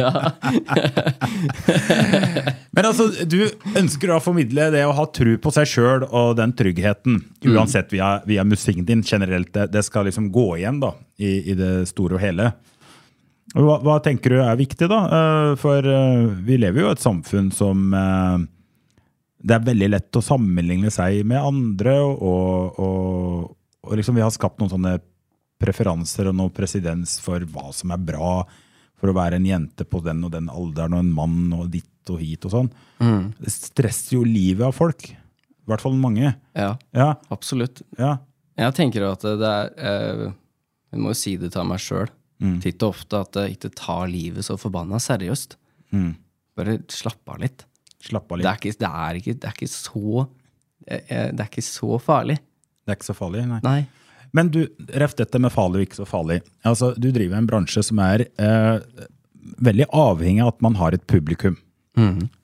Ja. 0.00 0.10
Men 2.74 2.86
altså, 2.88 3.08
du 3.26 3.38
ønsker 3.78 4.12
å 4.14 4.20
formidle 4.22 4.68
det 4.74 4.82
å 4.86 4.94
ha 4.96 5.04
tro 5.14 5.36
på 5.42 5.52
seg 5.54 5.68
sjøl 5.70 6.04
og 6.08 6.36
den 6.38 6.52
tryggheten, 6.56 7.20
uansett 7.50 7.92
via, 7.94 8.16
via 8.28 8.44
musikken 8.46 8.86
din 8.88 9.02
generelt. 9.06 9.50
Det, 9.54 9.68
det 9.74 9.82
skal 9.86 10.06
liksom 10.08 10.30
gå 10.34 10.46
igjen 10.60 10.80
da, 10.82 10.90
i, 11.20 11.36
i 11.52 11.56
det 11.58 11.72
store 11.90 12.14
og 12.18 12.22
hele. 12.24 12.50
Hva, 13.50 13.80
hva 13.82 13.96
tenker 14.04 14.30
du 14.30 14.38
er 14.44 14.58
viktig, 14.60 14.86
da? 14.90 14.98
Eh, 15.10 15.52
For 15.58 15.82
eh, 15.82 16.26
vi 16.46 16.58
lever 16.60 16.84
jo 16.84 16.90
i 16.90 16.94
et 16.94 17.02
samfunn 17.02 17.48
som 17.54 17.88
eh, 17.98 18.36
Det 19.42 19.56
er 19.56 19.64
veldig 19.66 19.88
lett 19.90 20.18
å 20.20 20.22
sammenligne 20.22 20.92
seg 20.94 21.24
med 21.26 21.40
andre, 21.42 21.96
og, 22.04 22.78
og, 22.78 23.48
og 23.88 23.96
liksom 23.98 24.18
vi 24.20 24.22
har 24.22 24.30
skapt 24.34 24.60
noen 24.62 24.70
sånne 24.74 24.98
preferanser 25.60 26.28
og 26.30 26.36
noe 26.38 26.52
presedens 26.54 27.18
for 27.20 27.42
hva 27.52 27.72
som 27.76 27.90
er 27.92 28.00
bra 28.00 28.34
for 29.00 29.10
å 29.10 29.16
være 29.16 29.40
en 29.40 29.48
jente 29.48 29.84
på 29.88 30.02
den 30.04 30.22
og 30.28 30.30
den 30.34 30.46
alderen, 30.52 30.94
og 30.94 31.02
en 31.02 31.10
mann 31.16 31.56
og 31.56 31.70
ditt 31.72 32.12
og 32.12 32.20
hit 32.20 32.44
og 32.48 32.52
sånn. 32.52 32.68
Det 33.40 33.52
stresser 33.52 34.18
jo 34.18 34.22
livet 34.28 34.66
av 34.66 34.76
folk. 34.76 35.06
I 35.08 35.68
hvert 35.68 35.80
fall 35.84 35.96
mange. 36.00 36.34
ja, 36.56 36.74
Ja, 36.96 37.14
absolutt. 37.32 37.80
ja. 37.98 38.18
Jeg 38.60 38.76
tenker 38.76 39.06
at 39.08 39.24
det 39.40 39.50
er 39.80 40.22
Jeg 40.28 41.00
må 41.00 41.12
jo 41.14 41.16
si 41.16 41.36
det 41.40 41.52
til 41.54 41.64
meg 41.64 41.80
sjøl 41.80 42.08
titt 42.62 42.82
og 42.82 42.94
ofte 42.94 43.20
at 43.20 43.38
jeg 43.42 43.56
ikke 43.56 43.72
tar 43.76 44.06
livet 44.10 44.46
så 44.46 44.56
forbanna 44.60 45.00
seriøst. 45.02 45.56
Mm. 45.92 46.12
Bare 46.58 46.78
slapp 46.92 47.34
av 47.34 47.40
litt. 47.42 47.66
Slapp 48.00 48.32
av 48.32 48.40
Det 48.40 48.48
er 48.48 48.60
ikke, 48.60 48.78
det 48.80 48.90
er 48.90 49.20
ikke, 49.20 49.36
det 49.36 49.48
er 49.48 49.56
ikke 49.58 49.68
så 49.68 50.26
eh, 50.86 51.02
eh, 51.04 51.26
Det 51.36 51.44
er 51.44 51.48
ikke 51.50 51.66
så 51.66 51.98
farlig. 52.00 52.38
Det 52.40 52.94
er 52.94 52.98
ikke 52.98 53.10
så 53.10 53.18
farlig, 53.18 53.46
nei. 53.48 53.60
Nei. 53.66 53.80
Men 54.32 54.50
du, 54.54 54.62
ref 54.94 55.16
dette 55.18 55.40
med 55.42 55.52
farlig 55.52 55.80
og 55.80 55.88
ikke 55.88 56.00
så 56.00 56.06
farlig. 56.08 56.38
Altså, 56.64 56.92
du 56.96 57.10
driver 57.10 57.36
en 57.36 57.48
bransje 57.50 57.82
som 57.84 57.98
er 58.04 58.24
eh, 58.40 58.76
veldig 59.60 59.90
avhengig 59.90 60.44
av 60.44 60.54
at 60.54 60.62
man 60.64 60.78
har 60.80 60.96
et 60.96 61.04
publikum. 61.10 61.58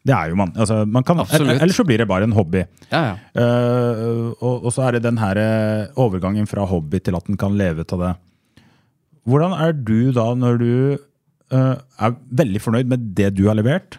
Det 0.06 0.14
er 0.14 0.30
jo 0.30 0.38
man. 0.38 0.52
Altså, 0.58 0.82
man 0.84 1.04
kan. 1.06 1.22
Ellers 1.38 1.78
så 1.78 1.84
blir 1.86 2.02
det 2.02 2.08
bare 2.10 2.26
en 2.26 2.34
hobby. 2.36 2.64
Ja, 2.90 3.02
ja. 3.02 3.14
Uh, 3.38 4.34
og, 4.34 4.66
og 4.66 4.74
så 4.74 4.86
er 4.86 4.96
det 4.96 5.06
den 5.06 5.20
her 5.20 5.38
eh, 5.40 5.86
overgangen 6.02 6.48
fra 6.50 6.66
hobby 6.68 7.00
til 7.02 7.16
at 7.18 7.28
den 7.28 7.38
kan 7.40 7.56
leve 7.58 7.86
av 7.86 8.02
det. 8.02 8.12
Hvordan 9.26 9.54
er 9.58 9.74
du 9.74 10.12
da 10.14 10.26
når 10.38 10.58
du 10.62 10.72
uh, 11.52 11.76
er 11.76 12.16
veldig 12.42 12.62
fornøyd 12.62 12.90
med 12.90 13.08
det 13.18 13.32
du 13.38 13.46
har 13.48 13.58
levert, 13.58 13.98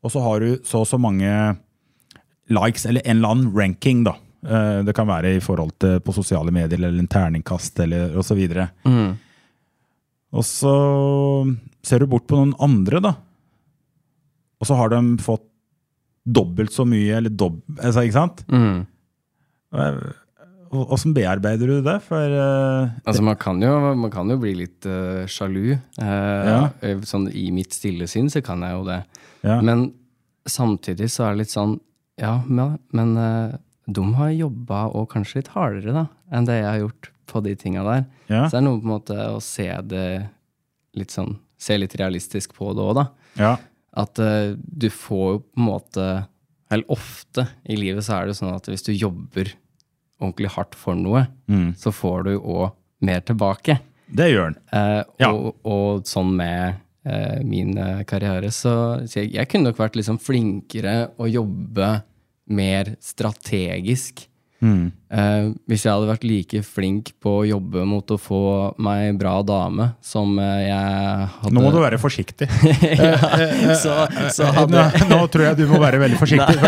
og 0.00 0.14
så 0.14 0.22
har 0.24 0.42
du 0.42 0.60
så 0.66 0.84
og 0.84 0.88
så 0.88 0.98
mange 1.00 1.30
likes, 2.50 2.86
eller 2.86 3.04
en 3.04 3.18
eller 3.18 3.34
annen 3.34 3.50
ranking, 3.56 4.04
da. 4.06 4.16
Uh, 4.46 4.80
det 4.86 4.94
kan 4.96 5.08
være 5.10 5.34
i 5.36 5.42
forhold 5.44 5.74
til 5.82 5.98
på 6.04 6.14
sosiale 6.16 6.54
medier, 6.54 6.78
eller 6.78 7.02
en 7.02 7.10
terningkast, 7.10 7.82
eller 7.84 8.14
og 8.16 8.26
så 8.26 8.38
videre. 8.38 8.70
Mm. 8.86 9.18
Og 10.30 10.46
så 10.46 10.76
ser 11.82 12.00
du 12.00 12.10
bort 12.10 12.28
på 12.30 12.38
noen 12.38 12.54
andre, 12.62 13.02
da. 13.02 13.14
Og 14.60 14.68
så 14.68 14.76
har 14.78 14.92
de 14.92 15.02
fått 15.24 15.46
dobbelt 16.30 16.72
så 16.72 16.84
mye, 16.86 17.16
eller 17.16 17.32
dobb... 17.32 17.58
Altså, 17.80 18.04
ikke 18.04 18.18
sant? 18.18 18.42
Mm. 18.52 18.84
Åssen 20.70 21.14
bearbeider 21.16 21.66
du 21.66 21.80
det? 21.82 21.96
For 22.06 22.30
uh, 22.30 22.90
Altså, 23.02 23.22
man 23.26 23.34
kan 23.40 23.58
jo, 23.62 23.72
man 23.98 24.10
kan 24.12 24.30
jo 24.30 24.36
bli 24.38 24.52
litt 24.60 24.86
uh, 24.86 25.24
sjalu. 25.26 25.72
Uh, 25.98 26.06
Ja. 26.46 26.60
Sånn 27.06 27.26
i 27.34 27.48
mitt 27.54 27.74
stille 27.74 28.06
sinn 28.10 28.30
så 28.30 28.42
kan 28.46 28.62
jeg 28.62 28.76
jo 28.76 28.84
det. 28.86 29.00
Ja. 29.42 29.56
Men 29.66 29.88
samtidig 30.46 31.08
så 31.10 31.26
er 31.26 31.34
det 31.34 31.42
litt 31.44 31.54
sånn 31.54 31.78
Ja, 32.20 32.36
men, 32.46 32.76
men 32.94 33.14
de 33.90 34.04
har 34.14 34.30
jobba, 34.30 34.84
og 34.94 35.08
kanskje 35.10 35.40
litt 35.40 35.50
hardere, 35.54 35.94
da, 35.96 36.04
enn 36.30 36.46
det 36.46 36.58
jeg 36.60 36.68
har 36.68 36.80
gjort 36.84 37.10
på 37.30 37.40
de 37.46 37.54
tinga 37.58 37.82
der. 37.86 38.04
Ja. 38.28 38.42
Så 38.44 38.54
det 38.54 38.60
er 38.60 38.66
noe 38.66 38.78
på 38.82 38.86
en 38.86 38.92
måte 38.94 39.16
å 39.30 39.40
se 39.42 39.66
det 39.90 40.06
litt 40.98 41.14
sånn 41.14 41.38
Se 41.60 41.76
litt 41.76 41.92
realistisk 42.00 42.54
på 42.56 42.70
det 42.72 42.80
òg, 42.84 42.94
da. 42.96 43.04
ja. 43.36 43.50
At 44.00 44.16
du 44.54 44.86
får 44.94 45.26
jo 45.34 45.40
på 45.42 45.58
en 45.60 45.66
måte 45.66 46.04
Eller 46.70 46.92
ofte 46.94 47.42
i 47.66 47.74
livet 47.76 48.06
så 48.06 48.14
er 48.16 48.28
det 48.28 48.32
jo 48.36 48.38
sånn 48.44 48.54
at 48.54 48.68
hvis 48.70 48.86
du 48.86 48.92
jobber 48.94 49.50
ordentlig 50.20 50.50
hardt 50.56 50.74
for 50.74 50.94
noe, 50.94 51.26
Mm. 51.48 51.74
så 51.76 51.90
får 51.92 52.24
du 52.24 52.38
òg 52.38 52.72
mer 53.02 53.20
tilbake. 53.20 53.78
Det 54.12 54.30
gjør 54.32 54.52
den. 54.52 54.56
Eh, 54.72 55.02
Ja. 55.20 55.32
og, 55.32 55.56
og 55.64 56.02
sånn 56.04 56.32
med 56.36 56.74
eh, 57.06 57.42
min 57.42 57.76
eh, 57.78 58.02
karriere, 58.04 58.50
så, 58.50 59.06
så 59.08 59.20
jeg, 59.22 59.32
jeg 59.34 59.48
kunne 59.48 59.70
nok 59.70 59.78
vært 59.78 59.96
liksom 59.96 60.18
flinkere 60.20 61.10
å 61.18 61.28
jobbe 61.30 62.02
mer 62.50 62.96
strategisk. 63.00 64.26
Mm. 64.60 64.90
Eh, 65.08 65.44
hvis 65.70 65.86
jeg 65.86 65.92
hadde 65.94 66.08
vært 66.10 66.24
like 66.28 66.60
flink 66.66 67.14
på 67.24 67.30
å 67.40 67.44
jobbe 67.48 67.80
mot 67.88 68.12
å 68.12 68.18
få 68.20 68.40
meg 68.84 69.16
bra 69.18 69.38
dame 69.46 69.86
som 70.04 70.34
eh, 70.38 70.66
jeg 70.68 71.28
hadde 71.40 71.54
Nå 71.56 71.62
må 71.64 71.70
du 71.72 71.78
være 71.80 71.96
forsiktig. 72.02 72.48
ja, 73.00 73.14
så, 73.80 73.94
så 74.36 74.50
hadde, 74.52 74.82
Nå, 75.00 75.06
nå 75.14 75.20
tror 75.32 75.46
jeg 75.48 75.60
du 75.62 75.64
må 75.70 75.80
være 75.80 76.02
veldig 76.04 76.18
forsiktig. 76.20 76.58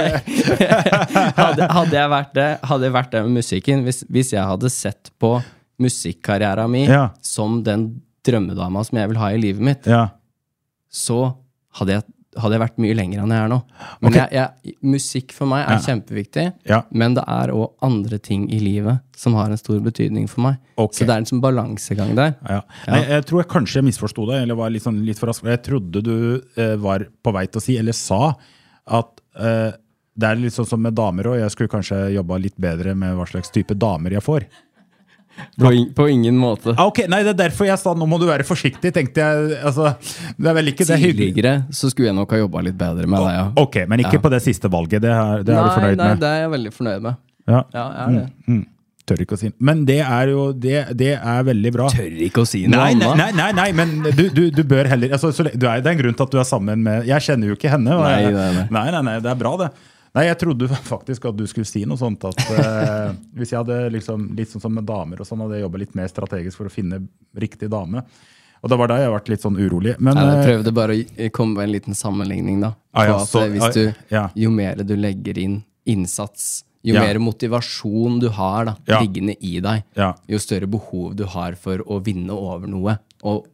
hadde, 1.42 1.68
hadde 1.68 1.98
jeg 2.00 2.12
vært 2.14 2.32
det, 2.38 2.48
hadde 2.70 2.88
jeg 2.88 2.96
vært 2.96 3.12
det 3.12 3.22
med 3.26 3.36
musikken 3.42 3.84
hvis, 3.86 4.02
hvis 4.08 4.32
jeg 4.36 4.46
hadde 4.54 4.72
sett 4.72 5.12
på 5.22 5.34
musikkarrieren 5.82 6.70
min 6.72 6.88
Ja. 6.90 7.04
som 7.24 7.60
den 7.66 7.88
drømmedama 8.24 8.84
som 8.86 8.98
jeg 9.00 9.10
vil 9.12 9.18
ha 9.20 9.30
i 9.34 9.40
livet 9.40 9.62
mitt, 9.68 9.86
Ja. 9.90 10.06
så 10.92 11.34
hadde 11.78 11.96
jeg, 11.98 12.04
hadde 12.40 12.56
jeg 12.56 12.62
vært 12.62 12.78
mye 12.80 12.96
lenger 12.96 13.22
enn 13.22 13.32
jeg 13.34 13.44
er 13.44 13.50
nå. 13.52 13.58
Men 14.00 14.08
okay. 14.10 14.22
jeg, 14.32 14.52
jeg, 14.64 14.76
musikk 14.94 15.34
for 15.36 15.50
meg 15.50 15.66
er 15.66 15.74
Ja. 15.76 15.82
kjempeviktig, 15.84 16.46
Ja. 16.68 16.78
men 16.90 17.14
det 17.18 17.24
er 17.28 17.52
òg 17.52 17.74
andre 17.82 18.18
ting 18.18 18.46
i 18.50 18.58
livet 18.62 19.00
som 19.16 19.34
har 19.34 19.50
en 19.50 19.60
stor 19.60 19.80
betydning 19.80 20.28
for 20.28 20.40
meg. 20.46 20.56
Okay. 20.76 21.02
Så 21.02 21.06
det 21.06 21.14
er 21.14 21.18
en 21.18 21.28
sånn 21.28 21.42
balansegang 21.44 22.14
der. 22.16 22.34
Ja. 22.48 22.62
Nei, 22.88 23.02
jeg 23.04 23.26
tror 23.28 23.42
jeg 23.42 23.50
kanskje 23.52 23.84
misforsto 23.84 24.26
det, 24.30 24.42
eller 24.42 24.58
var 24.58 24.70
litt, 24.70 24.82
sånn, 24.82 25.04
litt 25.04 25.20
for 25.20 25.28
rask. 25.28 25.44
Jeg 25.44 25.62
trodde 25.62 26.02
du 26.02 26.16
eh, 26.56 26.76
var 26.76 27.06
på 27.22 27.32
vei 27.36 27.46
til 27.46 27.60
å 27.60 27.62
si, 27.64 27.76
eller 27.78 27.92
sa, 27.92 28.34
at 28.86 29.20
eh, 29.36 29.72
det 30.12 30.28
er 30.28 30.36
litt 30.40 30.56
sånn 30.56 30.68
som 30.68 30.82
med 30.82 30.96
damer 30.96 31.30
òg. 31.30 31.38
Jeg 31.40 31.54
skulle 31.54 31.72
kanskje 31.72 32.00
jobba 32.16 32.40
litt 32.40 32.56
bedre 32.60 32.94
med 32.98 33.14
hva 33.16 33.28
slags 33.28 33.52
type 33.52 33.76
damer 33.76 34.16
jeg 34.16 34.24
får. 34.24 34.48
På, 35.58 35.70
in, 35.72 35.86
på 35.96 36.06
ingen 36.12 36.36
måte. 36.38 36.72
Ah, 36.76 36.86
ok, 36.90 37.02
Nei, 37.12 37.22
det 37.26 37.32
er 37.34 37.38
derfor 37.46 37.66
jeg 37.68 37.78
sa 37.80 37.92
nå 37.96 38.06
må 38.08 38.18
du 38.20 38.26
være 38.28 38.44
forsiktig, 38.46 38.92
tenkte 38.94 39.20
jeg. 39.24 39.58
Altså, 39.64 39.92
det 40.38 40.50
er 40.52 40.56
vel 40.58 40.72
ikke 40.72 40.86
det. 40.88 40.98
Tidligere 41.02 41.54
så 41.74 41.90
skulle 41.92 42.10
jeg 42.10 42.16
nok 42.18 42.32
ha 42.36 42.40
jobba 42.42 42.62
litt 42.68 42.78
bedre 42.80 43.08
med 43.08 43.20
det, 43.26 43.32
ja. 43.38 43.46
Ok, 43.62 43.80
men 43.88 44.04
ikke 44.04 44.18
Ja. 44.20 44.24
på 44.26 44.30
det 44.32 44.42
siste 44.44 44.70
valget. 44.72 45.02
Det 45.04 45.10
er, 45.12 45.42
det 45.46 45.54
er 45.56 45.62
du 45.62 45.68
nei, 45.68 45.74
fornøyd 45.78 45.96
nei, 46.02 46.08
med? 46.12 46.20
det 46.22 46.28
er 46.30 46.40
jeg 46.44 46.52
veldig 46.56 46.72
fornøyd 46.76 47.02
med. 47.08 47.18
Ja. 47.48 47.62
Ja, 47.74 47.84
jeg 47.88 48.04
er 48.04 48.18
det. 48.20 48.28
Mm. 48.48 48.62
Tør 49.02 49.18
ikke 49.24 49.34
å 49.34 49.38
si 49.40 49.48
Men 49.58 49.80
det 49.84 49.96
er 49.98 50.28
jo 50.30 50.42
Det, 50.54 50.76
det 50.94 51.08
er 51.18 51.40
veldig 51.42 51.72
bra. 51.74 51.88
Tør 51.90 52.12
ikke 52.22 52.44
å 52.44 52.46
si 52.46 52.60
noe 52.70 52.78
Nei, 52.84 52.92
nei, 52.94 53.08
annet. 53.10 53.34
nei, 53.34 53.48
nei, 53.50 53.72
nei, 53.72 53.72
men 53.74 54.12
du, 54.14 54.28
du, 54.30 54.44
du 54.54 54.60
bør 54.62 54.86
heller 54.92 55.16
altså, 55.16 55.32
så, 55.34 55.42
du 55.50 55.66
er, 55.66 55.80
Det 55.82 55.90
er 55.90 55.96
en 55.96 55.98
grunn 56.04 56.14
til 56.14 56.28
at 56.28 56.30
du 56.30 56.38
er 56.38 56.46
sammen 56.46 56.84
med 56.86 57.08
Jeg 57.10 57.26
kjenner 57.26 57.50
jo 57.50 57.56
ikke 57.58 57.72
henne. 57.72 57.96
Nei, 57.98 58.12
jeg, 58.22 58.36
nei, 58.36 58.46
nei. 58.60 58.66
nei, 58.70 58.84
nei, 58.94 59.02
nei, 59.10 59.16
det 59.24 59.32
er 59.32 59.40
bra, 59.42 59.56
det. 59.64 59.72
Nei, 60.14 60.26
Jeg 60.28 60.38
trodde 60.42 60.68
faktisk 60.94 61.24
at 61.30 61.36
du 61.38 61.46
skulle 61.48 61.68
si 61.68 61.84
noe 61.88 61.96
sånt 62.00 62.24
at 62.28 62.40
eh, 62.52 63.14
hvis 63.38 63.54
jeg 63.54 63.62
hadde 63.62 63.78
liksom, 63.94 64.26
litt 64.36 64.50
sånn 64.52 64.60
som 64.66 64.74
med 64.76 64.84
damer 64.88 65.22
og 65.22 65.28
sånn, 65.28 65.40
hadde 65.46 65.56
jeg 65.56 65.64
jobba 65.66 65.80
litt 65.80 65.94
mer 65.98 66.10
strategisk 66.12 66.60
for 66.60 66.68
å 66.68 66.72
finne 66.74 67.00
riktig 67.40 67.70
dame. 67.72 68.04
Og 68.62 68.70
det 68.70 68.76
var 68.78 68.92
da 68.92 68.98
jeg 69.00 69.10
ble 69.10 69.32
litt 69.34 69.42
sånn 69.42 69.56
urolig. 69.58 69.94
Men 69.98 70.14
Nei, 70.14 70.26
jeg 70.28 70.36
eh, 70.38 70.44
prøvde 70.50 70.74
bare 70.76 70.98
å 71.00 71.30
komme 71.34 71.56
med 71.58 71.64
en 71.64 71.72
liten 71.74 71.96
sammenligning, 71.98 72.60
da. 72.62 72.74
Ah, 72.94 73.06
ja, 73.08 73.16
så- 73.26 73.46
eh, 73.46 73.54
hvis 73.56 73.74
du, 73.74 73.82
ja. 74.12 74.26
Jo 74.38 74.52
mer 74.54 74.84
du 74.86 74.92
legger 74.94 75.40
inn 75.42 75.62
innsats, 75.88 76.62
jo 76.84 76.94
Ja. 76.94 77.02
mer 77.06 77.18
motivasjon 77.22 78.20
du 78.20 78.28
har 78.36 78.64
da, 78.68 79.00
liggende 79.00 79.34
i 79.40 79.58
deg, 79.64 79.82
jo 80.28 80.38
større 80.38 80.66
behov 80.70 81.16
du 81.18 81.24
har 81.26 81.54
for 81.58 81.78
å 81.78 81.98
vinne 82.04 82.30
over 82.30 82.66
noe. 82.70 82.98
Og 83.24 83.46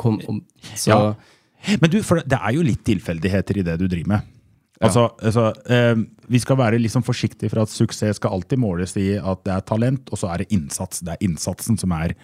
kom, 0.00 0.20
og, 0.28 0.40
så. 0.76 1.16
Men 1.80 1.90
du, 1.90 2.02
for 2.04 2.20
det 2.24 2.38
er 2.40 2.52
jo 2.56 2.62
litt 2.62 2.84
tilfeldigheter 2.84 3.58
i 3.60 3.62
det 3.64 3.78
du 3.80 3.86
driver 3.88 4.08
med. 4.14 4.30
Altså, 4.82 5.04
altså 5.22 5.52
eh, 5.70 5.94
Vi 6.28 6.40
skal 6.42 6.58
være 6.58 6.80
liksom 6.82 7.04
forsiktige 7.06 7.50
for 7.52 7.62
at 7.62 7.70
suksess 7.70 8.18
skal 8.18 8.34
alltid 8.34 8.58
måles 8.58 8.96
i 8.98 9.14
at 9.20 9.44
det 9.46 9.52
er 9.54 9.66
talent, 9.68 10.10
og 10.10 10.18
så 10.18 10.32
er 10.32 10.42
det 10.42 10.52
innsats. 10.54 11.00
Det 11.04 11.14
er 11.14 11.22
innsatsen 11.22 11.78
som 11.78 11.94
er 11.94 12.16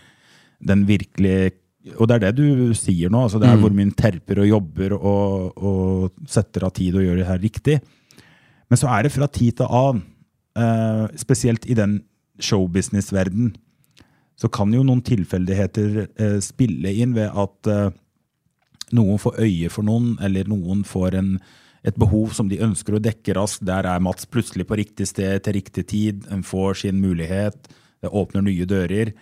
den 0.60 0.86
virkelig 0.88 1.52
Og 1.96 2.08
det 2.08 2.16
er 2.16 2.26
det 2.26 2.36
du 2.36 2.74
sier 2.76 3.08
nå. 3.08 3.22
altså 3.22 3.38
Det 3.40 3.48
er 3.48 3.56
hvor 3.56 3.72
mye 3.72 3.94
terper 3.96 4.42
og 4.42 4.50
jobber 4.50 4.92
og, 4.98 5.56
og 5.56 6.28
setter 6.28 6.66
av 6.66 6.74
tid 6.76 6.98
og 6.98 7.06
gjør 7.06 7.22
det 7.22 7.28
her 7.30 7.40
riktig. 7.40 7.80
Men 8.68 8.78
så 8.78 8.90
er 8.92 9.06
det 9.06 9.14
fra 9.14 9.26
tid 9.26 9.56
til 9.56 9.66
annen, 9.70 10.02
eh, 10.60 11.06
spesielt 11.16 11.64
i 11.66 11.74
den 11.74 12.02
showbusiness-verden, 12.40 13.54
så 14.40 14.48
kan 14.48 14.72
jo 14.72 14.84
noen 14.86 15.02
tilfeldigheter 15.04 16.04
eh, 16.04 16.38
spille 16.44 16.92
inn 17.02 17.16
ved 17.16 17.32
at 17.32 17.70
eh, 17.72 17.96
noen 18.96 19.20
får 19.20 19.40
øye 19.42 19.72
for 19.72 19.86
noen, 19.86 20.14
eller 20.24 20.48
noen 20.48 20.84
får 20.86 21.18
en, 21.18 21.34
et 21.86 21.96
behov 21.96 22.34
som 22.36 22.48
de 22.50 22.60
ønsker 22.60 22.96
å 22.96 23.02
dekke 23.02 23.34
raskt. 23.38 23.64
Der 23.64 23.88
er 23.88 24.02
Mats 24.04 24.28
plutselig 24.28 24.66
på 24.68 24.76
riktig 24.80 25.08
sted 25.08 25.44
til 25.44 25.56
riktig 25.56 25.86
tid. 25.88 26.26
En 26.32 26.44
får 26.44 26.82
sin 26.82 27.00
mulighet. 27.00 27.70
Det 28.00 28.12
åpner 28.12 28.44
nye 28.44 28.66
dører. 28.68 29.12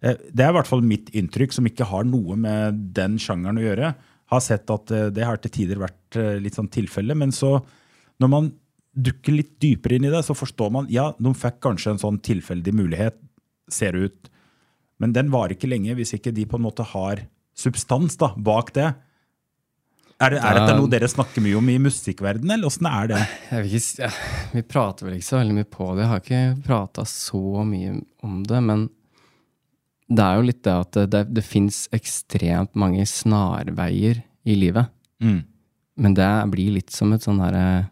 Eh, 0.00 0.16
Det 0.32 0.44
er 0.44 0.52
i 0.52 0.56
hvert 0.56 0.70
fall 0.70 0.82
mitt 0.82 1.10
inntrykk, 1.12 1.52
som 1.52 1.66
ikke 1.66 1.88
har 1.88 2.04
noe 2.04 2.36
med 2.36 2.94
den 2.96 3.18
sjangeren 3.18 3.58
å 3.60 3.66
gjøre. 3.66 3.94
Har 4.32 4.40
sett 4.40 4.70
at 4.70 4.90
eh, 4.90 5.10
det 5.10 5.24
har 5.24 5.36
til 5.36 5.50
tider 5.50 5.82
vært 5.82 6.16
eh, 6.16 6.38
litt 6.40 6.56
sånn 6.56 6.72
tilfelle. 6.72 7.14
Men 7.14 7.32
så, 7.32 7.60
når 8.20 8.32
man 8.32 8.52
dukker 8.96 9.36
litt 9.36 9.58
dypere 9.60 9.98
inn 9.98 10.08
i 10.08 10.12
det, 10.12 10.24
så 10.24 10.34
forstår 10.36 10.72
man 10.72 10.88
ja, 10.88 11.10
de 11.18 11.34
fikk 11.36 11.60
kanskje 11.60 11.94
en 11.94 12.00
sånn 12.00 12.20
tilfeldig 12.24 12.72
mulighet, 12.72 13.18
ser 13.68 13.92
det 13.92 14.08
ut. 14.08 14.30
Men 14.98 15.12
den 15.12 15.28
varer 15.28 15.52
ikke 15.52 15.68
lenge 15.68 15.96
hvis 15.98 16.14
ikke 16.16 16.32
de 16.32 16.46
på 16.48 16.56
en 16.56 16.64
måte 16.64 16.86
har 16.94 17.26
substans 17.56 18.16
da, 18.20 18.30
bak 18.36 18.72
det. 18.76 18.94
Er, 20.16 20.30
det- 20.32 20.40
er 20.40 20.54
dette 20.56 20.76
noe 20.78 20.88
dere 20.88 21.08
snakker 21.12 21.42
mye 21.44 21.58
om 21.58 21.66
i 21.68 21.76
musikkverdenen, 21.78 22.54
eller 22.54 22.70
åssen 22.70 22.86
er 22.88 23.08
det? 23.10 23.22
ikke, 23.52 24.10
Vi 24.54 24.62
prater 24.62 25.04
vel 25.06 25.18
ikke 25.18 25.28
så 25.28 25.40
veldig 25.42 25.56
mye 25.58 25.68
på 25.68 25.88
det. 25.94 26.04
Jeg 26.04 26.08
har 26.12 26.22
ikke 26.22 26.64
prata 26.64 27.04
så 27.04 27.64
mye 27.68 27.98
om 28.24 28.38
det. 28.48 28.62
Men 28.64 28.86
det 30.08 30.24
er 30.24 30.38
jo 30.38 30.46
litt 30.46 30.62
det 30.64 30.72
at 30.72 30.98
det, 31.12 31.22
det, 31.34 31.44
fins 31.44 31.88
ekstremt 31.92 32.72
mange 32.78 33.04
snarveier 33.04 34.22
i 34.46 34.56
livet. 34.56 34.88
Mm. 35.20 35.42
Men 35.98 36.14
det 36.14 36.30
blir 36.52 36.72
litt 36.78 36.90
som 36.94 37.12
et 37.12 37.24
sånn 37.24 37.40
herre 37.42 37.90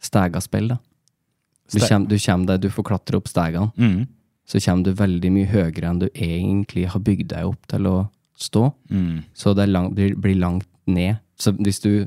stegaspill, 0.00 0.68
da. 0.72 0.78
Du 1.66 1.80
kommer, 1.82 2.46
deg, 2.46 2.60
du 2.62 2.70
får 2.70 2.86
klatre 2.86 3.18
opp 3.18 3.28
stegene. 3.28 3.72
Mm. 3.76 4.06
Så 4.46 4.60
kommer 4.62 4.86
du 4.86 4.92
veldig 4.94 5.32
mye 5.34 5.50
høyere 5.50 5.90
enn 5.90 5.98
du 6.04 6.06
egentlig 6.14 6.86
har 6.92 7.02
bygd 7.02 7.32
deg 7.32 7.48
opp 7.48 7.66
til 7.68 7.88
å 7.90 7.96
stå. 8.38 8.68
Mm. 8.92 9.24
Så 9.34 9.52
det 9.58 9.66
lang, 9.68 9.90
blir, 9.96 10.14
blir 10.14 10.38
langt 10.38 10.68
ned. 10.86 11.18
Så 11.38 11.52
hvis 11.58 11.80
du 11.84 12.06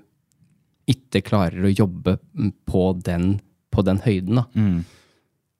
ikke 0.90 1.22
klarer 1.22 1.68
å 1.68 1.74
jobbe 1.76 2.18
på 2.66 2.84
den, 3.06 3.40
på 3.72 3.84
den 3.86 4.00
høyden, 4.06 4.36
da, 4.42 4.46
Mm. 4.56 4.86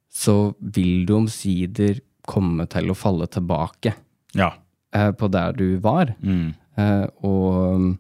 så 0.10 0.56
vil 0.60 1.06
du 1.06 1.14
omsider 1.20 2.00
komme 2.28 2.66
til 2.70 2.90
å 2.90 2.96
falle 2.98 3.28
tilbake 3.28 3.94
Ja. 4.36 4.52
eh, 4.94 5.12
på 5.12 5.30
der 5.32 5.54
du 5.54 5.78
var. 5.78 6.16
Mm. 6.22 6.56
Eh, 6.78 7.08
og 7.24 7.80
mm, 7.80 7.98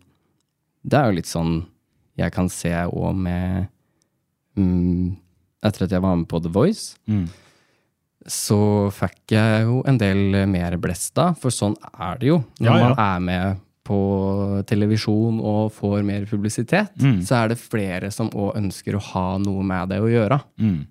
det 0.85 0.93
er 0.99 1.05
jo 1.11 1.15
litt 1.19 1.25
sånn 1.29 1.65
jeg 2.17 2.31
kan 2.33 2.49
se 2.49 2.69
òg 2.71 3.15
med 3.15 3.67
mm, 4.57 5.17
Etter 5.61 5.83
at 5.85 5.91
jeg 5.91 6.01
var 6.01 6.15
med 6.15 6.27
på 6.31 6.39
The 6.41 6.49
Voice, 6.49 6.95
Mm. 7.07 7.27
så 8.25 8.89
fikk 8.95 9.31
jeg 9.35 9.63
jo 9.65 9.81
en 9.85 9.97
del 9.97 10.45
mer 10.47 10.77
blest 10.77 11.13
da, 11.15 11.33
for 11.33 11.49
sånn 11.51 11.75
er 11.99 12.17
det 12.17 12.27
jo. 12.27 12.37
Når 12.61 12.65
Ja, 12.65 12.77
ja. 12.77 12.87
man 12.89 12.97
er 12.97 13.19
med 13.19 13.59
på 13.89 13.97
televisjon 14.69 15.39
og 15.41 15.71
får 15.73 16.03
mer 16.05 16.27
publisitet, 16.29 16.93
Mm. 17.01 17.19
så 17.25 17.39
er 17.43 17.47
det 17.49 17.57
flere 17.57 18.11
som 18.13 18.29
òg 18.29 18.55
ønsker 18.61 18.95
å 18.95 19.01
ha 19.13 19.37
noe 19.41 19.63
med 19.65 19.89
det 19.89 19.97
å 19.99 20.09
gjøre. 20.11 20.37
Mm. 20.61 20.85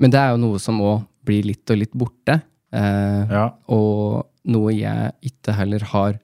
Men 0.00 0.10
det 0.14 0.18
er 0.22 0.30
jo 0.32 0.40
noe 0.40 0.58
som 0.58 0.80
òg 0.80 1.04
blir 1.28 1.44
litt 1.44 1.68
og 1.70 1.76
litt 1.82 1.92
borte. 1.92 2.40
Eh, 2.72 3.26
Ja. 3.30 3.50
Og 3.68 4.26
noe 4.46 4.72
jeg 4.72 5.12
ikke 5.22 5.52
heller 5.54 5.80
har 5.92 6.18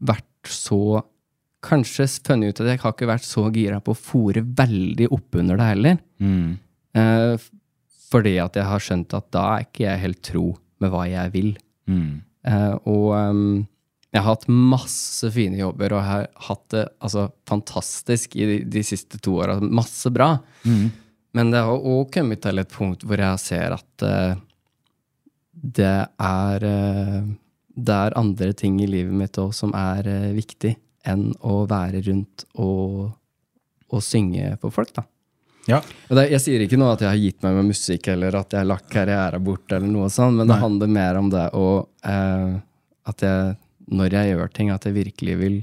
vært 0.00 0.24
så 0.46 1.02
Kanskje 1.66 2.04
funnet 2.22 2.52
ut 2.52 2.60
at 2.62 2.66
jeg 2.68 2.78
har 2.78 2.92
ikke 2.92 3.08
vært 3.08 3.24
så 3.26 3.48
gira 3.50 3.80
på 3.82 3.90
å 3.90 3.98
fòre 3.98 4.42
veldig 4.54 5.08
oppunder 5.10 5.56
det 5.58 5.64
heller. 5.66 5.96
Mm. 6.20 6.58
Eh, 6.94 7.36
fordi 8.12 8.36
at 8.38 8.54
jeg 8.54 8.62
har 8.68 8.78
skjønt 8.84 9.14
at 9.18 9.30
da 9.34 9.56
er 9.56 9.64
ikke 9.64 9.82
jeg 9.88 9.98
helt 10.04 10.20
tro 10.22 10.44
med 10.78 10.92
hva 10.92 11.08
jeg 11.10 11.32
vil. 11.32 11.48
Mm. 11.90 12.20
Eh, 12.46 12.76
og 12.86 13.08
ehm, 13.18 13.66
jeg 14.14 14.22
har 14.22 14.30
hatt 14.30 14.46
masse 14.48 15.28
fine 15.34 15.58
jobber, 15.58 15.92
og 15.92 16.00
jeg 16.00 16.08
har 16.08 16.28
hatt 16.48 16.64
det 16.72 16.84
altså, 17.04 17.26
fantastisk 17.48 18.36
i 18.38 18.46
de, 18.48 18.58
de 18.76 18.82
siste 18.86 19.20
to 19.22 19.34
åra. 19.42 19.58
Masse 19.60 20.12
bra. 20.14 20.36
Mm. 20.64 20.86
Men 21.36 21.50
det 21.52 21.64
har 21.66 21.88
òg 21.90 22.12
kommet 22.14 22.40
til 22.44 22.62
et 22.62 22.72
punkt 22.72 23.04
hvor 23.04 23.20
jeg 23.20 23.42
ser 23.42 23.74
at 23.76 24.06
uh, 24.06 24.38
det 25.52 25.98
er 26.22 26.64
uh, 26.64 27.26
Det 27.76 27.96
er 28.06 28.16
andre 28.16 28.52
ting 28.56 28.78
i 28.80 28.88
livet 28.88 29.12
mitt 29.12 29.36
òg 29.42 29.52
som 29.56 29.74
er 29.76 30.06
uh, 30.08 30.32
viktig 30.36 30.72
enn 31.06 31.28
å 31.44 31.66
være 31.68 32.00
rundt 32.08 32.46
og, 32.54 33.12
og 33.92 34.02
synge 34.02 34.54
for 34.62 34.74
folk, 34.74 34.94
da. 34.96 35.04
Ja. 35.66 35.82
Og 36.08 36.18
det, 36.18 36.28
jeg 36.30 36.42
sier 36.42 36.62
ikke 36.62 36.78
noe 36.78 36.94
at 36.94 37.02
jeg 37.02 37.10
har 37.10 37.20
gitt 37.20 37.44
meg 37.44 37.58
med 37.58 37.68
musikk, 37.72 38.08
eller 38.14 38.38
at 38.38 38.54
jeg 38.54 38.62
har 38.62 38.70
lagt 38.70 38.88
karriere 38.90 39.40
bort, 39.42 39.66
eller 39.68 39.90
noe 39.90 40.08
sånt, 40.14 40.38
men 40.38 40.50
det 40.50 40.58
handler 40.62 40.90
mer 40.90 41.18
om 41.18 41.30
det 41.32 41.46
eh, 41.50 42.52
At 43.10 43.24
jeg, 43.26 43.56
når 43.92 44.10
jeg 44.16 44.34
gjør 44.36 44.52
ting, 44.52 44.70
at 44.70 44.84
jeg 44.84 44.94
virkelig 44.96 45.38
vil 45.38 45.56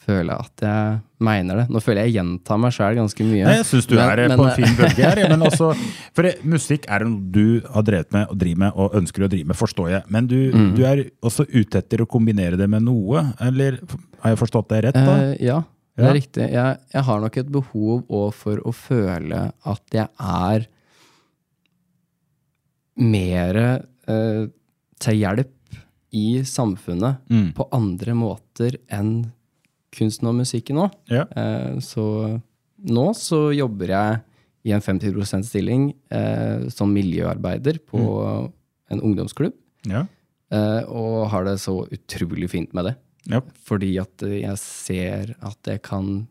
føle 0.00 0.32
at 0.32 0.62
jeg 0.64 1.00
mener 1.20 1.58
det. 1.60 1.64
Nå 1.70 1.80
føler 1.84 2.06
jeg 2.08 2.14
gjentar 2.16 2.56
meg 2.58 2.72
sjøl 2.72 2.96
ganske 2.96 3.24
mye. 3.28 3.44
Nei, 3.44 3.56
jeg 3.58 3.66
syns 3.68 3.86
du 3.86 3.94
Men- 3.98 4.08
er 4.08 4.18
eh, 4.24 4.28
men, 4.32 4.38
på 4.40 4.46
en 4.48 4.56
fin 4.56 4.76
bølge 4.78 5.04
her. 5.04 5.20
Men 5.28 5.40
også, 5.44 5.68
for 6.16 6.22
det, 6.24 6.32
musikk 6.42 6.86
er 6.88 7.04
noe 7.04 7.20
du 7.30 7.60
har 7.74 7.82
drevet 7.84 8.10
med 8.16 8.26
og 8.32 8.38
driver 8.40 8.58
med 8.64 8.72
og 8.80 8.94
ønsker 8.96 9.26
å 9.26 9.28
drive 9.28 9.46
med, 9.52 9.56
forstår 9.60 9.90
jeg. 9.90 10.02
Men 10.08 10.26
du, 10.26 10.38
Mm. 10.56 10.74
du 10.74 10.82
er 10.88 11.04
også 11.22 11.44
ute 11.52 11.78
etter 11.82 12.00
å 12.00 12.08
kombinere 12.08 12.56
det 12.56 12.68
med 12.72 12.82
noe, 12.88 13.26
eller 13.40 13.76
har 14.24 14.30
jeg 14.32 14.38
forstått 14.40 14.68
det 14.72 14.84
rett? 14.88 14.94
da? 14.94 15.16
Eh, 15.20 15.36
ja, 15.44 15.60
det 15.96 16.04
Ja. 16.04 16.08
er 16.08 16.14
riktig. 16.16 16.50
Jeg, 16.50 16.78
jeg 16.94 17.02
har 17.02 17.20
nok 17.20 17.36
et 17.36 17.52
behov 17.52 18.04
òg 18.08 18.32
for 18.34 18.56
å 18.56 18.72
føle 18.72 19.52
at 19.66 19.82
jeg 19.92 20.08
er 20.18 20.66
mer 23.00 23.56
eh, 24.08 24.46
til 25.00 25.14
hjelp 25.22 25.52
i 26.12 26.42
samfunnet 26.44 27.16
Mm. 27.30 27.52
på 27.54 27.68
andre 27.72 28.14
måter 28.14 28.76
enn 28.90 29.30
kunsten 29.92 30.28
og 30.28 30.34
musikken 30.40 30.76
òg. 30.76 30.90
Ja. 31.10 31.24
Eh, 31.36 31.76
så 31.80 32.40
nå 32.86 33.06
så 33.14 33.50
jobber 33.54 33.86
jeg 33.88 34.20
i 34.64 34.72
en 34.72 34.80
50 34.80 35.12
%-stilling 35.14 35.94
eh, 36.10 36.68
som 36.68 36.92
miljøarbeider 36.94 37.78
på 37.86 37.98
Mm. 37.98 38.52
en 38.90 39.00
ungdomsklubb. 39.00 39.52
Ja. 39.86 40.06
Eh, 40.50 40.82
og 40.88 41.28
har 41.30 41.44
det 41.44 41.58
så 41.60 41.86
utrolig 41.90 42.50
fint 42.50 42.74
med 42.74 42.84
det. 42.86 42.96
Ja. 43.26 43.40
Fordi 43.64 43.98
at 44.00 44.18
jeg 44.18 44.58
ser 44.58 45.34
at 45.42 45.58
jeg 45.66 45.82
kan 45.82 46.26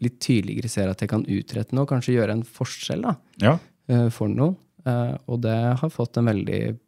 Litt 0.00 0.20
tydeligere 0.20 0.68
ser 0.70 0.88
at 0.88 1.00
jeg 1.00 1.08
kan 1.10 1.24
utrette 1.26 1.72
noe, 1.74 1.84
kanskje 1.84 2.14
gjøre 2.14 2.30
en 2.30 2.44
forskjell 2.44 3.02
da, 3.02 3.16
ja. 3.42 3.58
eh, 3.88 4.08
for 4.08 4.28
noen. 4.28 4.54
Eh, 4.86 5.16
Og 5.26 5.40
det 5.42 5.76
har 5.80 5.90
fått 5.90 6.16
en 6.16 6.26
veldig 6.26 6.78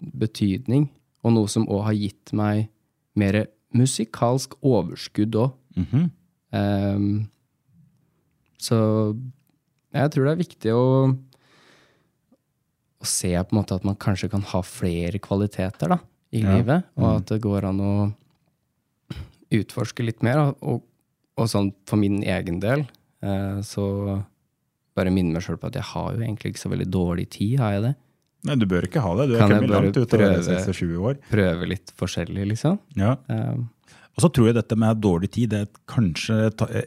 betydning, 0.00 0.88
og 1.24 1.32
noe 1.32 1.50
som 1.50 1.66
òg 1.72 1.86
har 1.88 1.96
gitt 1.98 2.32
meg 2.36 2.68
mer 3.18 3.46
musikalsk 3.74 4.56
overskudd 4.62 5.36
òg. 5.40 5.54
Mm 5.74 5.86
-hmm. 5.90 6.10
um, 6.96 7.28
så 8.58 8.76
jeg 9.94 10.10
tror 10.10 10.24
det 10.24 10.32
er 10.32 10.42
viktig 10.42 10.74
å, 10.74 11.14
å 13.00 13.04
se 13.06 13.30
på 13.30 13.54
en 13.54 13.60
måte 13.60 13.74
at 13.74 13.84
man 13.84 13.96
kanskje 13.96 14.30
kan 14.32 14.42
ha 14.42 14.62
flere 14.62 15.18
kvaliteter 15.18 15.88
da, 15.88 15.98
i 16.32 16.42
Ja. 16.42 16.56
livet, 16.56 16.84
og 16.96 17.16
at 17.16 17.26
det 17.26 17.40
går 17.42 17.64
an 17.64 17.80
å 17.80 18.12
utforske 19.50 20.02
litt 20.02 20.22
mer. 20.22 20.38
Og, 20.38 20.56
og, 20.62 20.82
og 21.36 21.48
sånn 21.48 21.72
for 21.86 21.96
min 21.96 22.22
egen 22.22 22.60
del, 22.60 22.86
uh, 23.22 23.60
så 23.62 24.24
bare 24.94 25.10
minne 25.10 25.32
meg 25.34 25.42
sjøl 25.42 25.58
på 25.58 25.66
at 25.66 25.74
jeg 25.74 25.82
har 25.82 26.14
jo 26.14 26.22
egentlig 26.22 26.54
ikke 26.54 26.64
så 26.64 26.70
veldig 26.70 26.90
dårlig 26.90 27.28
tid, 27.30 27.58
har 27.58 27.72
jeg 27.72 27.82
det? 27.82 27.94
Nei, 28.44 28.56
du 28.60 28.66
bør 28.68 28.84
ikke 28.88 29.00
ha 29.00 29.12
det. 29.20 29.28
Du 29.30 29.36
er 29.38 29.46
kommet 29.48 29.72
langt 29.72 29.96
ut 29.96 30.02
av 30.04 30.18
å 30.20 30.24
være 30.24 30.42
prøve? 30.42 30.58
26 30.68 30.98
år. 31.10 31.20
Prøve 31.30 31.68
litt 31.70 31.94
forskjellig, 32.00 32.44
liksom. 32.52 32.76
Ja. 33.00 33.14
Um. 33.32 33.70
Og 34.14 34.22
så 34.22 34.28
tror 34.30 34.46
jeg 34.46 34.54
dette 34.54 34.76
med 34.78 35.00
dårlig 35.02 35.30
tid, 35.34 35.50
det 35.50 35.60
er 35.64 35.70
kanskje 35.90 36.36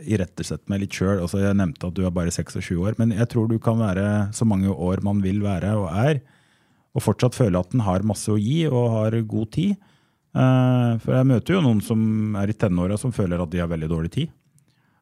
irettesett 0.08 0.64
meg 0.72 0.86
litt 0.86 0.96
sjøl. 0.96 1.18
Altså, 1.26 1.42
jeg 1.44 1.58
nevnte 1.60 1.90
at 1.90 1.98
du 1.98 2.06
er 2.08 2.14
bare 2.16 2.32
26 2.32 2.78
år, 2.80 2.96
men 3.02 3.12
jeg 3.18 3.28
tror 3.34 3.50
du 3.52 3.58
kan 3.60 3.82
være 3.82 4.06
så 4.38 4.48
mange 4.48 4.72
år 4.72 5.04
man 5.04 5.20
vil 5.26 5.42
være 5.44 5.74
og 5.76 5.90
er, 5.92 6.22
og 6.96 7.04
fortsatt 7.04 7.36
føle 7.36 7.60
at 7.60 7.74
den 7.74 7.84
har 7.84 8.06
masse 8.08 8.32
å 8.32 8.40
gi 8.40 8.62
og 8.70 8.88
har 8.94 9.18
god 9.28 9.52
tid. 9.58 9.76
Eh, 10.38 10.94
For 11.04 11.18
jeg 11.18 11.28
møter 11.34 11.58
jo 11.58 11.64
noen 11.66 11.82
som 11.84 12.00
er 12.40 12.54
i 12.54 12.56
tenåra 12.58 12.98
som 13.02 13.12
føler 13.14 13.44
at 13.44 13.52
de 13.52 13.60
har 13.62 13.70
veldig 13.74 13.90
dårlig 13.92 14.14
tid. 14.16 14.32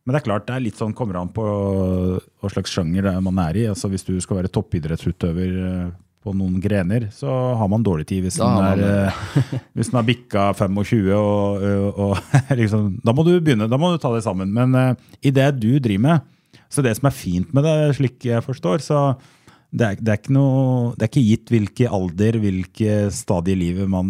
Men 0.06 0.14
det 0.16 0.20
er 0.22 0.26
klart, 0.28 0.48
det 0.50 0.56
er 0.56 0.66
litt 0.66 0.78
sånn, 0.82 0.94
kommer 0.98 1.18
an 1.22 1.32
på 1.34 1.44
hva 1.46 2.50
slags 2.52 2.74
sjanger 2.74 3.06
det 3.08 3.14
er 3.14 3.24
man 3.26 3.40
er 3.42 3.58
i. 3.58 3.68
Altså 3.70 3.90
Hvis 3.90 4.06
du 4.06 4.14
skal 4.22 4.42
være 4.42 4.52
toppidrettsutøver 4.54 5.56
eh, 5.70 5.94
på 6.26 6.34
noen 6.34 6.58
grener, 6.62 7.08
så 7.14 7.30
har 7.60 7.70
man 7.70 7.84
dårlig 7.86 8.08
tid 8.10 8.26
hvis 8.26 8.40
Da 8.42 8.48
den 8.50 8.82
er, 8.82 9.10
eh, 9.12 9.60
hvis 9.78 9.92
den 9.92 10.00
har 10.00 10.08
bikka 10.08 10.48
25 10.58 11.12
og, 11.14 11.62
og, 11.62 12.00
og 12.08 12.36
liksom, 12.62 12.96
Da 13.06 13.14
må 13.14 13.26
du 13.28 13.36
begynne, 13.38 13.70
da 13.70 13.80
må 13.82 13.92
du 13.94 14.00
ta 14.02 14.10
det 14.16 14.24
sammen. 14.26 14.50
Men 14.56 14.74
uh, 14.74 15.14
i 15.22 15.34
det 15.36 15.52
du 15.62 15.76
driver 15.78 16.04
med, 16.08 16.34
så 16.72 16.84
det 16.86 16.96
som 16.98 17.10
er 17.10 17.16
fint 17.16 17.54
med 17.56 17.68
det, 17.68 17.76
slik 18.00 18.26
jeg 18.26 18.44
forstår, 18.46 18.82
så 18.84 19.06
det 19.76 19.86
er, 19.88 20.00
det 20.02 20.12
er 20.14 20.20
ikke 20.22 20.34
noe 20.36 20.94
Det 20.96 21.04
er 21.04 21.10
ikke 21.12 21.26
gitt 21.26 21.52
hvilke 21.52 21.90
alder, 21.98 22.38
hvilke 22.40 22.98
stadie 23.14 23.56
i 23.58 23.60
livet 23.60 23.90
man 23.92 24.10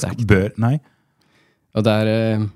skal, 0.00 0.16
bør 0.28 0.50
Nei. 0.62 0.78
Og 1.76 1.84
det 1.86 1.94
er 2.02 2.10
uh, 2.40 2.48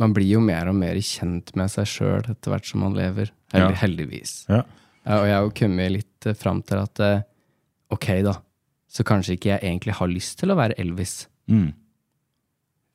Man 0.00 0.14
blir 0.16 0.36
jo 0.36 0.40
mer 0.42 0.70
og 0.70 0.78
mer 0.78 0.96
kjent 1.02 1.52
med 1.58 1.72
seg 1.72 1.90
sjøl 1.90 2.24
etter 2.24 2.54
hvert 2.54 2.66
som 2.66 2.82
man 2.86 2.96
lever. 2.96 3.30
Heldig, 3.52 3.68
Ja. 3.76 3.82
Heldigvis. 3.84 4.34
Ja. 4.48 4.62
Og 5.04 5.26
jeg 5.28 5.36
har 5.36 5.44
jo 5.44 5.52
kommet 5.58 5.92
litt 5.92 6.26
eh, 6.28 6.36
fram 6.38 6.62
til 6.64 6.80
at 6.80 7.00
eh, 7.04 7.24
ok, 7.92 8.06
da, 8.24 8.36
så 8.88 9.04
kanskje 9.04 9.34
ikke 9.36 9.50
jeg 9.52 9.62
egentlig 9.64 9.94
har 9.98 10.08
lyst 10.08 10.38
til 10.40 10.52
å 10.54 10.56
være 10.58 10.76
Elvis. 10.80 11.26
Mm. 11.50 11.72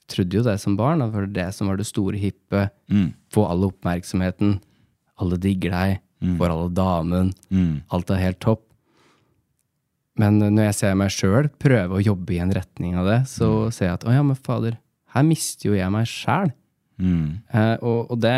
Trodde 0.09 0.39
jo 0.39 0.43
det 0.47 0.55
som 0.61 0.77
barn, 0.79 1.03
for 1.13 1.27
det 1.27 1.35
det 1.37 1.49
som 1.53 1.67
var 1.69 1.77
det 1.77 1.85
store 1.85 2.17
hippe. 2.17 2.69
Mm. 2.89 3.11
Få 3.33 3.43
all 3.49 3.67
oppmerksomheten. 3.67 4.55
Alle 5.21 5.37
digger 5.37 5.75
deg. 5.75 5.99
Får 6.39 6.49
alle 6.51 6.71
damen. 6.75 7.29
Mm. 7.53 7.81
Alt 7.93 8.09
er 8.11 8.23
helt 8.23 8.39
topp. 8.43 8.63
Men 10.19 10.39
når 10.41 10.65
jeg 10.71 10.75
ser 10.79 10.95
meg 10.99 11.13
sjøl 11.15 11.47
prøve 11.61 11.95
å 11.99 12.03
jobbe 12.03 12.33
i 12.35 12.39
en 12.43 12.51
retning 12.51 12.97
av 12.99 13.05
det, 13.07 13.19
så 13.31 13.67
Mm. 13.69 13.71
ser 13.71 13.85
jeg 13.85 13.93
at 13.93 14.03
å 14.09 14.11
ja, 14.17 14.23
men 14.23 14.35
fader, 14.35 14.77
her 15.13 15.23
mister 15.23 15.69
jo 15.69 15.75
jeg 15.77 15.91
meg 15.91 16.05
sjæl. 16.09 16.51
Mm. 16.99 17.41
Eh, 17.53 17.77
og, 17.81 18.11
og 18.11 18.19
det 18.19 18.35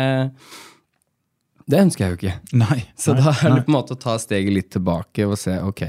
Det 1.68 1.78
ønsker 1.80 2.04
jeg 2.04 2.10
jo 2.12 2.18
ikke. 2.20 2.36
Nei. 2.58 2.84
Så 2.98 3.14
nei, 3.14 3.22
da 3.22 3.30
er 3.32 3.54
det 3.56 3.64
på 3.66 3.70
en 3.72 3.76
måte 3.78 3.94
å 3.96 3.98
ta 3.98 4.16
steget 4.18 4.52
litt 4.52 4.70
tilbake 4.74 5.26
og 5.26 5.38
se 5.38 5.56
ok, 5.62 5.82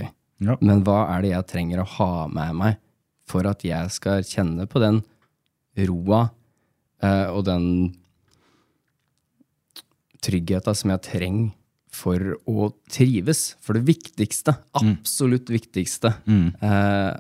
Ja. 0.44 0.58
men 0.62 0.84
hva 0.84 1.08
er 1.16 1.22
det 1.24 1.32
jeg 1.34 1.48
trenger 1.48 1.82
å 1.84 1.88
ha 1.98 2.28
med 2.28 2.56
meg 2.60 2.78
for 3.30 3.48
at 3.48 3.64
jeg 3.64 3.90
skal 3.96 4.24
kjenne 4.28 4.66
på 4.68 4.82
den 4.84 5.02
roa 5.88 6.26
eh, 7.02 7.28
og 7.32 7.46
den 7.48 7.68
tryggheta 10.24 10.74
som 10.78 10.94
jeg 10.94 11.04
trenger 11.08 11.52
for 11.94 12.18
å 12.50 12.70
trives. 12.90 13.54
For 13.62 13.78
det 13.78 13.84
viktigste, 13.86 14.56
absolutt 14.80 15.52
viktigste, 15.54 16.14
Mm. 16.26 16.56
eh, 16.62 17.20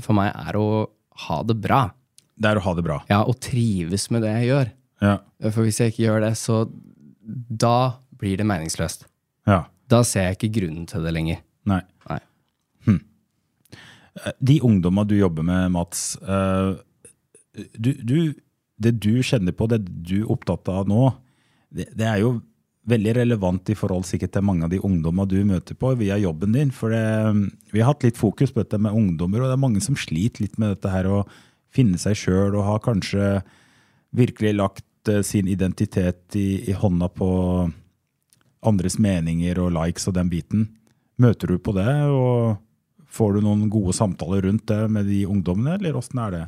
for 0.00 0.12
meg 0.14 0.32
er 0.34 0.52
å 0.60 0.88
ha 1.26 1.42
det 1.42 1.56
bra. 1.60 1.90
Det 2.38 2.50
er 2.50 2.56
å 2.60 2.62
ha 2.62 2.74
det 2.74 2.84
bra. 2.84 3.02
Ja, 3.08 3.22
og 3.24 3.40
trives 3.40 4.10
med 4.10 4.22
det 4.22 4.28
jeg 4.36 4.48
gjør. 4.50 4.70
Ja. 5.00 5.18
For 5.50 5.64
hvis 5.64 5.78
jeg 5.80 5.92
ikke 5.92 6.04
gjør 6.06 6.20
det, 6.20 6.32
så 6.36 6.70
da 7.50 7.96
blir 8.16 8.36
det 8.36 8.46
meningsløst. 8.46 9.06
ja. 9.46 9.64
Da 9.88 10.02
ser 10.02 10.24
jeg 10.32 10.36
ikke 10.38 10.54
grunnen 10.60 10.86
til 10.88 11.00
det 11.04 11.12
lenger. 11.14 11.38
Nei. 11.64 11.80
Nei. 12.10 12.18
De 14.40 14.60
ungdomma 14.64 15.04
du 15.04 15.16
jobber 15.18 15.42
med, 15.46 15.70
Mats. 15.74 16.16
eh, 16.22 16.76
Du, 17.72 17.92
du, 17.92 18.34
det 18.76 18.98
du 19.00 19.22
kjenner 19.24 19.52
på, 19.56 19.66
det 19.68 19.78
du 19.86 20.18
er 20.22 20.30
opptatt 20.32 20.68
av 20.68 20.88
nå, 20.88 21.06
det, 21.72 21.86
det 21.96 22.04
er 22.04 22.18
jo 22.20 22.34
veldig 22.86 23.14
relevant 23.16 23.70
i 23.72 23.74
forhold 23.74 24.04
sikkert 24.06 24.34
til 24.36 24.44
mange 24.46 24.66
av 24.66 24.70
de 24.70 24.78
ungdomma 24.78 25.24
du 25.26 25.40
møter 25.44 25.74
på 25.74 25.94
via 25.98 26.18
jobben 26.20 26.52
din. 26.52 26.68
For 26.70 26.92
det, 26.92 27.00
vi 27.72 27.80
har 27.80 27.90
hatt 27.94 28.04
litt 28.04 28.20
fokus 28.20 28.52
på 28.52 28.60
dette 28.62 28.78
med 28.78 28.94
ungdommer, 28.94 29.40
og 29.40 29.48
det 29.48 29.56
er 29.56 29.64
mange 29.64 29.80
som 29.82 29.96
sliter 29.98 30.44
litt 30.44 30.58
med 30.60 30.74
dette 30.74 30.92
her 30.92 31.08
å 31.08 31.22
finne 31.72 31.98
seg 31.98 32.14
sjøl 32.20 32.54
og 32.54 32.68
har 32.68 32.84
kanskje 32.84 33.30
virkelig 34.16 34.52
lagt 34.56 35.10
eh, 35.10 35.24
sin 35.26 35.48
identitet 35.48 36.36
i, 36.38 36.62
i 36.68 36.76
hånda 36.76 37.08
på 37.16 37.30
andres 38.66 39.00
meninger 39.02 39.58
og 39.64 39.74
likes 39.76 40.06
og 40.08 40.14
den 40.16 40.30
biten. 40.30 40.68
Møter 41.18 41.48
du 41.48 41.58
på 41.58 41.72
det, 41.76 41.90
og 42.12 42.60
får 43.08 43.36
du 43.36 43.40
noen 43.44 43.68
gode 43.72 43.94
samtaler 43.96 44.46
rundt 44.48 44.66
det 44.68 44.82
med 44.92 45.06
de 45.08 45.24
ungdommene, 45.28 45.76
eller 45.78 45.96
åssen 45.98 46.20
er 46.22 46.34
det? 46.34 46.44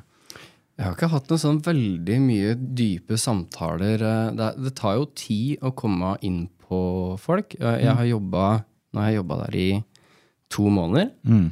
Jeg 0.78 0.86
har 0.86 0.94
ikke 0.94 1.10
hatt 1.10 1.30
noe 1.32 1.42
sånn 1.42 1.60
veldig 1.66 2.16
mye 2.22 2.54
dype 2.78 3.16
samtaler. 3.18 4.02
Eh, 4.04 4.28
Det, 4.38 4.48
det 4.62 4.74
tar 4.78 4.98
jo 5.00 5.08
tid 5.18 5.64
å 5.66 5.72
komme 5.74 6.14
inn 6.22 6.44
på 6.68 6.80
folk. 7.18 7.56
Jeg, 7.58 7.82
jeg 7.84 7.94
har 7.98 8.04
jobba 8.14 8.48
Nå 8.94 9.02
har 9.02 9.10
jeg 9.10 9.18
jobba 9.18 9.36
der 9.42 9.56
i 9.58 9.70
to 10.48 10.70
måneder. 10.72 11.10
Mm. 11.28 11.48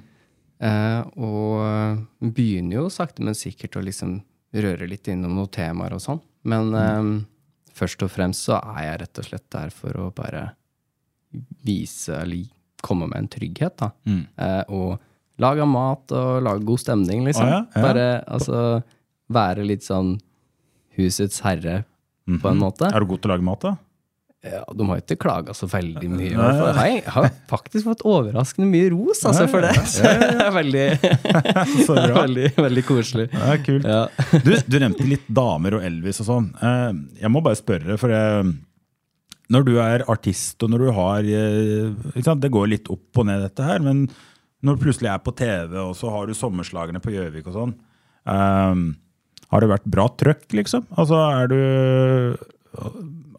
Eh, 0.65 1.01
og 1.21 2.31
begynner 2.33 2.79
jo 2.79 2.85
sakte, 2.89 3.21
men 3.27 3.37
sikkert 3.37 3.77
å 3.77 3.83
liksom 3.85 4.15
røre 4.57 4.89
litt 4.89 5.11
innom 5.13 5.35
noen 5.37 5.51
temaer 5.53 5.93
og 5.93 6.01
sånn. 6.01 6.23
Men 6.49 6.71
eh, 6.73 7.11
først 7.77 8.07
og 8.07 8.15
fremst 8.15 8.47
så 8.49 8.57
er 8.63 8.87
jeg 8.87 9.01
rett 9.03 9.21
og 9.21 9.29
slett 9.29 9.47
der 9.53 9.75
for 9.75 10.01
å 10.01 10.07
bare 10.17 10.47
vise, 11.67 12.23
eller 12.23 12.47
komme 12.87 13.09
med 13.11 13.25
en 13.25 13.31
trygghet, 13.33 13.77
da. 13.83 13.91
Mm. 14.09 14.23
Eh, 14.47 14.63
og 14.73 15.43
lage 15.43 15.67
mat 15.69 16.15
og 16.17 16.39
lage 16.47 16.65
god 16.69 16.81
stemning, 16.85 17.25
liksom. 17.29 17.45
Ah, 17.49 17.57
ja, 17.59 17.65
ja. 17.75 17.83
Bare 17.89 18.07
altså 18.25 18.63
være 19.37 19.67
litt 19.67 19.85
sånn 19.85 20.15
husets 20.97 21.43
herre, 21.45 21.83
på 22.27 22.49
en 22.51 22.59
måte. 22.63 22.89
Er 22.89 23.03
du 23.05 23.11
god 23.13 23.21
til 23.23 23.31
å 23.31 23.35
lage 23.37 23.45
mat, 23.47 23.67
da? 23.67 23.75
Ja, 24.47 24.61
De 24.79 24.85
har 24.87 25.01
ikke 25.01 25.17
klaga 25.19 25.55
så 25.59 25.67
veldig 25.67 26.07
mye. 26.13 26.29
i. 26.31 26.35
Jeg 26.37 27.03
har 27.11 27.27
faktisk 27.51 27.89
fått 27.89 28.05
overraskende 28.07 28.69
mye 28.71 28.91
ros 28.93 29.25
altså, 29.27 29.47
for 29.51 29.65
det. 29.65 29.73
Så 29.97 30.03
det 30.23 30.45
er 30.45 30.53
veldig, 30.55 30.85
veldig, 32.21 32.47
veldig 32.61 32.85
koselig. 32.87 33.27
Det 33.33 33.43
er 33.55 33.63
kult. 33.67 33.89
Ja. 33.91 34.05
Du, 34.45 34.53
du 34.67 34.79
nevnte 34.83 35.07
litt 35.09 35.27
damer 35.35 35.79
og 35.81 35.87
Elvis 35.89 36.23
og 36.23 36.29
sånn. 36.31 36.47
Eh, 36.63 36.93
Jeg 37.25 37.33
må 37.35 37.43
bare 37.43 37.59
spørre, 37.59 37.99
for 38.01 38.15
jeg, 38.15 38.53
når 39.53 39.63
du 39.69 39.77
er 39.79 40.03
artist 40.11 40.63
og 40.67 40.71
når 40.73 40.83
du 40.83 40.89
har 40.97 41.27
eh, 41.31 42.23
sant, 42.25 42.41
Det 42.43 42.51
går 42.51 42.67
litt 42.73 42.89
opp 42.91 43.21
og 43.23 43.27
ned, 43.29 43.45
dette 43.47 43.63
her, 43.67 43.79
men 43.85 44.07
når 44.67 44.75
du 44.79 44.83
plutselig 44.87 45.11
er 45.13 45.21
på 45.23 45.35
TV, 45.39 45.77
og 45.85 45.93
så 45.95 46.11
har 46.11 46.27
du 46.27 46.35
sommerslagene 46.35 46.99
på 47.05 47.13
Gjøvik 47.15 47.47
og 47.47 47.55
sånn 47.55 47.75
um, 48.27 48.81
Har 49.53 49.63
det 49.63 49.69
vært 49.71 49.87
bra 49.93 50.09
trøkk, 50.19 50.49
liksom? 50.59 50.89
Altså, 50.99 51.21
er 51.31 51.47
du 51.53 51.61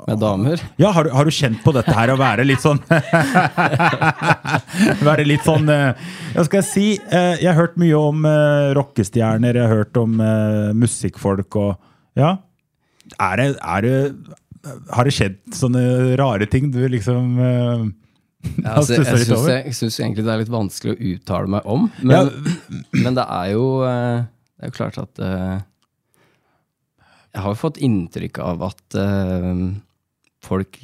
Med 0.07 0.21
damer. 0.21 0.61
Ja, 0.79 0.93
har 0.95 1.03
du, 1.03 1.09
har 1.11 1.27
du 1.27 1.33
kjent 1.35 1.59
på 1.65 1.73
dette 1.75 1.91
her 1.97 2.13
å 2.13 2.19
være 2.21 2.45
litt 2.47 2.63
sånn 2.63 2.79
Være 5.07 5.25
litt 5.27 5.43
sånn 5.45 5.67
eh, 5.73 5.91
Hva 6.35 6.45
skal 6.47 6.61
jeg 6.61 6.67
si? 6.69 6.85
eh, 7.11 7.35
Jeg 7.41 7.49
har 7.51 7.57
hørt 7.59 7.77
mye 7.81 7.97
om 7.99 8.25
rockestjerner, 8.77 9.57
jeg 9.59 9.67
har 9.67 9.81
hørt 9.83 9.99
om 10.01 10.17
musikkfolk 10.79 11.59
og 11.59 11.75
Ja. 12.17 12.37
Er 13.23 13.37
det, 13.39 13.45
er 13.63 13.81
det 13.85 13.97
Har 14.93 15.07
det 15.07 15.13
skjedd 15.15 15.37
sånne 15.55 15.81
rare 16.19 16.47
ting 16.49 16.69
du 16.73 16.79
liksom 16.91 17.37
eh, 17.39 17.85
Ja, 18.61 18.77
altså, 18.77 18.99
jeg 18.99 19.73
syns 19.75 19.97
jeg 19.97 20.05
egentlig 20.05 20.25
det 20.27 20.33
er 20.33 20.41
litt 20.43 20.53
vanskelig 20.53 20.93
å 20.93 20.99
uttale 21.13 21.51
meg 21.51 21.65
om. 21.67 21.87
Men, 22.05 22.29
men 22.95 23.17
det 23.17 23.25
er 23.25 23.51
jo 23.55 23.65
eh, 23.87 24.21
Det 24.55 24.67
er 24.67 24.71
jo 24.71 24.77
klart 24.77 24.99
at 25.01 25.21
eh, 25.25 25.57
Jeg 27.33 27.43
har 27.43 27.55
jo 27.55 27.59
fått 27.59 27.81
inntrykk 27.83 28.39
av 28.45 28.65
at 28.71 28.99
folk 30.47 30.77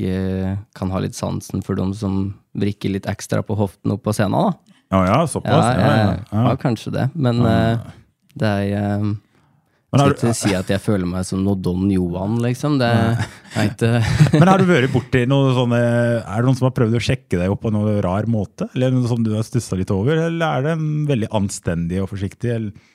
kan 0.75 0.91
ha 0.91 0.99
litt 0.99 1.15
sansen 1.15 1.61
for 1.63 1.77
de 1.79 1.85
som 1.95 2.33
vrikker 2.59 2.91
litt 2.91 3.07
ekstra 3.09 3.39
på 3.45 3.55
hoften 3.57 3.93
opp 3.95 4.03
på 4.05 4.13
scenen. 4.13 4.35
da. 4.35 4.75
Ja, 4.93 4.99
ja, 5.07 5.13
Ja, 5.13 5.27
såpass? 5.29 5.53
Ja, 5.53 5.69
jeg 5.79 6.01
ja, 6.03 6.17
ja. 6.29 6.41
har 6.49 6.59
kanskje 6.61 6.91
det, 6.93 7.05
men 7.15 7.39
det 8.37 8.49
er 8.49 9.07
Men 9.93 10.01
har 10.01 10.09
Jeg 10.09 10.17
skal 10.17 10.31
ikke 10.31 10.39
si 10.39 10.55
at 10.57 10.71
jeg 10.73 10.81
føler 10.81 11.05
meg 11.05 11.25
som 11.27 11.43
noe 11.45 11.59
Don 11.61 11.85
Johan, 11.93 12.39
liksom. 12.41 12.79
Det 12.81 12.89
Men 14.39 14.49
har 14.49 14.57
du 14.57 14.65
vært 14.65 14.89
borti 14.89 15.19
noe 15.29 15.51
sånne 15.53 15.81
Er 15.83 16.41
det 16.41 16.47
noen 16.47 16.57
som 16.57 16.65
har 16.65 16.73
prøvd 16.73 16.97
å 16.97 17.03
sjekke 17.05 17.37
deg 17.37 17.53
opp 17.53 17.61
på 17.61 17.71
noen 17.75 17.99
rar 18.01 18.25
måte? 18.25 18.65
Eller 18.73 18.89
noe 18.95 19.05
som 19.11 19.21
du 19.21 19.29
har 19.35 19.45
stussa 19.45 19.77
litt 19.77 19.93
over? 19.93 20.17
Eller 20.25 20.47
er 20.47 20.65
det 20.65 20.73
en 20.79 20.89
veldig 21.09 21.29
anstendig 21.37 22.01
og 22.01 22.09
forsiktig? 22.15 22.55
Eller? 22.55 22.89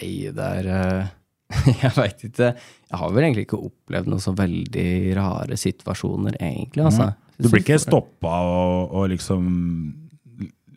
Nei, 0.00 0.10
det 0.34 0.50
er 0.58 0.70
eh, 0.74 1.14
Jeg 1.84 1.94
veit 1.96 2.26
ikke. 2.26 2.50
Jeg 2.90 3.00
har 3.02 3.14
vel 3.14 3.28
egentlig 3.28 3.46
ikke 3.46 3.62
opplevd 3.70 4.10
noen 4.10 4.22
så 4.22 4.34
veldig 4.38 4.90
rare 5.18 5.58
situasjoner, 5.58 6.38
egentlig. 6.42 6.86
Altså. 6.86 7.12
Du 7.38 7.48
blir 7.48 7.62
ikke 7.62 7.80
stoppa 7.80 8.34
og, 8.50 8.98
og 8.98 9.08
liksom 9.14 9.46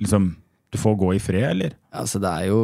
Liksom 0.03 0.31
Du 0.73 0.79
får 0.81 0.95
gå 0.99 1.12
i 1.17 1.21
fred, 1.21 1.49
eller? 1.51 1.75
Altså, 1.93 2.21
det 2.21 2.29
er 2.29 2.49
jo 2.49 2.63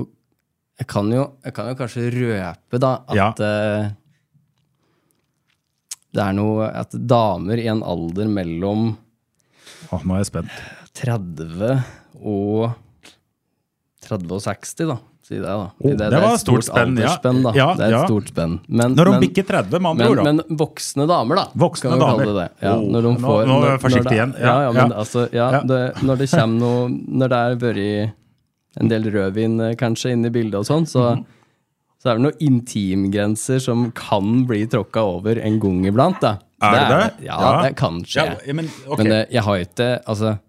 Jeg 0.79 0.87
kan 0.87 1.09
jo, 1.11 1.25
jeg 1.43 1.53
kan 1.53 1.67
jo 1.67 1.75
kanskje 1.75 2.05
røpe, 2.13 2.79
da, 2.79 2.93
at 3.07 3.15
Ja. 3.15 3.29
eh, 3.39 3.89
det 6.15 6.23
er 6.23 6.33
noe 6.33 6.69
At 6.73 6.91
damer 6.95 7.59
i 7.61 7.67
en 7.69 7.83
alder 7.85 8.27
mellom 8.31 8.95
Å, 9.93 9.99
nå 10.03 10.15
er 10.15 10.23
jeg 10.23 10.29
spent. 10.31 10.55
30 10.99 11.83
og 12.19 12.71
30 14.09 14.31
og 14.35 14.41
60, 14.41 14.87
da. 14.89 14.95
Si 15.29 15.35
det, 15.37 15.45
da. 15.45 15.67
Oh, 15.77 15.91
det 15.93 16.07
var 16.09 16.33
et 16.33 16.41
stort 16.41 16.65
spenn, 16.65 16.95
ja. 16.97 17.11
da. 17.21 17.51
Ja, 17.53 17.67
det 17.77 17.83
er 17.85 17.91
et 17.91 17.93
ja. 17.93 18.01
stort 18.09 18.29
spenn. 18.31 18.55
Men, 18.67 18.95
Når 18.97 19.11
de 19.11 19.19
bikker 19.27 19.45
30, 19.45 19.77
med 19.79 19.89
andre 19.91 20.07
ord, 20.09 20.21
men 20.25 20.41
voksne 20.57 21.05
damer, 21.09 21.37
da. 21.37 21.43
Voksne 21.61 21.91
kan 21.93 22.01
damer. 22.01 22.25
det 22.25 22.35
det. 22.39 22.47
Ja, 22.65 22.73
Oh, 22.75 22.87
når 22.89 23.05
de 23.05 23.11
får, 23.21 23.41
nå 23.45 23.57
er 23.59 23.69
jeg 23.69 23.81
forsiktig 23.85 24.09
det- 24.09 24.17
igjen. 24.17 24.33
Ja, 24.41 24.55
Ja, 24.65 24.71
men 24.73 24.91
altså, 24.97 25.25
ja, 25.31 25.51
Ja. 25.51 25.61
Det, 25.61 25.81
når 26.01 26.17
det 26.17 26.29
kommer 26.31 26.59
noe 26.59 26.89
Når 26.89 27.29
det 27.29 27.39
er 27.39 27.55
vært 27.63 28.11
en 28.79 28.87
del 28.91 29.03
rødvin 29.11 29.59
eh, 29.61 29.75
kanskje 29.75 30.11
inne 30.15 30.27
i 30.27 30.33
bildet 30.35 30.55
og 30.61 30.65
sånn, 30.65 30.85
så, 30.87 31.15
Mhm. 31.15 31.25
så 32.01 32.09
er 32.09 32.17
det 32.17 32.23
noen 32.23 32.39
intimgrenser 32.39 33.59
som 33.61 33.91
kan 33.91 34.45
bli 34.47 34.65
tråkka 34.67 35.01
over 35.03 35.39
en 35.39 35.59
gang 35.59 35.85
iblant. 35.85 36.19
Da. 36.21 36.37
Er 36.61 36.71
det 36.71 36.87
det? 36.89 37.25
Ja, 37.27 37.39
Ja. 37.39 37.61
det 37.63 37.75
kan 37.75 38.01
skje. 38.03 38.25
Ja, 38.45 38.53
men, 38.53 38.69
okay. 38.87 39.03
Men 39.03 39.11
eh, 39.13 39.25
jeg 39.31 39.43
har 39.43 39.57
ikke 39.57 39.89
Altså, 40.07 40.39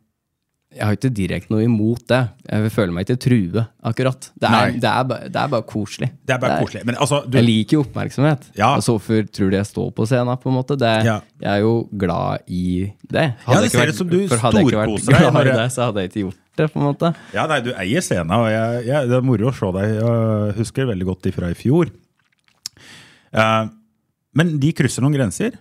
jeg 0.71 0.85
har 0.87 0.95
ikke 0.95 1.11
direkte 1.11 1.51
noe 1.51 1.65
imot 1.67 2.05
det. 2.07 2.21
Jeg 2.47 2.71
føler 2.71 2.93
meg 2.95 3.09
ikke 3.09 3.19
true, 3.25 3.63
akkurat. 3.91 4.29
Det 4.39 4.47
er, 4.47 4.75
det 4.79 4.87
er, 4.91 5.07
bare, 5.11 5.31
det 5.35 5.41
er 5.43 5.49
bare 5.51 5.67
koselig. 5.67 6.09
det 6.23 6.35
er 6.37 6.39
bare 6.45 6.59
koselig. 6.63 6.85
Men 6.87 6.99
altså, 7.03 7.19
du, 7.27 7.39
Jeg 7.41 7.47
liker 7.49 7.77
jo 7.77 7.81
oppmerksomhet. 7.83 8.45
Ja. 8.55 8.69
Altså, 8.77 8.95
hvorfor 8.95 9.27
tror 9.35 9.51
du 9.51 9.57
jeg 9.59 9.67
står 9.67 9.89
på 9.97 10.07
scenen? 10.07 10.39
på 10.39 10.53
en 10.53 10.55
måte? 10.61 10.77
Det, 10.79 10.93
Ja. 11.09 11.17
Jeg 11.43 11.51
er 11.51 11.65
jo 11.65 11.73
glad 11.99 12.47
i 12.47 12.93
det. 13.11 13.27
Ja, 13.49 13.61
det 13.61 13.73
ser 13.73 13.83
vært- 13.83 13.89
ut 13.97 13.99
som 13.99 14.09
du 14.13 14.19
hadde 14.21 14.63
storkoser 14.63 15.11
deg 15.11 15.21
i 15.21 15.49
jeg- 15.51 15.57
det, 15.59 15.67
så 15.75 15.89
hadde 15.89 16.05
jeg 16.05 16.11
ikke 16.13 16.23
gjort 16.29 16.39
det. 16.57 16.69
på 16.73 16.77
en 16.79 16.87
måte. 16.87 17.15
ja, 17.35 17.47
nei, 17.47 17.61
du 17.67 17.73
eier 17.73 18.01
scenen, 18.01 18.31
og 18.31 18.47
jeg, 18.51 18.87
jeg, 18.87 19.09
det 19.09 19.17
er 19.19 19.23
moro 19.27 19.51
å 19.51 19.55
se 19.57 19.73
deg. 19.75 19.97
Jeg 19.99 20.55
husker 20.61 20.87
veldig 20.87 21.07
godt 21.11 21.27
ifra 21.33 21.51
i 21.51 21.55
fjor. 21.59 21.91
Uh, 23.35 23.67
men 24.35 24.59
de 24.63 24.73
krysser 24.73 25.03
noen 25.03 25.15
grenser? 25.19 25.59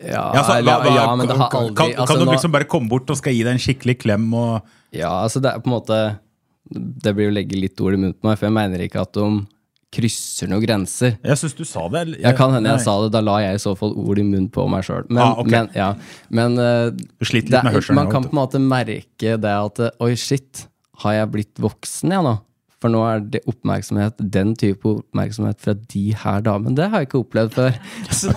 Ja, 0.00 0.08
Ja, 0.12 0.42
altså, 0.42 0.52
hva- 0.60 0.80
hva- 0.84 0.94
ja 0.94 1.16
men 1.16 1.26
det 1.30 1.36
har 1.38 1.48
kan, 1.50 1.62
aldri 1.64 1.74
kan, 1.76 1.92
altså, 1.96 2.06
kan 2.12 2.18
du 2.20 2.24
nå- 2.26 2.32
liksom 2.36 2.52
bare 2.52 2.64
komme 2.68 2.88
bort 2.88 3.08
og 3.10 3.16
skal 3.16 3.32
gi 3.32 3.42
deg 3.46 3.52
en 3.56 3.58
skikkelig 3.62 3.98
klem? 4.02 4.26
og... 4.34 4.62
Ja, 4.92 5.10
altså 5.24 5.40
det 5.42 5.50
er 5.54 5.58
på 5.64 5.66
en 5.70 5.74
måte 5.80 6.18
Det 6.70 7.12
blir 7.14 7.28
å 7.30 7.34
legge 7.34 7.56
litt 7.58 7.80
ord 7.80 7.94
i 7.94 7.96
munnen 7.96 8.14
på 8.18 8.26
meg, 8.28 8.38
for 8.38 8.46
jeg 8.48 8.52
mener 8.56 8.82
ikke 8.84 9.00
at 9.00 9.12
de 9.14 9.46
krysser 9.96 10.48
noen 10.50 10.64
grenser. 10.66 11.14
Jeg 11.24 11.38
syns 11.38 11.54
du 11.56 11.64
sa 11.64 11.86
det. 11.88 12.02
Jeg, 12.10 12.20
Jeg 12.26 12.36
kan 12.36 12.50
hende 12.52 12.68
jeg 12.74 12.82
sa 12.84 12.96
det, 13.04 13.12
da 13.14 13.20
la 13.22 13.36
jeg 13.44 13.54
i 13.54 13.62
så 13.62 13.72
fall 13.78 13.94
ord 13.96 14.18
i 14.18 14.24
munnen 14.26 14.48
på 14.52 14.64
meg 14.68 14.82
sjøl. 14.84 15.06
Men, 15.08 15.22
Ah, 15.22 15.36
okay. 15.40 15.50
men, 15.54 15.70
ja. 15.78 15.94
men 16.28 16.58
eh, 16.58 16.90
det, 16.90 17.62
man 17.94 18.10
kan 18.10 18.26
på 18.26 18.32
en 18.34 18.40
måte 18.40 18.60
merke 18.60 19.36
det 19.40 19.44
at 19.54 19.78
eh, 19.80 19.90
Oi, 20.04 20.10
shit, 20.18 20.66
har 21.04 21.12
jeg 21.20 21.30
blitt 21.30 21.54
voksen 21.62 22.10
jeg 22.12 22.26
nå? 22.26 22.34
For 22.86 22.94
nå 22.94 23.00
er 23.02 23.22
det 23.34 23.40
oppmerksomhet, 23.50 24.20
den 24.30 24.52
type 24.54 24.86
oppmerksomhet 24.86 25.58
fra 25.58 25.72
de 25.74 26.04
her 26.22 26.44
damene. 26.46 26.76
Det 26.78 26.86
har 26.92 27.02
jeg 27.02 27.08
ikke 27.08 27.22
opplevd 27.24 27.56
før. 27.56 27.78
Så, 28.14 28.30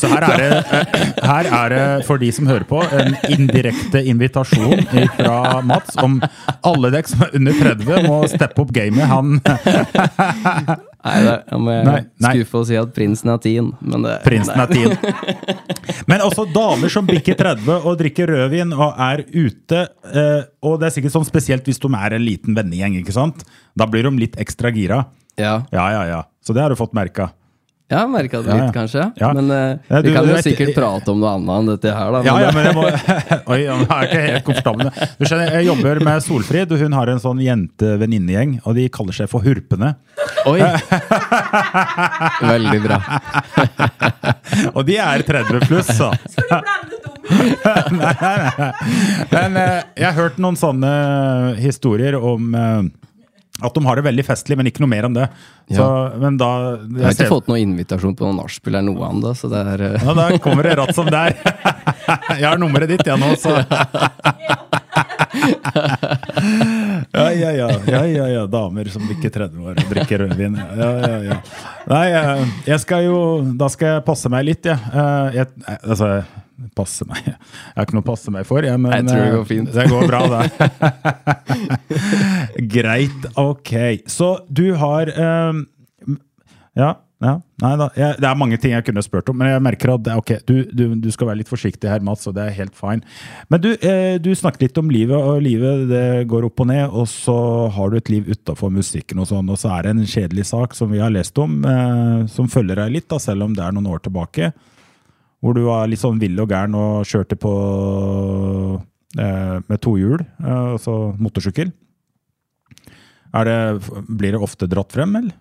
Så 0.00 0.08
her 0.08 0.24
er, 0.24 0.40
det, 0.40 0.46
eh, 0.56 1.10
her 1.28 1.50
er 1.58 1.74
det, 1.74 1.82
for 2.08 2.22
de 2.22 2.30
som 2.32 2.48
hører 2.48 2.64
på, 2.70 2.80
en 2.96 3.18
indirekte 3.28 4.00
invitasjon 4.08 4.86
fra 5.18 5.60
Mats 5.68 6.00
om 6.00 6.16
alle 6.64 6.94
dere 6.94 7.12
som 7.12 7.26
er 7.26 7.36
under 7.36 7.60
30 7.60 8.08
må 8.08 8.22
steppe 8.32 8.64
opp 8.64 8.72
gamet. 8.72 9.04
Han 9.10 9.36
nei, 11.04 11.16
det, 11.24 11.34
jeg 11.50 11.60
må 11.64 11.74
Nei, 11.86 12.00
nei. 12.20 12.32
skuffe 12.36 12.58
og 12.60 12.66
si 12.68 12.76
at 12.80 12.90
prinsen 12.96 13.30
er 13.32 13.38
teen. 13.42 13.70
Men 13.80 14.02
det, 14.06 14.16
Prinsen 14.24 14.60
er 14.60 14.66
tin. 14.70 14.94
Men 16.10 16.20
også 16.24 16.44
damer 16.52 16.92
som 16.92 17.06
bikker 17.08 17.36
30 17.38 17.86
og 17.88 17.96
drikker 18.00 18.30
rødvin 18.30 18.72
og 18.76 18.94
er 19.00 19.22
ute. 19.32 19.82
eh, 20.12 20.42
Og 20.66 20.78
det 20.80 20.90
er 20.90 20.94
sikkert 20.96 21.14
sånn 21.16 21.28
spesielt 21.28 21.64
hvis 21.68 21.80
de 21.82 21.90
er 21.96 22.16
en 22.18 22.24
liten 22.24 22.54
vennegjeng. 22.56 22.98
ikke 23.00 23.14
sant? 23.16 23.44
Da 23.76 23.86
blir 23.86 24.04
de 24.08 24.14
litt 24.20 24.36
ekstra 24.40 24.72
gira. 24.74 25.04
Ja, 25.40 25.62
Ja, 25.72 25.86
ja, 25.94 26.02
ja. 26.10 26.22
Så 26.44 26.52
det 26.56 26.62
har 26.62 26.70
du 26.72 26.76
fått 26.76 26.92
merka. 26.96 27.30
Har 27.98 28.06
merka 28.12 28.38
det 28.42 28.50
Ja, 28.50 28.56
ja. 28.56 28.64
litt, 28.66 28.74
kanskje. 28.76 29.04
Ja. 29.18 29.32
Men 29.34 29.50
uh, 29.50 29.78
Ja, 29.90 30.00
du- 30.02 30.08
vi 30.08 30.14
kan 30.14 30.28
jo 30.28 30.34
vet- 30.36 30.44
sikkert 30.46 30.74
prate 30.76 31.10
om 31.10 31.18
noe 31.20 31.32
annet 31.34 31.50
enn 31.58 31.66
dette 31.72 31.94
her, 31.96 32.12
da. 32.14 32.20
Ja, 32.22 32.34
men 32.34 32.42
ja, 32.44 32.50
men 32.54 32.64
jeg 32.68 32.74
må 32.76 32.84
Oi, 33.54 33.58
jeg 33.64 33.86
er 33.88 34.06
ikke 34.06 34.20
helt 34.26 34.44
komfortabel 34.46 34.84
med 34.90 35.00
Du 35.18 35.24
skjønner, 35.26 35.52
Jeg 35.58 35.66
jobber 35.70 36.00
med 36.06 36.22
Solfrid, 36.22 36.72
og 36.76 36.78
hun 36.84 36.92
har 37.00 37.10
en 37.14 37.22
sånn 37.22 37.40
jente-venninnegjeng, 37.42 38.60
og 38.64 38.74
de 38.78 38.86
kaller 38.94 39.16
seg 39.16 39.28
for 39.32 39.42
Hurpene. 39.42 39.94
Oi! 40.46 40.60
Veldig 42.52 42.80
bra. 42.84 43.00
Og 44.74 44.84
de 44.88 44.96
er 45.02 45.22
30 45.26 45.66
pluss, 45.68 45.90
så. 45.96 46.10
Nei, 47.30 47.82
nei, 47.94 48.14
nei. 48.20 48.70
Men 49.30 49.58
uh, 49.58 49.82
jeg 49.96 50.06
har 50.08 50.16
hørt 50.18 50.38
noen 50.42 50.56
sånne 50.58 50.90
historier 51.60 52.16
om 52.18 52.54
eh, 52.56 52.88
at 53.60 53.76
de 53.76 53.84
har 53.86 54.00
det 54.00 54.04
veldig 54.06 54.24
festlig, 54.26 54.56
men 54.58 54.70
ikke 54.70 54.82
noe 54.84 54.92
mer 54.92 55.08
enn 55.08 55.16
det. 55.16 55.26
Så, 55.70 55.86
men 56.20 56.38
da 56.40 56.50
Jeg 56.80 57.04
har 57.04 57.16
ikke 57.16 57.30
fått 57.30 57.50
noen 57.50 57.62
invitasjon 57.68 58.16
på 58.18 58.26
noen 58.26 58.40
nachspiel 58.42 58.78
eller 58.78 58.88
noe 58.90 59.10
annet, 59.10 59.38
så 59.38 59.50
det 59.52 59.62
er 59.74 59.84
uh... 59.86 59.96
Ja, 60.00 60.16
da 60.18 60.26
kommer 60.42 60.66
det 60.66 60.76
ratt 60.80 60.94
som 60.96 61.10
det 61.10 61.20
er. 61.30 61.38
Jeg 62.40 62.46
har 62.46 62.58
nummeret 62.60 62.90
ditt, 62.90 63.06
jeg 63.06 63.18
nå, 63.20 63.28
så. 63.38 63.60
Ja, 67.12 67.32
ja, 67.32 67.50
ja. 67.52 67.68
ja, 67.86 68.06
ja, 68.06 68.26
ja. 68.28 68.46
Damer 68.50 68.90
som 68.90 69.06
bikker 69.08 69.30
30 69.30 69.66
år 69.66 69.78
og 69.78 69.92
drikker 69.92 70.24
rødvin. 70.24 70.56
Ja, 70.58 70.90
ja, 71.04 71.18
ja. 71.28 71.38
Nei, 71.90 72.04
eh, 72.14 72.44
jeg 72.68 72.82
skal 72.82 73.06
jo 73.06 73.18
Da 73.58 73.70
skal 73.72 73.96
jeg 73.96 74.04
passe 74.06 74.30
meg 74.32 74.46
litt, 74.48 74.66
jeg. 74.66 74.78
Eh, 74.78 75.38
jeg 75.40 75.50
altså, 75.80 76.10
passe 76.76 77.06
meg 77.08 77.20
Jeg 77.26 77.36
har 77.76 77.86
ikke 77.86 77.96
noe 77.98 78.04
å 78.04 78.10
passe 78.10 78.32
meg 78.34 78.48
for, 78.48 78.64
jeg, 78.66 78.80
men 78.80 78.92
Jeg 78.94 79.08
tror 79.08 79.20
det 79.20 79.34
går 79.34 79.44
eh, 79.44 79.50
fint. 79.50 79.68
Det 79.74 79.86
går 79.90 80.02
bra, 80.10 80.22
det. 80.34 80.44
Greit. 82.74 83.30
Ok. 83.40 83.72
Så 84.10 84.32
du 84.48 84.66
har 84.80 85.12
um, 85.16 85.64
Ja. 86.78 86.96
Ja, 87.20 87.34
nei 87.60 87.74
da. 87.76 87.90
Jeg, 88.00 88.16
det 88.16 88.24
er 88.24 88.36
mange 88.40 88.56
ting 88.56 88.72
jeg 88.72 88.84
kunne 88.86 89.02
spurt 89.04 89.28
om, 89.28 89.36
men 89.36 89.50
jeg 89.50 89.60
merker 89.60 89.90
at 89.92 90.04
det 90.06 90.14
er 90.14 90.38
du, 90.48 90.54
du, 90.72 90.84
du 91.04 91.08
skal 91.12 91.28
være 91.28 91.42
litt 91.42 91.50
forsiktig 91.52 91.90
her, 91.90 92.00
Mats, 92.04 92.24
og 92.30 92.32
det 92.38 92.46
er 92.46 92.56
helt 92.56 92.72
fine. 92.78 93.04
Men 93.52 93.60
du, 93.60 93.68
eh, 93.76 94.14
du 94.16 94.30
snakket 94.32 94.64
litt 94.64 94.80
om 94.80 94.88
livet, 94.88 95.18
og 95.18 95.42
livet 95.44 95.84
det 95.90 96.06
går 96.32 96.48
opp 96.48 96.64
og 96.64 96.70
ned, 96.70 96.86
og 96.88 97.04
så 97.12 97.36
har 97.76 97.92
du 97.92 97.98
et 97.98 98.08
liv 98.08 98.30
utafor 98.32 98.72
musikken 98.72 99.20
og 99.20 99.28
sånn, 99.28 99.52
og 99.52 99.60
så 99.60 99.74
er 99.76 99.84
det 99.84 99.92
en 99.92 100.08
kjedelig 100.08 100.48
sak 100.48 100.78
som 100.78 100.88
vi 100.94 101.02
har 101.04 101.12
lest 101.12 101.36
om, 101.44 101.60
eh, 101.60 102.24
som 102.32 102.48
følger 102.48 102.80
deg 102.80 102.96
litt, 102.96 103.10
da, 103.12 103.20
selv 103.20 103.44
om 103.50 103.52
det 103.58 103.66
er 103.66 103.76
noen 103.76 103.92
år 103.92 104.00
tilbake. 104.08 104.54
Hvor 105.40 105.56
du 105.56 105.62
var 105.66 105.88
litt 105.88 106.02
sånn 106.02 106.20
vill 106.20 106.38
og 106.42 106.52
gæren 106.52 106.76
og 106.76 107.06
kjørte 107.08 107.38
på 107.40 107.52
eh, 109.16 109.56
med 109.64 109.78
to 109.80 109.94
hjul, 109.96 110.20
eh, 110.20 110.66
altså 110.76 110.96
motorsykkel. 111.20 111.72
Det, 113.30 113.56
blir 114.10 114.34
det 114.34 114.42
ofte 114.42 114.68
dratt 114.68 114.92
frem, 114.92 115.14
eller? 115.20 115.36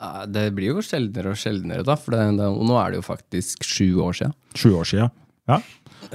Ja, 0.00 0.24
det 0.28 0.46
blir 0.56 0.76
jo 0.76 0.84
sjeldnere 0.84 1.34
og 1.34 1.40
sjeldnere, 1.40 1.84
da. 1.84 1.96
For 2.00 2.14
det, 2.14 2.22
det, 2.38 2.48
nå 2.48 2.76
er 2.80 2.92
det 2.92 3.00
jo 3.00 3.06
faktisk 3.08 3.66
sju 3.66 4.00
år 4.04 4.16
siden. 4.16 4.36
Sju 4.56 4.70
år 4.78 4.88
siden. 4.88 5.12
Ja. 5.50 5.58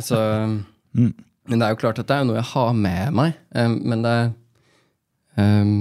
Så, 0.02 0.18
Men 0.94 1.60
det 1.60 1.68
er 1.68 1.76
jo 1.76 1.82
klart 1.82 2.00
at 2.02 2.10
det 2.10 2.18
er 2.18 2.26
noe 2.26 2.40
jeg 2.40 2.50
har 2.54 2.72
med 2.78 3.18
meg. 3.18 3.36
Um, 3.54 3.76
men 3.86 4.06
det 4.06 4.16
um, 5.38 5.76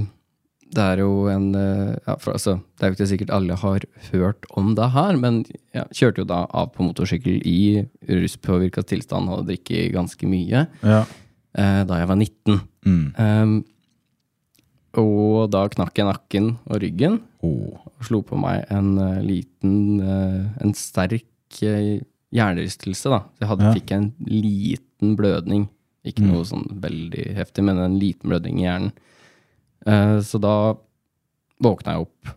Det 0.75 0.83
er 0.83 1.01
jo 1.05 1.27
en 1.31 1.51
uh, 1.55 1.93
ja, 2.07 2.17
for, 2.19 2.35
altså, 2.35 2.57
Det 2.75 2.83
er 2.87 2.91
jo 2.91 2.97
ikke 2.97 3.07
sikkert 3.13 3.31
alle 3.37 3.57
har 3.61 3.85
hørt 4.11 4.49
om 4.59 4.73
det 4.75 4.89
her, 4.95 5.19
men 5.21 5.43
jeg 5.75 5.99
kjørte 6.01 6.25
jo 6.25 6.31
da 6.31 6.41
av 6.51 6.73
på 6.75 6.87
motorsykkel 6.87 7.37
i 7.47 7.85
ruspåvirka 8.11 8.83
tilstand 8.91 9.31
og 9.31 9.47
drikke 9.47 9.87
ganske 9.95 10.27
mye 10.27 10.65
ja. 10.83 11.05
eh, 11.55 11.83
da 11.87 12.01
jeg 12.01 12.11
var 12.11 12.19
19. 12.19 12.59
Mm. 12.85 13.07
Um, 13.19 13.55
og 15.01 15.49
da 15.51 15.65
knakk 15.73 15.97
jeg 15.99 16.07
nakken 16.11 16.51
og 16.71 16.83
ryggen 16.83 17.21
Oh. 17.45 17.75
og 17.77 18.07
slo 18.07 18.23
på 18.25 18.39
meg 18.41 18.63
en 18.73 18.95
uh, 18.97 19.19
liten, 19.21 20.01
uh, 20.01 20.47
en 20.65 20.71
sterk 20.73 21.27
uh, 21.61 21.99
hjernerystelse, 22.33 23.11
da. 23.13 23.19
Så 23.37 23.43
jeg 23.45 23.51
hadde, 23.51 23.67
Ja. 23.67 23.73
fikk 23.77 23.93
en 23.93 24.07
liten 24.25 25.13
blødning. 25.19 25.67
Ikke 26.09 26.25
noe 26.25 26.45
sånn 26.49 26.65
veldig 26.81 27.35
heftig, 27.37 27.65
men 27.69 27.79
en 27.85 27.99
liten 28.01 28.31
blødning 28.33 28.63
i 28.63 28.65
hjernen. 28.65 28.95
Eh, 29.87 30.19
så 30.25 30.41
da 30.43 30.55
våkna 31.65 31.97
jeg 31.97 32.07
opp 32.07 32.33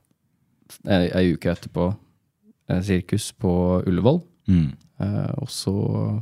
ei, 0.87 1.07
ei 1.07 1.31
uke 1.35 1.51
etterpå, 1.51 1.91
eh, 2.69 2.81
sirkus 2.85 3.31
på 3.39 3.51
Ullevål. 3.87 4.21
Mm. 4.51 4.71
Eh, 5.03 5.31
og 5.37 5.49
så 5.51 5.75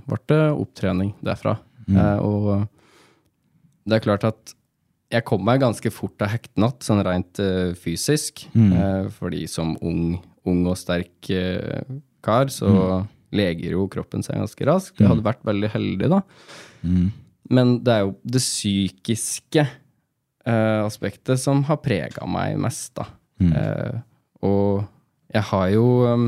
ble 0.08 0.20
det 0.32 0.44
opptrening 0.52 1.14
derfra. 1.24 1.58
Eh, 1.88 2.20
og 2.20 2.68
det 3.86 4.00
er 4.00 4.06
klart 4.06 4.26
at 4.28 4.56
jeg 5.14 5.24
kom 5.28 5.44
meg 5.46 5.62
ganske 5.62 5.92
fort 5.94 6.24
av 6.26 6.32
hektenatt, 6.34 6.82
sånn 6.84 7.04
rent 7.06 7.40
fysisk. 7.80 8.48
Eh, 8.58 9.12
fordi 9.16 9.46
som 9.48 9.76
ung, 9.86 10.18
ung 10.50 10.66
og 10.68 10.80
sterk 10.82 11.30
kar, 12.26 12.50
så 12.52 13.06
leger 13.36 13.76
jo 13.78 13.86
kroppen 13.92 14.26
seg 14.26 14.40
ganske 14.42 14.68
raskt. 14.68 15.00
Jeg 15.00 15.12
hadde 15.12 15.26
vært 15.26 15.46
veldig 15.46 15.72
heldig, 15.76 16.10
da. 16.18 16.22
Men 17.54 17.78
det 17.86 17.94
er 17.94 18.06
jo 18.08 18.16
det 18.26 18.42
psykiske 18.42 19.68
eh, 20.46 20.82
aspektet 20.86 21.40
som 21.42 21.64
har 21.70 21.78
prega 21.84 22.26
meg 22.30 22.58
mest, 22.62 22.94
da. 22.98 23.06
Eh, 23.42 23.98
og 24.48 24.86
jeg 25.34 25.44
har 25.50 25.70
jo 25.74 25.86
um, 26.08 26.28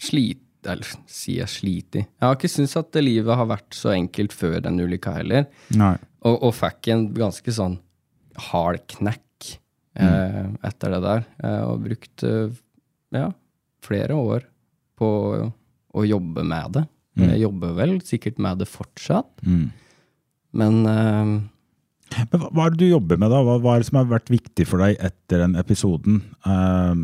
slit 0.00 0.42
Eller 0.66 0.88
sier 1.06 1.42
jeg 1.44 1.52
slitt? 1.52 1.98
Jeg 2.00 2.24
har 2.24 2.34
ikke 2.34 2.48
syntes 2.50 2.74
at 2.80 2.96
livet 2.98 3.36
har 3.38 3.46
vært 3.46 3.76
så 3.76 3.92
enkelt 3.94 4.32
før 4.34 4.56
den 4.64 4.80
ulykka 4.82 5.12
heller. 5.20 5.44
Nei. 5.78 5.92
Og, 6.26 6.40
og 6.48 6.54
fikk 6.58 6.88
en 6.90 7.04
ganske 7.14 7.52
sånn 7.54 7.76
hard 8.48 8.82
knekk 8.90 9.52
uh, 10.00 10.48
etter 10.66 10.96
det 10.96 11.02
der. 11.04 11.22
Og 11.68 11.84
brukte 11.84 12.32
ja, 13.14 13.28
flere 13.86 14.16
år 14.18 14.48
på 14.98 15.08
å 15.46 16.04
jobbe 16.08 16.42
med 16.42 16.74
det. 16.80 16.82
Jeg 17.22 17.44
jobber 17.44 17.76
vel 17.78 17.94
sikkert 18.04 18.42
med 18.42 18.58
det 18.60 18.66
fortsatt, 18.68 19.38
Mm. 19.46 19.70
men 20.58 20.82
Men 22.14 22.40
hva, 22.40 22.50
hva 22.54 22.66
er 22.66 22.74
det 22.74 22.84
du 22.84 22.88
jobber 22.88 23.18
med, 23.20 23.32
da? 23.32 23.42
Hva, 23.44 23.56
hva 23.62 23.74
er 23.74 23.82
det 23.82 23.88
som 23.90 24.00
har 24.00 24.10
vært 24.10 24.30
viktig 24.32 24.66
for 24.68 24.82
deg 24.84 24.98
etter 25.04 25.42
den 25.42 25.56
episoden? 25.58 26.20
Uh, 26.46 26.94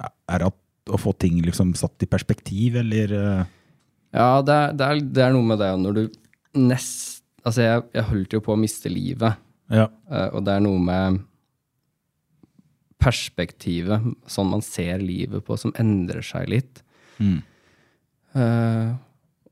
er 0.00 0.42
det 0.42 0.50
å 0.92 1.00
få 1.00 1.14
ting 1.16 1.40
liksom 1.44 1.74
satt 1.78 2.04
i 2.04 2.10
perspektiv, 2.10 2.78
eller 2.80 3.14
uh, 3.14 3.44
Ja, 4.14 4.40
det 4.44 4.54
er, 4.54 4.74
det, 4.76 4.88
er, 4.88 5.04
det 5.16 5.26
er 5.26 5.36
noe 5.36 5.48
med 5.48 5.60
det 5.62 5.70
når 5.80 6.00
du 6.00 6.04
nest 6.60 7.22
Altså, 7.44 7.60
jeg, 7.60 7.80
jeg 7.92 8.08
holdt 8.08 8.32
jo 8.32 8.38
på 8.40 8.54
å 8.54 8.56
miste 8.56 8.88
livet, 8.88 9.40
Ja. 9.68 9.90
uh, 10.08 10.30
og 10.32 10.46
det 10.46 10.54
er 10.54 10.62
noe 10.64 10.80
med 10.80 11.18
perspektivet, 13.04 14.06
sånn 14.32 14.48
man 14.48 14.62
ser 14.64 15.02
livet 15.04 15.44
på, 15.44 15.58
som 15.60 15.74
endrer 15.76 16.24
seg 16.24 16.48
litt. 16.48 16.80
Mm. 17.20 17.42
Uh, 18.32 18.96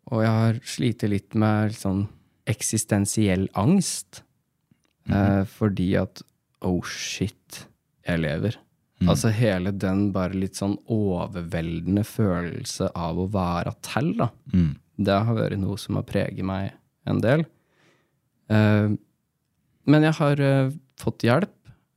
og 0.08 0.24
jeg 0.24 0.32
har 0.38 0.60
slitt 0.64 1.04
litt 1.04 1.36
med 1.36 1.76
sånn 1.76 2.06
eksistensiell 2.48 3.44
angst. 3.60 4.22
Eh, 5.08 5.42
fordi 5.48 5.88
at 6.00 6.22
oh 6.62 6.82
shit, 6.86 7.64
jeg 8.06 8.22
lever. 8.22 8.58
Altså 9.10 9.32
hele 9.34 9.72
den 9.74 10.10
bare 10.14 10.36
litt 10.38 10.58
sånn 10.58 10.76
overveldende 10.92 12.04
følelse 12.06 12.90
av 12.94 13.18
å 13.18 13.28
være 13.32 13.74
til, 13.84 14.12
da. 14.20 14.28
Mm. 14.52 14.76
Det 15.02 15.16
har 15.26 15.38
vært 15.38 15.58
noe 15.58 15.78
som 15.80 15.98
har 15.98 16.06
preget 16.06 16.46
meg 16.46 16.70
en 17.08 17.22
del. 17.22 17.44
Eh, 18.52 18.92
men 19.90 20.06
jeg 20.06 20.18
har 20.20 20.44
eh, 20.44 20.70
fått 21.00 21.26
hjelp 21.26 21.54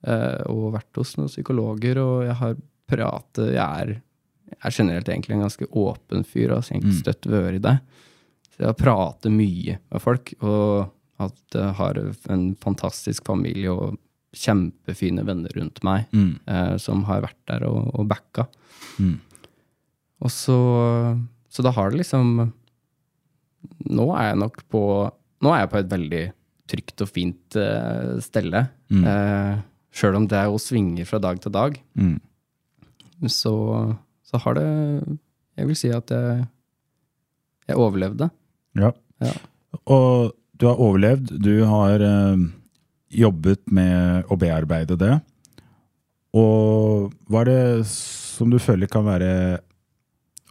eh, 0.08 0.42
og 0.50 0.74
vært 0.78 1.02
hos 1.02 1.14
noen 1.20 1.30
psykologer, 1.32 2.02
og 2.02 2.26
jeg 2.26 2.40
har 2.42 2.58
pratet 2.86 3.56
Jeg 3.56 3.66
er, 3.66 3.94
jeg 4.54 4.60
er 4.62 4.76
generelt 4.76 5.08
egentlig 5.10 5.38
en 5.38 5.46
ganske 5.48 5.70
åpen 5.74 6.26
fyr, 6.26 6.56
og 6.56 6.66
egentlig 6.70 7.00
støtt 7.02 7.30
vært 7.30 7.60
i 7.60 7.64
det. 7.66 7.78
Så 8.50 8.64
jeg 8.64 8.70
har 8.72 8.80
pratet 8.80 9.34
mye 9.34 9.80
med 9.92 10.04
folk, 10.04 10.34
og 10.42 10.92
at 11.20 11.56
jeg 11.56 11.76
har 11.78 11.98
en 12.34 12.56
fantastisk 12.60 13.26
familie 13.26 13.72
og 13.72 13.98
kjempefine 14.36 15.24
venner 15.26 15.54
rundt 15.56 15.80
meg 15.88 16.10
Mm. 16.12 16.40
eh, 16.48 16.74
som 16.82 17.04
har 17.08 17.22
vært 17.24 17.38
der 17.48 17.64
og, 17.70 17.92
og 17.96 18.08
backa. 18.12 18.48
Mm. 19.00 19.20
Og 20.26 20.32
så, 20.32 20.58
så 21.50 21.64
da 21.64 21.72
har 21.76 21.90
det 21.92 22.02
liksom 22.04 22.52
Nå 23.90 24.06
er 24.16 24.28
jeg 24.32 24.38
nok 24.42 24.60
på 24.72 24.82
Nå 25.46 25.52
er 25.54 25.64
jeg 25.64 25.72
på 25.72 25.80
et 25.82 25.90
veldig 25.92 26.24
trygt 26.72 27.02
og 27.06 27.10
fint 27.14 27.56
eh, 27.62 28.16
stelle. 28.26 28.64
Mm. 28.90 29.04
Eh, 29.06 29.58
Sjøl 29.96 30.16
om 30.18 30.26
det 30.28 30.40
jo 30.50 30.58
svinger 30.60 31.06
fra 31.08 31.20
dag 31.24 31.40
til 31.44 31.54
dag, 31.54 31.76
Mm. 31.96 32.18
så, 33.32 33.54
så 34.26 34.40
har 34.44 34.58
det 34.58 34.66
Jeg 35.58 35.68
vil 35.70 35.78
si 35.80 35.92
at 35.96 36.10
jeg, 36.12 36.48
jeg 37.70 37.78
overlevde. 37.80 38.28
Ja. 38.76 38.90
Ja. 39.24 39.32
Og 39.88 40.34
du 40.60 40.66
har 40.70 40.80
overlevd. 40.82 41.34
Du 41.44 41.64
har 41.68 42.00
eh, 42.04 42.44
jobbet 43.16 43.64
med 43.72 44.30
å 44.32 44.38
bearbeide 44.40 44.98
det. 45.00 45.14
Og 46.36 47.14
hva 47.32 47.44
er 47.46 47.50
det 47.52 47.88
som 47.92 48.52
du 48.52 48.60
føler 48.60 48.90
kan 48.92 49.06
være 49.08 49.62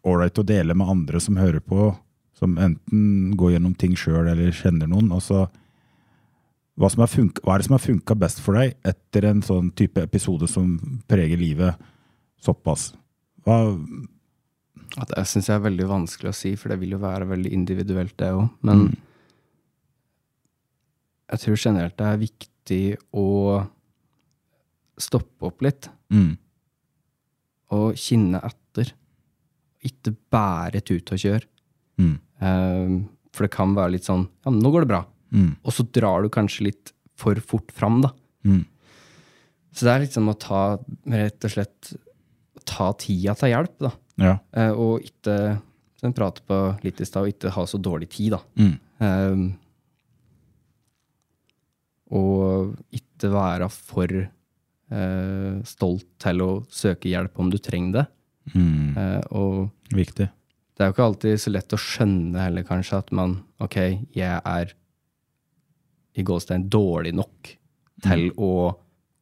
ålreit 0.04 0.40
å 0.40 0.46
dele 0.46 0.76
med 0.76 0.88
andre 0.88 1.20
som 1.20 1.36
hører 1.40 1.60
på, 1.64 1.90
som 2.36 2.56
enten 2.60 3.34
går 3.40 3.54
gjennom 3.56 3.74
ting 3.80 3.94
sjøl 3.96 4.28
eller 4.32 4.52
kjenner 4.56 4.88
noen? 4.90 5.10
Altså, 5.16 5.46
hva, 6.80 6.90
som 6.90 7.04
har 7.04 7.12
funka, 7.12 7.44
hva 7.44 7.54
er 7.54 7.62
det 7.62 7.68
som 7.68 7.76
har 7.76 7.84
funka 7.84 8.16
best 8.18 8.40
for 8.44 8.58
deg 8.58 8.74
etter 8.84 9.28
en 9.30 9.44
sånn 9.46 9.70
type 9.78 10.02
episode 10.02 10.48
som 10.50 10.74
preger 11.10 11.40
livet 11.40 11.80
såpass? 12.44 12.90
Hva, 13.44 13.58
det 14.96 15.24
syns 15.28 15.48
jeg 15.50 15.58
er 15.58 15.66
veldig 15.68 15.88
vanskelig 15.90 16.32
å 16.32 16.36
si, 16.36 16.54
for 16.60 16.72
det 16.72 16.80
vil 16.82 16.96
jo 16.96 17.02
være 17.04 17.28
veldig 17.30 17.52
individuelt, 17.54 18.16
det 18.20 18.32
òg. 18.34 18.48
Men 18.64 18.88
Mm. 18.88 18.94
Jeg 21.34 21.42
tror 21.44 21.60
generelt 21.60 21.96
det 21.98 22.06
er 22.10 22.20
viktig 22.22 22.82
å 23.20 23.26
stoppe 25.00 25.48
opp 25.50 25.62
litt 25.66 25.88
mm, 26.14 26.32
og 27.74 27.96
kinne 27.98 28.38
etter. 28.46 28.92
Ikke 29.84 30.14
bare 30.32 30.80
tut 30.86 31.10
og 31.14 31.20
kjør. 31.24 31.46
mm, 32.00 32.14
Eh, 32.44 32.94
for 33.32 33.46
det 33.46 33.52
kan 33.54 33.70
være 33.76 33.92
litt 33.94 34.04
sånn 34.08 34.24
Ja, 34.44 34.50
nå 34.50 34.70
går 34.74 34.82
det 34.82 34.88
bra. 34.90 35.04
mm, 35.32 35.52
Og 35.64 35.72
så 35.72 35.84
drar 35.94 36.22
du 36.22 36.28
kanskje 36.28 36.64
litt 36.66 36.90
for 37.16 37.34
fort 37.40 37.70
fram, 37.72 38.00
da. 38.02 38.10
mm, 38.44 38.64
Så 39.72 39.86
det 39.86 39.92
er 39.94 40.00
liksom 40.02 40.28
å 40.28 40.34
ta 40.38 40.78
rett 41.06 41.44
og 41.46 41.50
slett 41.54 41.92
ta 42.66 42.92
tida 42.98 43.34
til 43.38 43.50
hjelp, 43.54 43.78
da. 43.78 43.92
ja. 44.18 44.34
Uh, 44.56 44.72
og 44.74 45.02
ikke 45.06 45.60
som 45.96 46.10
jeg 46.10 46.14
pratet 46.18 46.44
på 46.46 46.58
litt 46.84 47.00
i 47.00 47.04
stad, 47.06 47.26
ikke 47.30 47.50
ha 47.54 47.64
så 47.66 47.78
dårlig 47.80 48.08
tid, 48.10 48.32
da. 48.34 48.40
Mm, 48.58 48.74
Eh, 49.00 49.36
og 52.12 52.74
ikke 52.94 53.30
være 53.32 53.68
for 53.72 54.12
eh, 54.12 55.54
stolt 55.64 56.06
til 56.22 56.44
å 56.44 56.50
søke 56.72 57.08
hjelp 57.12 57.40
om 57.40 57.50
du 57.52 57.58
trenger 57.58 58.00
det. 58.00 58.06
mm, 58.54 58.96
Eh, 58.96 59.68
viktig. 59.94 60.28
det 60.28 60.82
er 60.82 60.90
jo 60.90 60.92
ikke 60.92 61.08
alltid 61.08 61.40
så 61.40 61.50
lett 61.50 61.72
å 61.72 61.80
skjønne 61.80 62.42
heller, 62.42 62.62
kanskje, 62.62 62.98
at 62.98 63.12
man 63.12 63.42
Ok, 63.60 63.76
jeg 64.12 64.40
er 64.44 64.74
i 66.14 66.22
gåstein 66.22 66.68
dårlig 66.68 67.14
nok 67.14 67.56
til 68.04 68.30
å 68.36 68.74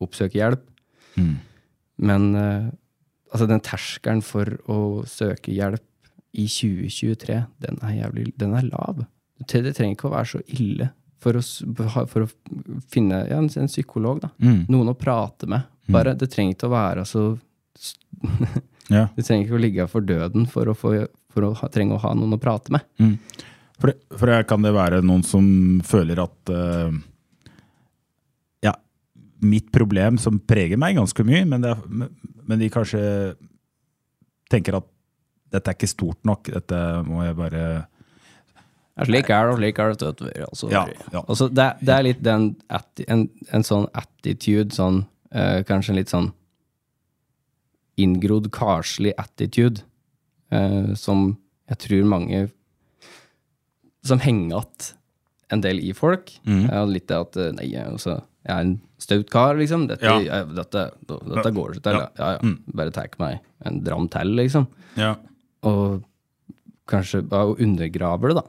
oppsøke 0.03 0.37
hjelp. 0.37 0.65
Mm. 1.17 1.37
Men 1.99 2.35
eh, 2.35 2.67
altså, 3.31 3.47
den 3.47 3.63
terskelen 3.65 4.23
for 4.23 4.49
å 4.67 5.05
søke 5.07 5.53
hjelp 5.55 5.85
i 6.33 6.49
2023, 6.49 7.39
den 7.63 7.79
er 7.85 7.97
jævlig 8.03 8.33
Den 8.41 8.55
er 8.57 8.67
lav. 8.67 9.05
Det 9.39 9.75
trenger 9.77 9.95
ikke 9.95 10.09
å 10.09 10.17
være 10.17 10.31
så 10.33 10.43
ille 10.49 10.91
for 11.23 11.39
å, 11.39 11.43
for 12.11 12.25
å 12.27 12.29
finne 12.91 13.23
ja, 13.31 13.39
en, 13.39 13.47
en 13.63 13.71
psykolog, 13.71 14.21
da. 14.25 14.33
Mm. 14.43 14.65
Noen 14.75 14.91
å 14.93 14.97
prate 14.99 15.47
med. 15.51 15.69
Bare, 15.93 16.13
Det 16.19 16.29
trenger 16.33 16.57
ikke 16.57 16.69
å 16.71 16.75
være 16.77 17.07
så 17.09 17.23
Ja. 18.93 19.07
Du 19.17 19.23
trenger 19.23 19.47
ikke 19.47 19.57
å 19.57 19.63
ligge 19.63 19.87
for 19.91 20.05
døden 20.05 20.45
for 20.51 20.69
å, 20.69 20.75
få, 20.77 20.93
for 21.33 21.47
å 21.49 21.53
ha, 21.59 21.69
trenge 21.73 21.95
å 21.97 22.03
ha 22.03 22.13
noen 22.19 22.35
å 22.37 22.41
prate 22.43 22.75
med. 22.75 22.85
For, 23.81 23.91
det, 23.91 23.97
for 24.19 24.31
det 24.31 24.41
kan 24.51 24.63
det 24.63 24.75
være 24.77 25.01
noen 25.07 25.23
som 25.27 25.47
føler 25.87 26.21
at 26.23 26.53
uh, 26.55 26.93
Ja, 28.63 28.75
mitt 29.43 29.71
problem 29.75 30.19
som 30.23 30.39
preger 30.39 30.79
meg 30.79 30.99
ganske 31.01 31.25
mye, 31.27 31.45
men, 31.49 31.65
det, 31.65 31.73
er- 31.73 32.11
men- 32.47 32.61
de 32.63 32.69
kanskje 32.75 33.01
tenker 34.53 34.77
at 34.83 34.87
dette 35.53 35.71
er 35.73 35.77
ikke 35.79 35.89
stort 35.91 36.21
nok, 36.29 36.51
dette 36.53 36.79
må 37.09 37.25
jeg 37.27 37.37
bare 37.39 37.63
slik 39.09 39.31
er 39.33 39.47
det, 39.49 39.53
og 39.55 39.59
slik 39.61 39.79
er 39.81 39.95
det. 39.97 40.13
Altså, 40.49 40.71
Ja, 40.71 40.83
ja. 41.13 41.23
Altså, 41.29 41.49
det, 41.49 41.69
det 41.81 41.95
er 41.97 42.03
litt 42.07 42.23
den 42.23 42.49
atti, 42.69 43.07
en, 43.09 43.27
en 43.53 43.65
sånn 43.65 43.87
attitude, 43.97 44.75
sånn, 44.77 45.05
eh, 45.33 45.63
kanskje 45.69 45.95
en 45.95 46.01
litt 46.01 46.13
sånn 46.13 46.33
inngrodd 48.01 48.51
karslig 48.55 49.13
attitude, 49.21 49.83
eh, 50.53 50.93
som 50.99 51.37
jeg 51.71 51.79
tror 51.87 52.05
mange 52.09 52.51
Som 54.05 54.19
henger 54.19 54.49
igjen 54.59 54.95
en 55.53 55.61
del 55.61 55.79
i 55.85 55.93
folk. 55.95 56.31
Mm. 56.49 56.63
Ja, 56.67 56.85
litt 56.89 57.07
det 57.11 57.19
at 57.21 57.37
eh, 57.39 57.51
Nei, 57.55 57.69
altså, 57.79 58.17
jeg 58.43 58.53
er 58.57 58.65
en 58.65 58.73
staut 59.03 59.29
kar, 59.31 59.55
liksom. 59.59 59.85
Dette, 59.91 60.03
Ja. 60.09 60.17
jeg, 60.19 60.49
dette, 60.57 60.87
dette 61.07 61.53
går 61.55 61.75
ikke 61.77 61.85
til. 61.85 61.99
Ja. 62.01 62.09
Ja, 62.19 62.31
ja. 62.39 62.55
Bare 62.75 62.91
ta 62.95 63.05
meg 63.21 63.41
en 63.69 63.83
dram 63.85 64.09
til, 64.11 64.33
liksom. 64.41 64.67
Ja. 64.99 65.13
Og 65.69 66.03
kanskje 66.91 67.23
ja, 67.31 67.45
undergraver 67.53 68.33
det, 68.33 68.41
da. 68.41 68.47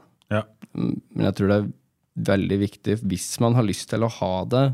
Ja. 0.74 0.92
Men 1.14 1.26
jeg 1.28 1.36
tror 1.38 1.50
det 1.50 1.58
er 1.60 1.72
veldig 2.30 2.58
viktig 2.60 2.96
hvis 3.02 3.28
man 3.42 3.56
har 3.58 3.66
lyst 3.66 3.88
til 3.90 4.04
å 4.06 4.10
ha 4.20 4.32
det 4.50 4.64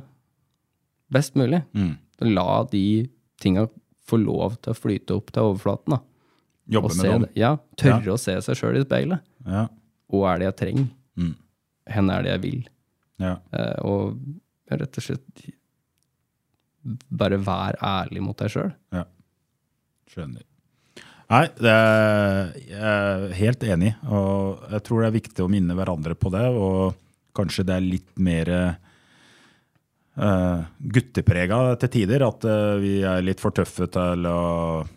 best 1.13 1.37
mulig. 1.39 1.63
Mm. 1.77 1.95
La 2.37 2.63
de 2.71 2.85
tinga 3.41 3.67
få 4.11 4.19
lov 4.21 4.59
til 4.61 4.75
å 4.75 4.79
flyte 4.79 5.17
opp 5.17 5.31
til 5.35 5.51
overflaten. 5.51 5.97
da. 5.97 6.01
Jobbe 6.71 6.91
Og 6.91 6.97
med 6.97 7.05
se 7.05 7.13
dem. 7.13 7.27
Ja, 7.39 7.55
tørre 7.81 8.15
å 8.15 8.21
se 8.21 8.37
seg 8.47 8.59
sjøl 8.59 8.81
i 8.81 8.85
speilet. 8.85 9.25
Ja. 9.47 9.67
Hva 10.11 10.35
er 10.35 10.43
det 10.43 10.51
jeg 10.51 10.59
trenger? 10.61 10.91
Mm. 11.19 11.33
Hvor 11.91 12.13
er 12.15 12.27
det 12.27 12.31
jeg 12.35 12.43
vil? 12.45 12.61
Ja. 13.21 13.33
Eh, 13.53 13.79
og 13.87 14.21
rett 14.71 15.01
og 15.01 15.05
slett 15.05 15.43
bare 17.11 17.37
vær 17.45 17.77
ærlig 17.85 18.23
mot 18.25 18.39
deg 18.41 18.53
sjøl. 18.55 18.71
Ja. 18.95 19.05
Skjønner. 20.11 20.45
Nei, 21.31 21.45
det 21.63 21.71
er, 21.71 22.49
jeg 22.67 22.81
er 22.91 23.35
helt 23.39 23.63
enig. 23.63 23.93
Og 24.11 24.65
jeg 24.75 24.83
tror 24.87 25.03
det 25.03 25.11
er 25.11 25.19
viktig 25.21 25.45
å 25.45 25.51
minne 25.53 25.77
hverandre 25.79 26.17
på 26.19 26.33
det. 26.35 26.47
Og 26.51 26.97
kanskje 27.39 27.65
det 27.69 27.77
er 27.77 27.87
litt 27.87 28.11
mer 28.19 28.51
uh, 30.19 30.61
gutteprega 30.79 31.61
til 31.85 31.93
tider. 32.01 32.27
At 32.27 32.47
uh, 32.51 32.75
vi 32.83 32.99
er 33.07 33.23
litt 33.23 33.43
for 33.43 33.55
tøffe 33.55 33.87
til 33.95 34.27
å 34.27 34.41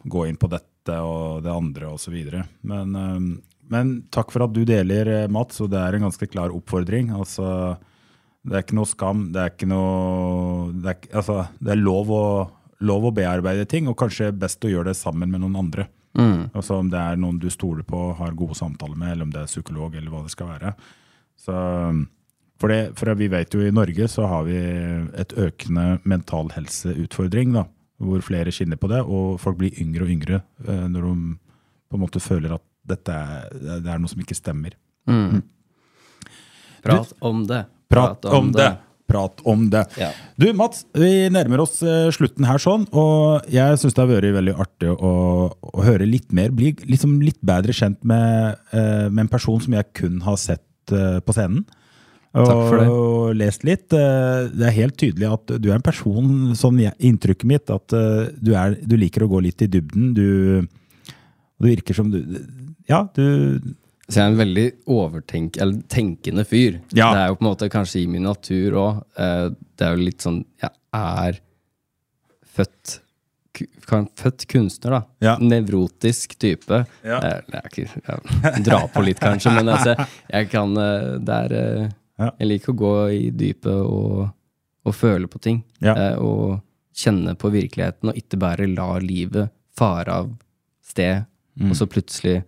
gå 0.02 0.26
inn 0.30 0.42
på 0.42 0.50
dette 0.50 0.98
og 1.06 1.46
det 1.46 1.54
andre 1.54 1.94
osv. 1.94 2.18
Men, 2.66 2.98
uh, 2.98 3.22
men 3.70 3.96
takk 4.14 4.34
for 4.34 4.48
at 4.48 4.58
du 4.58 4.64
deler, 4.68 5.06
eh, 5.14 5.32
Mats. 5.32 5.62
Og 5.62 5.70
det 5.70 5.80
er 5.86 5.94
en 6.00 6.10
ganske 6.10 6.28
klar 6.34 6.50
oppfordring. 6.54 7.14
Altså, 7.14 7.78
det 8.42 8.58
er 8.58 8.66
ikke 8.66 8.82
noe 8.82 8.90
skam. 8.90 9.28
Det 9.36 9.42
er 9.46 9.70
noe 9.70 10.74
Det 10.74 10.98
er, 10.98 11.12
altså, 11.14 11.44
det 11.62 11.78
er 11.78 11.86
lov, 11.86 12.10
å, 12.10 12.26
lov 12.82 13.06
å 13.06 13.14
bearbeide 13.22 13.70
ting, 13.70 13.86
og 13.88 14.02
kanskje 14.02 14.34
best 14.34 14.66
å 14.66 14.74
gjøre 14.74 14.92
det 14.92 14.98
sammen 15.00 15.30
med 15.30 15.46
noen 15.46 15.62
andre. 15.62 15.94
Altså 16.54 16.78
Om 16.78 16.90
det 16.94 17.00
er 17.00 17.22
noen 17.22 17.40
du 17.42 17.50
stoler 17.50 17.86
på, 17.88 18.14
har 18.20 18.36
gode 18.38 18.58
samtaler 18.58 18.98
med, 19.00 19.12
eller 19.12 19.28
om 19.28 19.32
det 19.34 19.42
er 19.42 19.50
psykolog, 19.50 19.96
eller 19.96 20.12
hva 20.14 20.24
det 20.26 20.34
skal 20.34 20.52
være. 20.52 20.74
Så, 21.40 21.54
for, 22.62 22.70
det, 22.70 22.94
for 23.00 23.14
vi 23.18 23.30
vet 23.34 23.54
jo 23.56 23.64
i 23.66 23.74
Norge 23.74 24.08
så 24.12 24.28
har 24.30 24.46
vi 24.48 24.58
et 25.20 25.34
økende 25.42 26.00
mental 26.06 26.52
helseutfordring, 26.54 27.56
da, 27.58 27.66
hvor 28.04 28.22
flere 28.26 28.54
skinner 28.54 28.78
på 28.78 28.92
det, 28.92 29.02
og 29.02 29.40
folk 29.42 29.58
blir 29.62 29.74
yngre 29.82 30.06
og 30.06 30.14
yngre 30.14 30.42
eh, 30.68 30.86
når 30.92 31.08
de 31.10 31.16
på 31.90 31.98
en 31.98 32.04
måte 32.04 32.22
føler 32.24 32.54
at 32.56 32.64
dette 32.90 33.14
er, 33.16 33.50
det 33.84 33.90
er 33.90 34.00
noe 34.02 34.12
som 34.12 34.22
ikke 34.22 34.36
stemmer. 34.38 34.76
Prat 36.84 37.14
om 37.24 37.46
det. 37.48 37.64
Prat 37.90 38.26
om 38.28 38.52
det! 38.52 38.72
Prat 39.14 39.44
om 39.46 39.68
det. 39.70 39.84
Ja. 40.02 40.10
Du, 40.42 40.48
Mats, 40.58 40.84
vi 40.98 41.28
nærmer 41.34 41.62
oss 41.64 41.78
eh, 41.86 42.10
slutten 42.16 42.48
her 42.50 42.62
sånn, 42.62 42.88
og 42.90 43.46
jeg 43.54 43.78
syns 43.78 43.94
det 43.94 44.02
har 44.02 44.10
vært 44.10 44.34
veldig 44.40 44.56
artig 44.66 44.90
å, 44.94 45.14
å 45.54 45.86
høre 45.86 46.08
litt 46.10 46.34
mer, 46.34 46.50
bli 46.56 46.72
liksom 46.90 47.20
litt 47.22 47.38
bedre 47.46 47.76
kjent 47.78 48.02
med, 48.10 48.58
eh, 48.74 49.06
med 49.12 49.28
en 49.28 49.32
person 49.32 49.62
som 49.62 49.78
jeg 49.78 49.92
kun 50.00 50.18
har 50.26 50.40
sett 50.42 50.94
eh, 50.96 51.20
på 51.22 51.36
scenen. 51.38 51.62
Og, 52.34 52.48
Takk 52.50 52.64
for 52.66 52.80
det. 52.82 52.86
og 52.90 53.36
lest 53.38 53.66
litt. 53.68 53.86
Det 53.94 54.66
er 54.66 54.74
helt 54.74 54.96
tydelig 54.98 55.28
at 55.36 55.52
du 55.62 55.68
er 55.70 55.76
en 55.78 55.86
person, 55.86 56.56
sånn 56.58 56.80
inntrykket 56.82 57.46
mitt, 57.46 57.70
at 57.70 57.94
du, 57.94 58.56
er, 58.58 58.74
du 58.82 58.96
liker 58.98 59.28
å 59.28 59.30
gå 59.30 59.44
litt 59.46 59.62
i 59.62 59.70
dybden. 59.70 60.16
Du, 60.18 60.66
du 61.62 61.68
virker 61.70 61.94
som 61.94 62.10
du 62.10 62.24
Ja, 62.90 63.04
du 63.14 63.62
Så 64.10 64.20
jeg 64.20 64.24
er 64.26 64.32
en 64.34 64.40
veldig 64.42 64.66
overtenk, 64.92 65.58
eller 65.64 65.80
tenkende 65.88 66.44
fyr. 66.46 66.82
Ja. 66.92 67.12
Det 67.16 67.22
er 67.22 67.28
jo 67.32 67.38
på 67.40 67.46
en 67.46 67.50
måte 67.52 67.70
kanskje 67.72 68.02
i 68.04 68.08
min 68.12 68.26
natur 68.28 68.76
òg. 68.82 68.98
Det 69.16 69.86
er 69.88 69.96
jo 69.96 70.04
litt 70.04 70.22
sånn 70.26 70.42
Jeg 70.62 70.72
er 70.94 71.40
født 72.56 73.00
Født 74.18 74.48
kunstner, 74.50 74.92
da. 74.96 75.00
Ja. 75.22 75.34
Nevrotisk 75.38 76.32
type. 76.42 76.80
Ja. 77.06 77.20
Eh, 77.22 77.60
Jeg, 77.78 77.88
jeg 78.08 78.64
drar 78.66 78.88
på 78.90 79.04
litt, 79.06 79.20
kanskje, 79.22 79.52
men 79.54 79.70
altså, 79.70 79.94
jeg 80.32 80.48
kan 80.50 80.74
eh, 80.82 81.20
Det 81.22 81.36
er 81.46 81.54
eh, 81.60 82.32
Jeg 82.40 82.48
liker 82.50 82.74
å 82.74 82.80
gå 82.82 82.94
i 83.14 83.28
dypet 83.30 83.70
og, 83.84 84.24
og 84.90 84.96
føle 84.98 85.30
på 85.30 85.38
ting. 85.46 85.62
Ja. 85.86 85.94
eh, 85.94 86.18
Og 86.18 86.58
kjenne 86.98 87.36
på 87.38 87.52
virkeligheten, 87.54 88.10
og 88.10 88.18
ikke 88.18 88.38
bare 88.42 88.68
la 88.70 88.96
livet 89.02 89.54
fare 89.78 90.20
av 90.24 90.34
sted, 90.86 91.30
Mm. 91.54 91.68
og 91.70 91.76
så 91.78 91.86
plutselig 91.86 92.40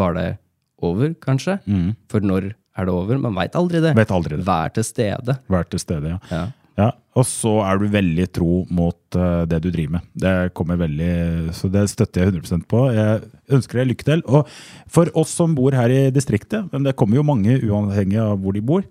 var 0.00 0.14
det 0.16 0.38
over, 0.84 1.14
kanskje. 1.24 1.58
mm, 1.66 1.90
For 2.10 2.20
når 2.24 2.52
er 2.78 2.86
det 2.86 2.94
over? 2.94 3.18
Man 3.18 3.34
veit 3.34 3.56
aldri 3.58 3.80
det. 3.82 3.94
vet 3.98 4.10
aldri 4.14 4.36
det. 4.38 4.44
Vær 4.46 4.70
til 4.76 4.84
stede. 4.86 5.38
Vær 5.50 5.64
til 5.68 5.82
stede, 5.82 6.14
ja. 6.16 6.18
Ja. 6.30 6.46
Ja, 6.78 6.92
Og 7.18 7.24
så 7.26 7.56
er 7.66 7.80
du 7.80 7.88
veldig 7.90 8.28
tro 8.30 8.60
mot 8.70 9.16
uh, 9.18 9.42
det 9.50 9.58
du 9.64 9.66
driver 9.74 9.96
med. 9.96 10.04
Det 10.14 10.34
kommer 10.54 10.76
veldig, 10.78 11.50
Så 11.52 11.66
det 11.74 11.88
støtter 11.90 12.22
jeg 12.22 12.36
100% 12.36 12.68
på. 12.70 12.84
Jeg 12.94 13.24
ønsker 13.50 13.80
deg 13.80 13.88
lykke 13.90 14.06
til. 14.06 14.22
Og 14.30 14.46
for 14.86 15.10
oss 15.18 15.32
som 15.34 15.56
bor 15.58 15.74
her 15.74 15.90
i 15.90 16.04
distriktet, 16.14 16.68
men 16.70 16.86
det 16.86 16.94
kommer 16.94 17.18
jo 17.18 17.24
mange 17.26 17.56
uavhengig 17.66 18.20
av 18.22 18.38
hvor 18.38 18.54
de 18.54 18.62
bor, 18.62 18.86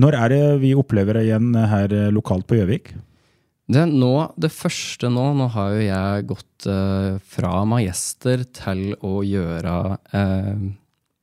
når 0.00 0.16
er 0.16 0.32
det 0.32 0.40
vi 0.64 0.72
opplever 0.80 1.18
deg 1.20 1.28
igjen 1.28 1.52
her 1.56 1.92
eh, 1.92 2.08
lokalt 2.12 2.46
på 2.48 2.56
Gjøvik? 2.56 2.94
Det, 3.68 3.84
nå, 3.92 4.14
det 4.38 4.52
første 4.54 5.08
nå 5.10 5.26
Nå 5.36 5.48
har 5.52 5.72
jo 5.74 5.84
jeg 5.84 6.26
gått 6.32 6.66
eh, 6.70 7.16
fra 7.20 7.52
Majester 7.68 8.44
til 8.48 8.94
å 9.04 9.20
gjøre 9.26 9.76
eh, 10.14 10.66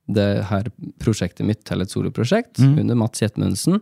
det 0.08 0.44
her 0.50 0.64
prosjektet 1.00 1.46
mitt 1.46 1.64
til 1.64 1.80
et 1.80 1.88
soloprosjekt 1.90 2.58
under 2.60 2.94
Mats 2.94 3.20
Jetmundsen. 3.22 3.80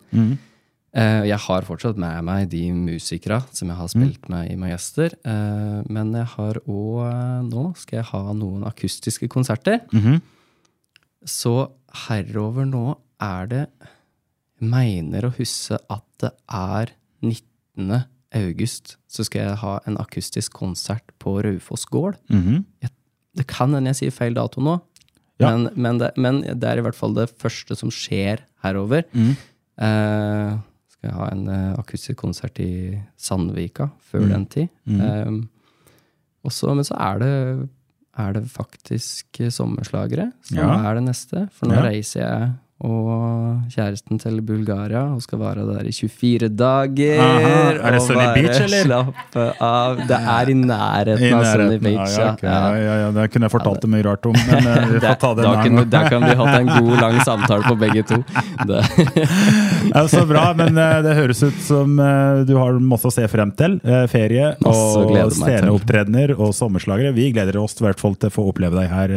Eh, 0.94 1.24
jeg 1.26 1.38
har 1.38 1.62
fortsatt 1.64 1.96
med 1.96 2.22
meg 2.24 2.50
de 2.50 2.70
musikere 2.76 3.40
som 3.56 3.68
jeg 3.68 3.76
har 3.78 3.88
spilt 3.88 4.28
med 4.28 4.50
i 4.52 4.56
Majester. 4.60 5.08
Uh, 5.24 5.82
men 5.88 6.12
jeg 6.12 6.26
har 6.36 6.54
òg 6.68 7.48
Nå 7.48 7.74
skal 7.80 7.96
jeg 8.02 8.10
ha 8.12 8.32
noen 8.34 8.62
akustiske 8.68 9.26
konserter. 9.32 9.80
Så 11.24 11.70
herover 12.08 12.66
nå 12.66 12.84
er 13.22 13.46
det 13.50 13.66
mener 14.62 15.26
å 15.28 15.34
huske 15.36 15.78
at 15.90 16.04
det 16.22 16.30
er 16.52 16.92
19. 17.22 18.04
august 18.34 18.96
så 19.10 19.24
skal 19.26 19.40
jeg 19.48 19.56
ha 19.62 19.80
en 19.86 19.96
akustisk 19.98 20.52
konsert 20.52 21.10
på 21.20 21.40
Raufoss 21.42 21.84
gård. 21.86 22.16
Jeg- 22.80 22.90
Det 23.34 23.46
kan 23.46 23.72
hende 23.72 23.88
jeg 23.88 23.96
sier 23.96 24.10
feil 24.12 24.34
dato 24.34 24.60
nå, 24.60 24.80
Ja. 25.40 25.50
men, 25.56 25.70
men, 25.74 25.98
det, 25.98 26.10
men 26.16 26.40
det 26.42 26.64
er 26.68 26.78
i 26.78 26.82
hvert 26.84 26.94
fall 26.98 27.14
det 27.14 27.30
første 27.40 27.74
som 27.78 27.90
skjer 27.90 28.42
herover. 28.62 29.04
Eh, 29.12 30.50
skal 30.92 31.08
jeg 31.08 31.16
ha 31.16 31.28
en 31.32 31.46
uh, 31.48 31.78
akustisk 31.80 32.18
konsert 32.20 32.60
i 32.62 33.00
Sandvika 33.18 33.88
før 34.10 34.28
den 34.30 34.44
tid. 34.46 34.68
Eh, 34.86 35.30
og 36.44 36.52
så- 36.52 36.74
men 36.76 36.84
så 36.84 36.94
er 37.00 37.18
det, 37.18 37.68
er 38.18 38.32
det 38.36 38.44
faktisk 38.52 39.40
eh, 39.40 39.48
sommerslagere 39.50 40.32
som 40.42 40.58
Ja. 40.58 40.90
er 40.90 40.94
det 41.00 41.04
neste. 41.08 41.48
For 41.52 41.66
nå 41.66 41.74
Ja. 41.74 41.82
reiser 41.88 42.20
jeg 42.20 42.52
og 42.82 43.68
kjæresten 43.70 44.18
til 44.18 44.40
Bulgaria 44.42 45.04
og 45.14 45.20
skal 45.22 45.38
være 45.38 45.62
der 45.68 45.86
i 45.86 45.92
24 45.94 46.48
dager. 46.58 47.20
Aha. 47.22 47.50
Er 47.78 47.94
det 47.94 48.00
Sunny 48.02 48.24
Beach, 48.34 48.58
eller? 48.64 48.82
Slappe 48.88 49.44
av. 49.62 50.00
Det 50.08 50.18
er 50.34 50.50
i 50.50 50.56
nærheten 50.58 51.34
av 51.36 51.44
Sunny 51.46 51.78
Beach. 51.82 52.16
ja, 52.18 52.32
Ja, 52.42 52.54
ja, 52.74 52.80
ja, 52.82 52.94
ja, 53.04 53.10
Det 53.14 53.28
kunne 53.30 53.46
jeg 53.46 53.54
fortalt 53.54 53.84
det 53.84 53.90
mye 53.92 54.02
rart 54.08 54.26
om, 54.26 54.34
men 54.34 54.66
eh, 54.72 54.88
vi 54.96 55.00
får 55.04 55.20
ta 55.22 55.30
det 55.38 55.44
en 55.46 55.60
annen 55.62 55.90
Der 55.92 56.08
kan 56.10 56.26
vi 56.26 56.34
hatt 56.40 56.58
en 56.58 56.72
god, 56.72 56.94
lang 57.04 57.18
samtale 57.28 57.68
på 57.68 57.76
begge 57.84 58.02
to. 58.08 58.18
Så 60.12 60.24
bra, 60.26 60.48
men 60.58 60.78
eh, 60.78 60.98
det 61.06 61.14
høres 61.18 61.42
ut 61.46 61.60
som 61.62 61.94
eh, 62.02 62.42
du 62.48 62.56
har 62.58 62.80
masse 62.82 63.06
å 63.08 63.14
se 63.14 63.28
frem 63.30 63.52
til. 63.58 63.78
Ferie 64.10 64.54
og 64.66 65.30
sceneopptredener 65.36 66.34
og 66.34 66.50
sommerslagere. 66.56 67.14
Vi 67.14 67.30
gleder 67.34 67.60
oss 67.62 67.78
i 67.78 67.86
hvert 67.86 68.02
fall 68.02 68.18
til 68.18 68.32
å 68.32 68.34
få 68.34 68.48
oppleve 68.50 68.80
deg 68.80 68.90
her 68.90 69.14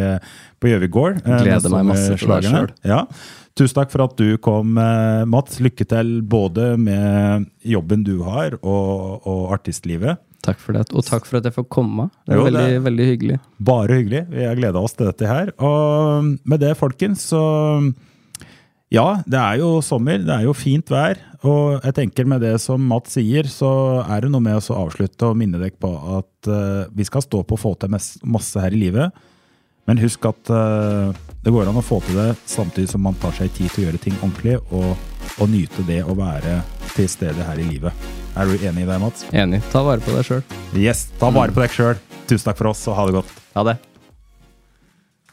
på 0.61 0.69
Gjøvik 0.69 0.93
gård. 0.93 1.23
Gleder 1.25 1.73
meg 1.73 1.89
masse 1.89 2.13
til 2.13 2.29
det 2.35 2.45
sjøl. 2.51 2.69
Ja. 2.85 3.01
Tusen 3.55 3.77
takk 3.77 3.91
for 3.93 4.03
at 4.03 4.17
du 4.19 4.33
kom, 4.43 4.73
eh, 4.77 5.23
Mats. 5.31 5.61
Lykke 5.63 5.85
til 5.87 6.09
både 6.27 6.73
med 6.75 7.45
jobben 7.63 8.01
du 8.03 8.17
har 8.27 8.57
og, 8.59 9.21
og 9.23 9.53
artistlivet. 9.55 10.19
Takk 10.45 10.59
for 10.61 10.75
det. 10.75 10.83
Og 10.93 11.05
takk 11.07 11.23
for 11.25 11.39
at 11.39 11.47
jeg 11.47 11.55
får 11.55 11.65
komme. 11.71 12.09
Det 12.27 12.35
er 12.35 12.37
Jo, 12.41 12.43
veldig, 12.49 12.65
det- 12.73 12.81
veldig 12.83 13.05
hyggelig. 13.11 13.37
Bare 13.59 13.95
hyggelig. 13.95 14.25
Vi 14.29 14.43
har 14.43 14.59
gleda 14.59 14.81
oss 14.83 14.93
til 14.93 15.07
dette 15.07 15.25
her. 15.25 15.53
Og 15.57 16.35
med 16.45 16.59
det, 16.59 16.75
folkens, 16.77 17.23
så 17.31 17.41
Ja, 18.93 19.23
det 19.25 19.39
er 19.39 19.57
jo 19.59 19.81
sommer. 19.81 20.19
Det 20.19 20.29
er 20.29 20.43
jo 20.45 20.53
fint 20.53 20.85
vær. 20.93 21.17
Og 21.43 21.81
jeg 21.81 21.95
tenker 21.95 22.27
med 22.27 22.41
det 22.41 22.59
som 22.61 22.79
Mats 22.87 23.15
sier, 23.17 23.43
så 23.49 24.03
er 24.07 24.21
det 24.21 24.29
noe 24.31 24.43
med 24.45 24.55
å 24.59 24.75
avslutte 24.85 25.31
og 25.31 25.35
minne 25.39 25.57
dere 25.59 25.71
på 25.79 25.89
at 26.19 26.47
uh, 26.47 26.85
vi 26.93 27.03
skal 27.03 27.21
stå 27.25 27.41
på 27.43 27.55
å 27.57 27.59
få 27.59 27.73
til 27.79 27.89
masse 27.89 28.59
her 28.61 28.71
i 28.71 28.79
livet. 28.83 29.11
Men 29.85 30.01
husk 30.01 30.25
at 30.25 30.49
eh, 30.49 31.17
det 31.45 31.53
går 31.53 31.69
an 31.69 31.77
å 31.77 31.83
få 31.85 31.99
til 32.05 32.17
det 32.17 32.31
samtidig 32.49 32.89
som 32.89 33.03
man 33.05 33.17
tar 33.21 33.35
seg 33.37 33.51
tid 33.53 33.69
til 33.69 33.83
å 33.83 33.87
gjøre 33.87 34.01
ting 34.01 34.15
ordentlig, 34.17 34.57
og, 34.73 34.95
og 35.37 35.51
nyte 35.51 35.85
det 35.85 36.01
å 36.01 36.15
være 36.17 36.57
til 36.95 37.09
stede 37.11 37.45
her 37.45 37.61
i 37.61 37.67
livet. 37.69 38.07
Er 38.35 38.49
du 38.49 38.57
enig 38.57 38.85
i 38.85 38.89
det, 38.89 38.97
Mats? 39.01 39.27
Enig. 39.31 39.61
Ta 39.71 39.83
vare 39.85 40.01
på 40.03 40.15
deg 40.15 40.25
sjøl. 40.27 40.41
Yes, 40.73 41.05
ta 41.21 41.29
vare 41.33 41.53
på 41.53 41.61
deg 41.61 41.75
sjøl. 41.75 41.99
Tusen 42.25 42.49
takk 42.49 42.57
for 42.59 42.73
oss, 42.73 42.81
og 42.89 42.97
ha 42.97 43.05
det 43.07 43.19
godt. 43.19 43.35
Ha 43.53 43.67
det. 43.69 43.77